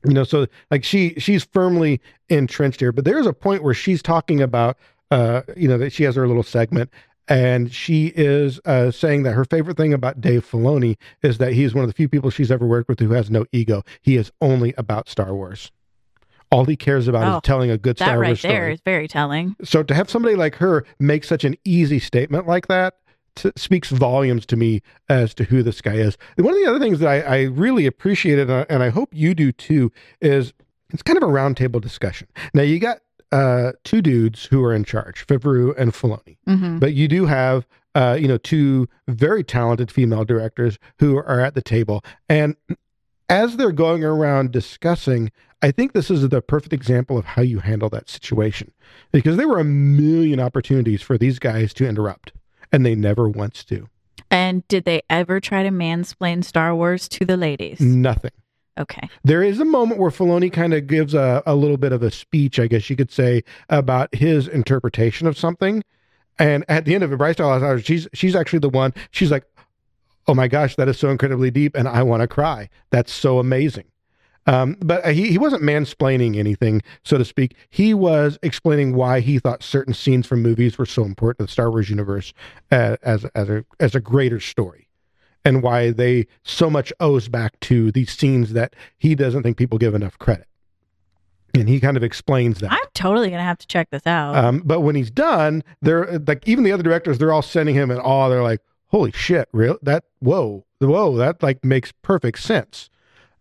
You 0.07 0.15
know, 0.15 0.25
so 0.25 0.47
like 0.71 0.85
she 0.85 1.15
she's 1.19 1.45
firmly 1.45 2.01
entrenched 2.29 2.81
here, 2.81 2.93
but 2.93 3.05
there's 3.05 3.27
a 3.27 3.33
point 3.33 3.63
where 3.63 3.75
she's 3.75 4.03
talking 4.03 4.41
about 4.41 4.77
uh, 5.11 5.43
you 5.57 5.69
know 5.69 5.79
that 5.79 5.93
she 5.93 6.05
has 6.05 6.15
her 6.17 6.27
little 6.27 6.43
segment. 6.43 6.91
And 7.29 7.73
she 7.73 8.13
is 8.15 8.61
uh, 8.67 8.93
saying 8.93 9.25
that 9.25 9.33
her 9.33 9.45
favorite 9.45 9.77
thing 9.77 9.93
about 9.93 10.21
Dave 10.21 10.49
Filoni 10.49 10.97
is 11.23 11.39
that 11.39 11.55
he's 11.55 11.75
one 11.75 11.83
of 11.83 11.91
the 11.91 11.95
few 11.95 12.09
people 12.09 12.31
she's 12.31 12.53
ever 12.53 12.65
worked 12.65 12.89
with 12.89 13.01
who 13.01 13.11
has 13.15 13.33
no 13.33 13.45
ego. 13.51 13.83
He 14.01 14.17
is 14.17 14.31
only 14.41 14.75
about 14.79 15.09
Star 15.09 15.35
Wars. 15.35 15.73
All 16.53 16.65
he 16.67 16.77
cares 16.77 17.09
about 17.09 17.25
Oh, 17.27 17.37
is 17.39 17.43
telling 17.43 17.69
a 17.73 17.79
good 17.79 17.99
Star 17.99 18.21
right 18.21 18.29
Wars 18.29 18.43
there 18.43 18.53
story. 18.53 18.73
is 18.75 18.81
very 18.85 19.09
telling 19.09 19.57
So 19.65 19.83
to 19.83 19.93
have 19.93 20.09
somebody 20.09 20.37
like 20.37 20.55
her 20.57 20.85
make 21.01 21.25
such 21.25 21.43
an 21.43 21.57
easy 21.65 21.99
statement 21.99 22.47
like 22.47 22.69
that 22.69 22.95
t- 23.37 23.53
speaks 23.57 23.91
volumes 23.91 24.45
to 24.47 24.57
me 24.57 24.83
as 25.09 25.33
to 25.35 25.45
who 25.45 25.63
this 25.63 25.81
guy 25.81 25.95
is. 25.95 26.19
And 26.37 26.45
one 26.45 26.55
of 26.55 26.61
the 26.61 26.69
other 26.69 26.81
things 26.81 26.99
that 26.99 27.09
I, 27.09 27.21
I 27.21 27.43
really 27.45 27.87
appreciated, 27.87 28.51
uh, 28.51 28.67
and 28.69 28.83
I 28.83 28.89
hope 28.89 29.11
you 29.13 29.35
do 29.35 29.53
too, 29.53 29.93
is 30.21 30.53
it's 30.93 31.03
kind 31.03 31.17
of 31.17 31.23
a 31.23 31.33
roundtable 31.33 31.81
discussion. 31.81 32.29
Now 32.55 32.63
you 32.63 32.79
got 32.81 32.99
uh, 33.33 33.73
two 33.85 34.03
dudes 34.03 34.47
who 34.47 34.65
are 34.65 34.75
in 34.75 34.85
charge, 34.85 35.27
Favreau 35.27 35.75
and 35.77 35.93
Filoni, 35.93 36.37
hmm 36.47 36.79
but 36.79 36.93
you 36.93 37.09
do 37.09 37.27
have 37.27 37.67
uh, 37.95 38.17
you 38.21 38.29
know 38.29 38.39
two 38.39 38.89
very 39.09 39.43
talented 39.43 39.91
female 39.91 40.25
directors 40.25 40.79
who 40.99 41.17
are 41.17 41.41
at 41.41 41.55
the 41.55 41.63
table, 41.63 42.05
and 42.29 42.57
as 43.29 43.57
they're 43.57 43.73
going 43.73 44.05
around 44.05 44.53
discussing, 44.53 45.33
I 45.63 45.71
think 45.73 45.93
this 45.93 46.11
is 46.11 46.29
the 46.29 46.43
perfect 46.43 46.73
example 46.73 47.19
of 47.19 47.25
how 47.25 47.43
you 47.43 47.59
handle 47.59 47.89
that 47.91 48.09
situation. 48.09 48.73
Because 49.11 49.37
there 49.37 49.49
were 49.49 49.59
a 49.59 49.65
million 49.65 50.39
opportunities 50.39 51.03
for 51.03 51.19
these 51.19 51.39
guys 51.39 51.75
to 51.75 51.89
interrupt, 51.89 52.33
and 52.73 52.85
they 52.85 52.95
never 52.95 53.29
once 53.29 53.65
do. 53.65 53.89
And 54.31 54.67
did 54.69 54.85
they 54.85 55.03
ever 55.09 55.41
try 55.41 55.63
to 55.63 55.71
mansplain 55.71 56.45
Star 56.45 56.75
Wars 56.75 57.09
to 57.11 57.25
the 57.25 57.37
ladies? 57.37 57.81
Nothing. 57.81 58.33
Okay. 58.79 59.09
There 59.25 59.43
is 59.43 59.59
a 59.59 59.65
moment 59.65 60.01
where 60.01 60.11
Filoni 60.11 60.53
kind 60.53 60.75
of 60.75 60.87
gives 60.87 61.15
a, 61.15 61.43
a 61.47 61.55
little 61.55 61.79
bit 61.79 61.93
of 61.93 62.03
a 62.03 62.11
speech, 62.11 62.59
I 62.59 62.67
guess 62.67 62.91
you 62.91 62.97
could 62.97 63.11
say, 63.11 63.43
about 63.71 64.15
his 64.15 64.49
interpretation 64.49 65.27
of 65.27 65.39
something. 65.39 65.83
And 66.39 66.65
at 66.69 66.85
the 66.85 66.95
end 66.95 67.03
of 67.03 67.13
it, 67.13 67.17
Bryce 67.17 67.37
Dallas 67.37 67.63
Howard, 67.63 67.87
she's 67.87 68.07
she's 68.13 68.37
actually 68.37 68.59
the 68.59 68.69
one. 68.69 68.93
She's 69.11 69.31
like, 69.31 69.45
"Oh 70.27 70.35
my 70.35 70.49
gosh, 70.49 70.77
that 70.77 70.87
is 70.87 70.99
so 70.99 71.09
incredibly 71.09 71.51
deep, 71.51 71.75
and 71.75 71.89
I 71.89 72.03
want 72.03 72.21
to 72.21 72.29
cry. 72.29 72.69
That's 72.91 73.11
so 73.11 73.39
amazing." 73.39 73.85
Um, 74.47 74.77
but 74.81 75.05
he 75.13 75.29
he 75.29 75.39
wasn't 75.39 75.63
mansplaining 75.63 76.37
anything, 76.37 76.83
so 77.03 77.19
to 77.19 77.25
speak. 77.25 77.57
He 77.69 77.95
was 77.95 78.39
explaining 78.43 78.95
why 78.95 79.21
he 79.21 79.39
thought 79.39 79.63
certain 79.63 79.93
scenes 79.93 80.27
from 80.27 80.43
movies 80.43 80.79
were 80.79 80.87
so 80.87 81.05
important 81.05 81.39
to 81.39 81.45
the 81.47 81.53
Star 81.53 81.71
Wars 81.71 81.91
universe 81.91 82.33
uh, 82.71 82.97
as 83.03 83.25
as 83.35 83.49
a 83.49 83.65
as 83.81 83.95
a 83.95 84.01
greater 84.01 84.39
story 84.39 84.87
and 85.45 85.63
why 85.63 85.91
they 85.91 86.27
so 86.43 86.69
much 86.69 86.93
owes 86.99 87.29
back 87.29 87.59
to 87.61 87.93
these 87.93 88.13
scenes 88.13 88.53
that 88.53 88.75
he 88.99 89.15
doesn't 89.15 89.45
think 89.45 89.57
people 89.57 89.79
give 89.79 89.95
enough 89.95 90.19
credit. 90.19 90.47
And 91.55 91.69
he 91.69 91.81
kind 91.81 91.97
of 91.97 92.03
explains 92.03 92.59
that. 92.59 92.73
I'm 92.73 92.79
totally 92.95 93.31
gonna 93.31 93.43
have 93.43 93.59
to 93.59 93.67
check 93.67 93.91
this 93.91 94.07
out. 94.07 94.37
Um, 94.37 94.63
but 94.65 94.81
when 94.81 94.95
he's 94.95 95.11
done, 95.11 95.65
they're 95.83 96.19
like 96.21 96.47
even 96.47 96.65
the 96.65 96.73
other 96.73 96.83
directors, 96.83 97.19
they're 97.19 97.33
all 97.33 97.43
sending 97.43 97.75
him 97.75 97.91
in 97.91 97.99
awe. 97.99 98.29
They're 98.29 98.43
like, 98.43 98.61
"Holy 98.89 99.13
shit, 99.13 99.49
real 99.53 99.79
that? 99.83 100.05
Whoa, 100.21 100.65
whoa, 100.81 101.17
that 101.17 101.43
like 101.43 101.65
makes 101.65 101.93
perfect 102.03 102.41
sense." 102.41 102.91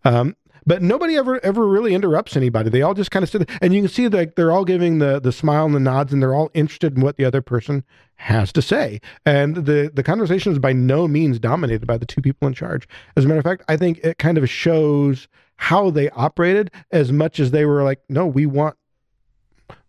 Um, 0.05 0.35
but 0.65 0.81
nobody 0.81 1.15
ever 1.15 1.43
ever 1.43 1.67
really 1.67 1.93
interrupts 1.93 2.35
anybody. 2.35 2.69
They 2.69 2.81
all 2.81 2.93
just 2.93 3.11
kind 3.11 3.23
of 3.23 3.29
sit, 3.29 3.47
there, 3.47 3.57
and 3.61 3.73
you 3.73 3.81
can 3.81 3.89
see 3.89 4.07
like 4.07 4.35
they're 4.35 4.51
all 4.51 4.65
giving 4.65 4.99
the 4.99 5.19
the 5.19 5.31
smile 5.31 5.65
and 5.65 5.75
the 5.75 5.79
nods, 5.79 6.13
and 6.13 6.21
they're 6.21 6.35
all 6.35 6.51
interested 6.53 6.95
in 6.95 7.03
what 7.03 7.17
the 7.17 7.25
other 7.25 7.41
person 7.41 7.83
has 8.15 8.51
to 8.53 8.61
say. 8.61 8.99
And 9.25 9.55
the 9.55 9.91
the 9.93 10.03
conversation 10.03 10.51
is 10.51 10.59
by 10.59 10.73
no 10.73 11.07
means 11.07 11.39
dominated 11.39 11.85
by 11.85 11.97
the 11.97 12.05
two 12.05 12.21
people 12.21 12.47
in 12.47 12.53
charge. 12.53 12.87
As 13.15 13.25
a 13.25 13.27
matter 13.27 13.39
of 13.39 13.43
fact, 13.43 13.63
I 13.67 13.77
think 13.77 13.99
it 13.99 14.17
kind 14.17 14.37
of 14.37 14.49
shows 14.49 15.27
how 15.57 15.89
they 15.89 16.09
operated 16.11 16.71
as 16.91 17.11
much 17.11 17.39
as 17.39 17.51
they 17.51 17.65
were 17.65 17.83
like, 17.83 18.01
"No, 18.09 18.25
we 18.27 18.45
want." 18.45 18.75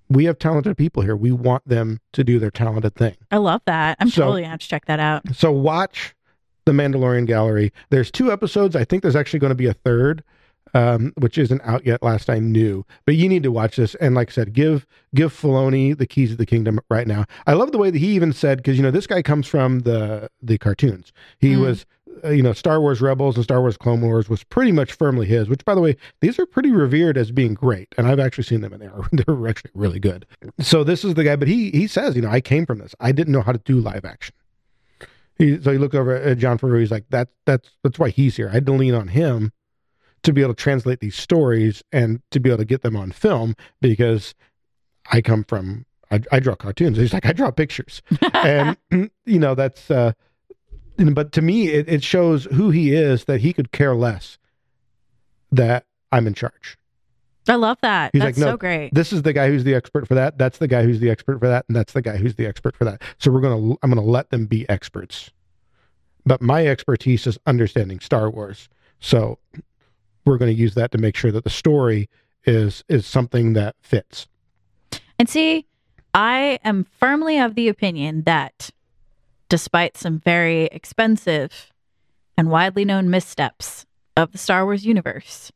We 0.08 0.26
have 0.26 0.38
talented 0.38 0.76
people 0.76 1.02
here. 1.02 1.16
We 1.16 1.32
want 1.32 1.66
them 1.66 1.98
to 2.12 2.22
do 2.22 2.38
their 2.38 2.52
talented 2.52 2.94
thing. 2.94 3.16
I 3.32 3.38
love 3.38 3.60
that. 3.66 3.96
I'm 3.98 4.08
so- 4.08 4.22
totally 4.22 4.42
gonna 4.42 4.52
have 4.52 4.60
to 4.60 4.68
check 4.68 4.84
that 4.86 5.00
out. 5.00 5.34
So 5.34 5.50
watch 5.50 6.14
the 6.64 6.72
Mandalorian 6.72 7.26
Gallery. 7.26 7.72
There's 7.90 8.10
two 8.10 8.30
episodes. 8.30 8.76
I 8.76 8.84
think 8.84 9.02
there's 9.02 9.16
actually 9.16 9.38
going 9.40 9.50
to 9.50 9.56
be 9.56 9.66
a 9.66 9.72
third, 9.72 10.22
um, 10.76 11.12
which 11.16 11.38
isn't 11.38 11.60
out 11.62 11.86
yet. 11.86 12.02
Last 12.02 12.28
I 12.28 12.38
knew, 12.38 12.84
but 13.06 13.16
you 13.16 13.28
need 13.28 13.42
to 13.44 13.50
watch 13.50 13.76
this. 13.76 13.94
And 13.96 14.14
like 14.14 14.30
I 14.30 14.32
said, 14.32 14.52
give 14.52 14.86
give 15.14 15.32
Filoni 15.32 15.96
the 15.96 16.06
keys 16.06 16.32
of 16.32 16.38
the 16.38 16.46
kingdom 16.46 16.78
right 16.90 17.06
now. 17.06 17.24
I 17.46 17.54
love 17.54 17.72
the 17.72 17.78
way 17.78 17.90
that 17.90 17.98
he 17.98 18.08
even 18.08 18.32
said 18.32 18.58
because 18.58 18.76
you 18.76 18.82
know 18.82 18.90
this 18.90 19.06
guy 19.06 19.22
comes 19.22 19.46
from 19.46 19.80
the 19.80 20.30
the 20.42 20.58
cartoons. 20.58 21.12
He 21.38 21.54
Mm. 21.54 21.60
was. 21.60 21.86
Uh, 22.24 22.30
you 22.30 22.42
know, 22.42 22.54
Star 22.54 22.80
Wars 22.80 23.02
Rebels 23.02 23.34
and 23.36 23.44
Star 23.44 23.60
Wars 23.60 23.76
Clone 23.76 24.00
Wars 24.00 24.30
was 24.30 24.42
pretty 24.42 24.72
much 24.72 24.94
firmly 24.94 25.26
his. 25.26 25.50
Which, 25.50 25.62
by 25.66 25.74
the 25.74 25.82
way, 25.82 25.96
these 26.22 26.38
are 26.38 26.46
pretty 26.46 26.70
revered 26.72 27.18
as 27.18 27.30
being 27.30 27.52
great, 27.52 27.94
and 27.98 28.06
I've 28.06 28.18
actually 28.18 28.44
seen 28.44 28.62
them, 28.62 28.72
and 28.72 28.80
they 28.80 28.86
are 28.86 29.02
they're 29.12 29.46
actually 29.46 29.72
really 29.74 30.00
good. 30.00 30.24
So 30.58 30.82
this 30.82 31.04
is 31.04 31.12
the 31.12 31.24
guy, 31.24 31.36
but 31.36 31.46
he 31.46 31.70
he 31.72 31.86
says, 31.86 32.16
you 32.16 32.22
know, 32.22 32.30
I 32.30 32.40
came 32.40 32.64
from 32.64 32.78
this. 32.78 32.94
I 33.00 33.12
didn't 33.12 33.34
know 33.34 33.42
how 33.42 33.52
to 33.52 33.58
do 33.58 33.80
live 33.80 34.06
action. 34.06 34.34
He, 35.38 35.60
so 35.60 35.70
you 35.72 35.78
look 35.78 35.94
over 35.94 36.16
at 36.16 36.38
Jon 36.38 36.58
Favreau. 36.58 36.80
He's 36.80 36.90
like, 36.90 37.04
that 37.10 37.28
that's 37.44 37.68
that's 37.84 37.98
why 37.98 38.08
he's 38.08 38.34
here. 38.36 38.48
I 38.48 38.52
had 38.52 38.64
to 38.66 38.72
lean 38.72 38.94
on 38.94 39.08
him 39.08 39.52
to 40.26 40.32
be 40.32 40.42
able 40.42 40.54
to 40.54 40.62
translate 40.62 41.00
these 41.00 41.16
stories 41.16 41.82
and 41.92 42.20
to 42.30 42.40
be 42.40 42.50
able 42.50 42.58
to 42.58 42.64
get 42.64 42.82
them 42.82 42.96
on 42.96 43.12
film 43.12 43.54
because 43.80 44.34
I 45.10 45.20
come 45.20 45.44
from 45.44 45.86
I, 46.10 46.20
I 46.30 46.40
draw 46.40 46.54
cartoons. 46.54 46.98
He's 46.98 47.12
like, 47.12 47.26
I 47.26 47.32
draw 47.32 47.50
pictures, 47.50 48.02
and 48.32 48.76
you 49.24 49.38
know 49.38 49.54
that's. 49.54 49.90
uh 49.90 50.12
But 50.96 51.32
to 51.32 51.42
me, 51.42 51.68
it, 51.68 51.88
it 51.88 52.04
shows 52.04 52.44
who 52.44 52.70
he 52.70 52.92
is 52.92 53.24
that 53.24 53.40
he 53.40 53.52
could 53.52 53.72
care 53.72 53.94
less 53.94 54.38
that 55.52 55.86
I'm 56.12 56.26
in 56.26 56.34
charge. 56.34 56.76
I 57.48 57.54
love 57.54 57.78
that. 57.82 58.10
He's 58.12 58.22
That's 58.22 58.38
like, 58.38 58.44
no, 58.44 58.52
so 58.52 58.56
great. 58.56 58.92
This 58.92 59.12
is 59.12 59.22
the 59.22 59.32
guy 59.32 59.48
who's 59.48 59.62
the 59.62 59.74
expert 59.74 60.08
for 60.08 60.14
that. 60.14 60.36
That's 60.36 60.58
the 60.58 60.66
guy 60.66 60.82
who's 60.82 60.98
the 60.98 61.10
expert 61.10 61.38
for 61.38 61.46
that, 61.46 61.64
and 61.68 61.76
that's 61.76 61.92
the 61.92 62.02
guy 62.02 62.16
who's 62.16 62.34
the 62.34 62.46
expert 62.46 62.76
for 62.76 62.84
that. 62.84 63.02
So 63.18 63.30
we're 63.30 63.40
gonna, 63.40 63.76
I'm 63.82 63.90
gonna 63.90 64.02
let 64.02 64.30
them 64.30 64.46
be 64.46 64.68
experts. 64.68 65.30
But 66.24 66.42
my 66.42 66.66
expertise 66.66 67.26
is 67.28 67.38
understanding 67.46 68.00
Star 68.00 68.28
Wars. 68.28 68.68
So 68.98 69.38
we're 70.26 70.36
going 70.38 70.54
to 70.54 70.60
use 70.60 70.74
that 70.74 70.90
to 70.90 70.98
make 70.98 71.16
sure 71.16 71.32
that 71.32 71.44
the 71.44 71.50
story 71.50 72.08
is 72.44 72.84
is 72.88 73.06
something 73.06 73.54
that 73.54 73.74
fits. 73.80 74.26
And 75.18 75.28
see, 75.28 75.66
I 76.12 76.58
am 76.64 76.84
firmly 76.98 77.38
of 77.38 77.54
the 77.54 77.68
opinion 77.68 78.22
that 78.24 78.70
despite 79.48 79.96
some 79.96 80.18
very 80.18 80.64
expensive 80.66 81.72
and 82.36 82.50
widely 82.50 82.84
known 82.84 83.08
missteps 83.08 83.86
of 84.16 84.32
the 84.32 84.38
Star 84.38 84.64
Wars 84.64 84.84
universe, 84.84 85.50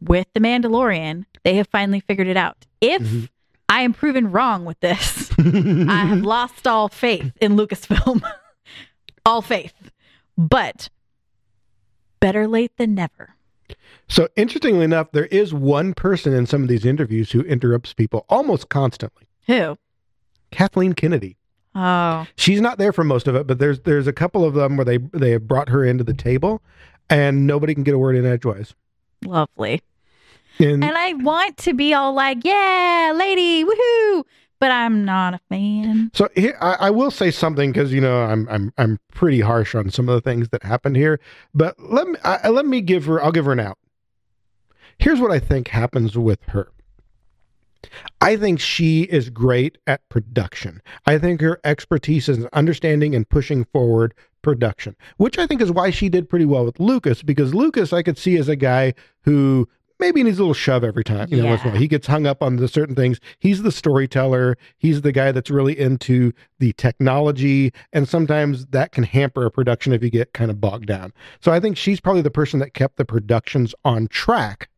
with 0.00 0.26
The 0.34 0.40
Mandalorian, 0.40 1.26
they 1.44 1.54
have 1.56 1.68
finally 1.68 2.00
figured 2.00 2.26
it 2.26 2.36
out. 2.36 2.66
If 2.80 3.02
Mhm. 3.02 3.28
I 3.68 3.82
am 3.82 3.92
proven 3.92 4.32
wrong 4.32 4.64
with 4.64 4.80
this, 4.80 5.30
I 5.38 5.42
have 6.08 6.22
lost 6.22 6.66
all 6.66 6.88
faith 6.88 7.32
in 7.40 7.56
Lucasfilm. 7.56 8.20
all 9.26 9.42
faith. 9.42 9.90
But 10.36 10.88
better 12.20 12.46
late 12.48 12.76
than 12.76 12.94
never. 12.94 13.36
So 14.12 14.28
interestingly 14.36 14.84
enough, 14.84 15.10
there 15.12 15.24
is 15.26 15.54
one 15.54 15.94
person 15.94 16.34
in 16.34 16.44
some 16.44 16.62
of 16.62 16.68
these 16.68 16.84
interviews 16.84 17.32
who 17.32 17.40
interrupts 17.40 17.94
people 17.94 18.26
almost 18.28 18.68
constantly. 18.68 19.26
Who? 19.46 19.78
Kathleen 20.50 20.92
Kennedy. 20.92 21.38
Oh, 21.74 22.26
She's 22.36 22.60
not 22.60 22.76
there 22.76 22.92
for 22.92 23.04
most 23.04 23.26
of 23.26 23.34
it, 23.34 23.46
but 23.46 23.58
there's 23.58 23.80
there's 23.80 24.06
a 24.06 24.12
couple 24.12 24.44
of 24.44 24.52
them 24.52 24.76
where 24.76 24.84
they 24.84 24.98
they 24.98 25.30
have 25.30 25.48
brought 25.48 25.70
her 25.70 25.82
into 25.82 26.04
the 26.04 26.12
table, 26.12 26.60
and 27.08 27.46
nobody 27.46 27.72
can 27.72 27.84
get 27.84 27.94
a 27.94 27.98
word 27.98 28.14
in 28.14 28.26
edgewise. 28.26 28.74
lovely. 29.24 29.80
And, 30.58 30.84
And 30.84 30.94
I 30.94 31.14
want 31.14 31.56
to 31.56 31.72
be 31.72 31.94
all 31.94 32.12
like, 32.12 32.44
yeah, 32.44 33.14
lady, 33.16 33.64
woohoo. 33.64 34.24
But 34.58 34.70
I'm 34.70 35.06
not 35.06 35.32
a 35.32 35.40
fan. 35.48 36.10
so 36.12 36.28
here, 36.36 36.58
I, 36.60 36.76
I 36.80 36.90
will 36.90 37.10
say 37.10 37.30
something 37.30 37.72
because 37.72 37.94
you 37.94 38.02
know 38.02 38.20
I'm 38.24 38.46
I'm 38.50 38.74
I'm 38.76 39.00
pretty 39.14 39.40
harsh 39.40 39.74
on 39.74 39.88
some 39.88 40.10
of 40.10 40.14
the 40.14 40.20
things 40.20 40.50
that 40.50 40.62
happened 40.64 40.96
here, 40.96 41.18
but 41.54 41.74
let 41.80 42.06
me 42.06 42.16
I, 42.22 42.50
let 42.50 42.66
me 42.66 42.82
give 42.82 43.06
her 43.06 43.24
I'll 43.24 43.32
give 43.32 43.46
her 43.46 43.52
an 43.52 43.60
out. 43.60 43.78
Here's 44.98 45.20
what 45.20 45.30
I 45.32 45.38
think 45.38 45.68
happens 45.68 46.16
with 46.16 46.42
her. 46.48 46.68
I 48.20 48.36
think 48.36 48.60
she 48.60 49.02
is 49.02 49.28
great 49.28 49.78
at 49.86 50.08
production. 50.08 50.80
I 51.06 51.18
think 51.18 51.40
her 51.40 51.60
expertise 51.64 52.28
is 52.28 52.46
understanding 52.52 53.14
and 53.14 53.28
pushing 53.28 53.64
forward 53.64 54.14
production, 54.40 54.94
which 55.16 55.38
I 55.38 55.46
think 55.46 55.60
is 55.60 55.72
why 55.72 55.90
she 55.90 56.08
did 56.08 56.28
pretty 56.28 56.44
well 56.44 56.64
with 56.64 56.78
Lucas, 56.78 57.22
because 57.22 57.54
Lucas 57.54 57.92
I 57.92 58.02
could 58.02 58.18
see 58.18 58.36
as 58.36 58.48
a 58.48 58.56
guy 58.56 58.94
who 59.22 59.68
maybe 59.98 60.22
needs 60.22 60.38
a 60.38 60.42
little 60.42 60.54
shove 60.54 60.82
every 60.84 61.04
time. 61.04 61.28
You 61.30 61.38
know, 61.42 61.46
once 61.48 61.60
in 61.62 61.66
a 61.66 61.70
Yeah. 61.70 61.72
while. 61.74 61.80
he 61.80 61.88
gets 61.88 62.06
hung 62.06 62.26
up 62.26 62.42
on 62.42 62.56
the 62.56 62.66
certain 62.68 62.94
things. 62.94 63.20
He's 63.38 63.62
the 63.62 63.70
storyteller. 63.72 64.56
He's 64.78 65.02
the 65.02 65.12
guy 65.12 65.30
that's 65.32 65.50
really 65.50 65.78
into 65.78 66.32
the 66.60 66.72
technology, 66.72 67.72
and 67.92 68.08
sometimes 68.08 68.66
that 68.66 68.92
can 68.92 69.04
hamper 69.04 69.44
a 69.44 69.50
production 69.50 69.92
if 69.92 70.02
you 70.02 70.10
get 70.10 70.32
kind 70.32 70.50
of 70.50 70.60
bogged 70.60 70.86
down. 70.86 71.12
So 71.40 71.52
I 71.52 71.58
think 71.60 71.76
she's 71.76 72.00
probably 72.00 72.22
the 72.22 72.30
person 72.30 72.58
that 72.60 72.74
kept 72.74 72.96
the 72.96 73.04
productions 73.04 73.74
on 73.84 74.06
track 74.08 74.68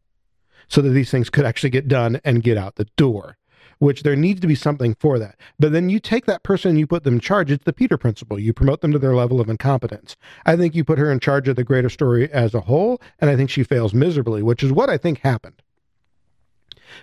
so 0.69 0.81
that 0.81 0.91
these 0.91 1.11
things 1.11 1.31
could 1.31 1.45
actually 1.45 1.71
get 1.71 1.89
done 1.89 2.21
and 2.25 2.43
get 2.43 2.57
out 2.57 2.77
the 2.77 2.87
door 2.97 3.37
which 3.81 4.05
there 4.05 4.15
needs 4.15 4.41
to 4.41 4.47
be 4.47 4.55
something 4.55 4.95
for 5.01 5.19
that 5.19 5.37
but 5.59 5.73
then 5.73 5.89
you 5.91 5.99
take 5.99 6.27
that 6.27 6.43
person 6.45 6.71
and 6.71 6.79
you 6.79 6.87
put 6.87 7.03
them 7.05 7.15
in 7.15 7.21
charge 7.21 7.51
it's 7.51 7.65
the 7.65 7.73
peter 7.73 7.99
principle 7.99 8.39
you 8.39 8.53
promote 8.53 8.81
them 8.81 8.93
to 8.93 8.99
their 8.99 9.15
level 9.17 9.41
of 9.41 9.49
incompetence 9.49 10.17
i 10.47 10.57
think 10.57 10.75
you 10.75 10.85
put 10.85 10.99
her 10.99 11.11
in 11.11 11.19
charge 11.19 11.49
of 11.49 11.57
the 11.57 11.65
greater 11.65 11.89
story 11.91 12.31
as 12.33 12.55
a 12.55 12.61
whole 12.61 13.01
and 13.21 13.29
i 13.31 13.37
think 13.37 13.51
she 13.51 13.65
fails 13.65 13.93
miserably 13.93 14.43
which 14.43 14.63
is 14.63 14.71
what 14.71 14.89
i 14.89 14.97
think 14.97 15.19
happened 15.21 15.61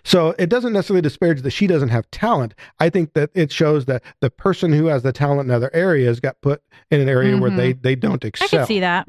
so 0.03 0.33
it 0.39 0.47
doesn't 0.49 0.73
necessarily 0.73 1.01
disparage 1.01 1.41
that 1.41 1.49
she 1.51 1.67
doesn't 1.67 1.89
have 1.89 2.09
talent. 2.11 2.53
I 2.79 2.89
think 2.89 3.13
that 3.13 3.29
it 3.33 3.51
shows 3.51 3.85
that 3.85 4.03
the 4.21 4.29
person 4.29 4.71
who 4.71 4.85
has 4.85 5.03
the 5.03 5.11
talent 5.11 5.49
in 5.49 5.51
other 5.53 5.69
areas 5.73 6.19
got 6.21 6.39
put 6.41 6.61
in 6.89 7.01
an 7.01 7.09
area 7.09 7.37
where 7.37 7.51
Mhm. 7.51 7.57
they 7.57 7.73
they 7.73 7.95
don't 7.95 8.23
excel. 8.23 8.45
I 8.45 8.49
can 8.49 8.65
see 8.67 8.79
that. 8.79 9.07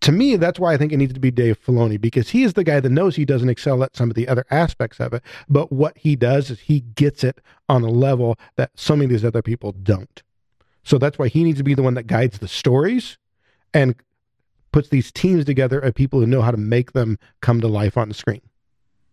To 0.00 0.12
me, 0.12 0.36
that's 0.36 0.60
why 0.60 0.72
I 0.72 0.76
think 0.76 0.92
it 0.92 0.96
needs 0.96 1.12
to 1.14 1.20
be 1.20 1.30
Dave 1.30 1.60
Filoni 1.60 2.00
because 2.00 2.30
he 2.30 2.44
is 2.44 2.52
the 2.54 2.64
guy 2.64 2.80
that 2.80 2.88
knows 2.90 3.16
he 3.16 3.24
doesn't 3.24 3.48
excel 3.48 3.82
at 3.82 3.96
some 3.96 4.10
of 4.10 4.14
the 4.16 4.28
other 4.28 4.44
aspects 4.50 5.00
of 5.00 5.12
it. 5.12 5.22
But 5.48 5.72
what 5.72 5.98
he 5.98 6.14
does 6.14 6.50
is 6.50 6.60
he 6.60 6.80
gets 6.80 7.24
it 7.24 7.40
on 7.68 7.82
a 7.82 7.90
level 7.90 8.38
that 8.56 8.70
so 8.74 8.94
many 8.94 9.06
of 9.06 9.10
these 9.10 9.24
other 9.24 9.42
people 9.42 9.72
don't. 9.72 10.22
So 10.84 10.98
that's 10.98 11.18
why 11.18 11.28
he 11.28 11.42
needs 11.42 11.58
to 11.58 11.64
be 11.64 11.74
the 11.74 11.82
one 11.82 11.94
that 11.94 12.06
guides 12.06 12.38
the 12.38 12.48
stories 12.48 13.18
and 13.74 13.94
puts 14.72 14.88
these 14.88 15.10
teams 15.10 15.44
together 15.44 15.78
of 15.80 15.94
people 15.94 16.20
who 16.20 16.26
know 16.26 16.42
how 16.42 16.50
to 16.50 16.56
make 16.56 16.92
them 16.92 17.18
come 17.40 17.60
to 17.60 17.68
life 17.68 17.96
on 17.98 18.08
the 18.08 18.14
screen. 18.14 18.42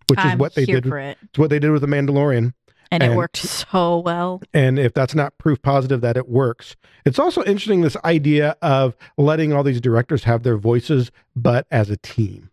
which 0.09 0.19
is 0.19 0.25
I'm 0.25 0.37
what 0.37 0.53
they 0.53 0.65
did. 0.65 0.85
it. 0.85 1.17
It's 1.23 1.39
what 1.39 1.49
they 1.49 1.59
did 1.59 1.71
with 1.71 1.81
the 1.81 1.87
Mandalorian. 1.87 2.53
And, 2.91 3.03
it 3.03 3.15
worked 3.15 3.37
so 3.37 3.99
well. 3.99 4.41
And 4.53 4.79
if 4.79 4.93
that's 4.93 5.15
not 5.15 5.37
proof 5.37 5.61
positive 5.61 6.01
that 6.01 6.15
it 6.17 6.29
works, 6.29 6.75
it's 7.05 7.19
also 7.19 7.43
interesting 7.43 7.81
this 7.81 7.97
idea 8.05 8.55
of 8.61 8.95
letting 9.17 9.51
all 9.53 9.63
these 9.63 9.81
directors 9.81 10.23
have 10.23 10.43
their 10.43 10.57
voices, 10.57 11.11
but 11.35 11.67
as 11.71 11.89
a 11.89 11.97
team. 11.97 12.49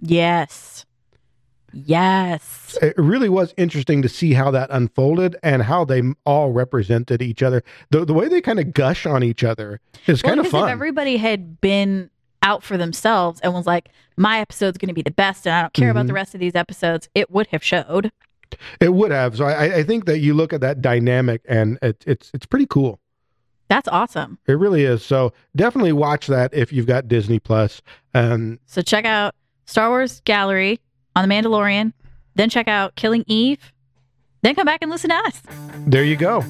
Yes. 0.00 0.84
Yes. 1.72 2.78
It 2.80 2.94
really 2.96 3.28
was 3.28 3.52
interesting 3.56 4.00
to 4.02 4.08
see 4.08 4.32
how 4.32 4.50
that 4.52 4.68
unfolded 4.70 5.36
and 5.42 5.62
how 5.62 5.84
they 5.84 6.02
all 6.24 6.50
represented 6.52 7.20
each 7.20 7.42
other. 7.42 7.62
The, 7.90 8.04
the 8.04 8.14
way 8.14 8.28
they 8.28 8.40
kind 8.40 8.58
of 8.58 8.72
gush 8.72 9.04
on 9.06 9.22
each 9.22 9.44
other 9.44 9.80
is 10.06 10.22
Well, 10.22 10.30
kind 10.36 10.40
of 10.40 10.48
fun. 10.50 10.64
if 10.68 10.72
everybody 10.72 11.18
had 11.18 11.60
been 11.60 12.10
out 12.42 12.62
for 12.62 12.76
themselves 12.76 13.40
and 13.40 13.52
was 13.52 13.66
like, 13.66 13.90
my 14.16 14.38
episode's 14.40 14.78
going 14.78 14.88
to 14.88 14.94
be 14.94 15.02
the 15.02 15.10
best 15.10 15.46
and 15.46 15.54
I 15.54 15.62
don't 15.62 15.72
care 15.74 15.90
about 15.90 16.04
Mhm. 16.04 16.08
the 16.08 16.14
rest 16.14 16.34
of 16.34 16.40
these 16.40 16.54
episodes, 16.54 17.08
it 17.14 17.30
would 17.30 17.48
have 17.48 17.62
showed. 17.62 18.10
It 18.80 18.92
would 18.94 19.10
have. 19.10 19.36
So 19.36 19.44
I, 19.46 19.76
I 19.78 19.82
think 19.82 20.04
that 20.06 20.18
you 20.18 20.34
look 20.34 20.52
at 20.52 20.60
that 20.60 20.80
dynamic 20.80 21.42
and 21.48 21.78
it, 21.82 22.04
it's 22.06 22.30
it's 22.34 22.46
pretty 22.46 22.66
cool. 22.66 23.00
That's 23.68 23.88
awesome. 23.88 24.38
It 24.46 24.52
really 24.52 24.84
is. 24.84 25.04
So 25.04 25.32
definitely 25.56 25.92
watch 25.92 26.28
that 26.28 26.54
if 26.54 26.72
you've 26.72 26.86
got 26.86 27.08
Disney 27.08 27.40
Plus. 27.40 27.82
Um, 28.14 28.60
So 28.66 28.80
check 28.80 29.04
out 29.04 29.34
Star 29.64 29.88
Wars 29.88 30.20
Gallery 30.24 30.78
on 31.16 31.28
The 31.28 31.34
Mandalorian, 31.34 31.92
then 32.36 32.48
check 32.48 32.68
out 32.68 32.94
Killing 32.94 33.24
Eve, 33.26 33.72
then 34.42 34.54
come 34.54 34.66
back 34.66 34.78
and 34.82 34.90
listen 34.90 35.10
to 35.10 35.16
us. 35.16 35.42
there 35.86 36.04
you 36.04 36.14
go. 36.16 36.44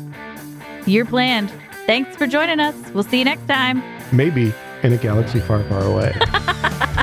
You're 0.84 1.06
planned. 1.06 1.50
Thanks 1.86 2.16
for 2.16 2.26
joining 2.26 2.60
us. 2.60 2.74
We'll 2.92 3.04
see 3.04 3.18
you 3.20 3.24
next 3.24 3.46
time. 3.48 3.82
Maybe 4.12 4.52
in 4.82 4.92
a 4.92 4.96
galaxy 4.98 5.40
far, 5.40 5.62
far 5.64 5.82
away. 5.84 6.14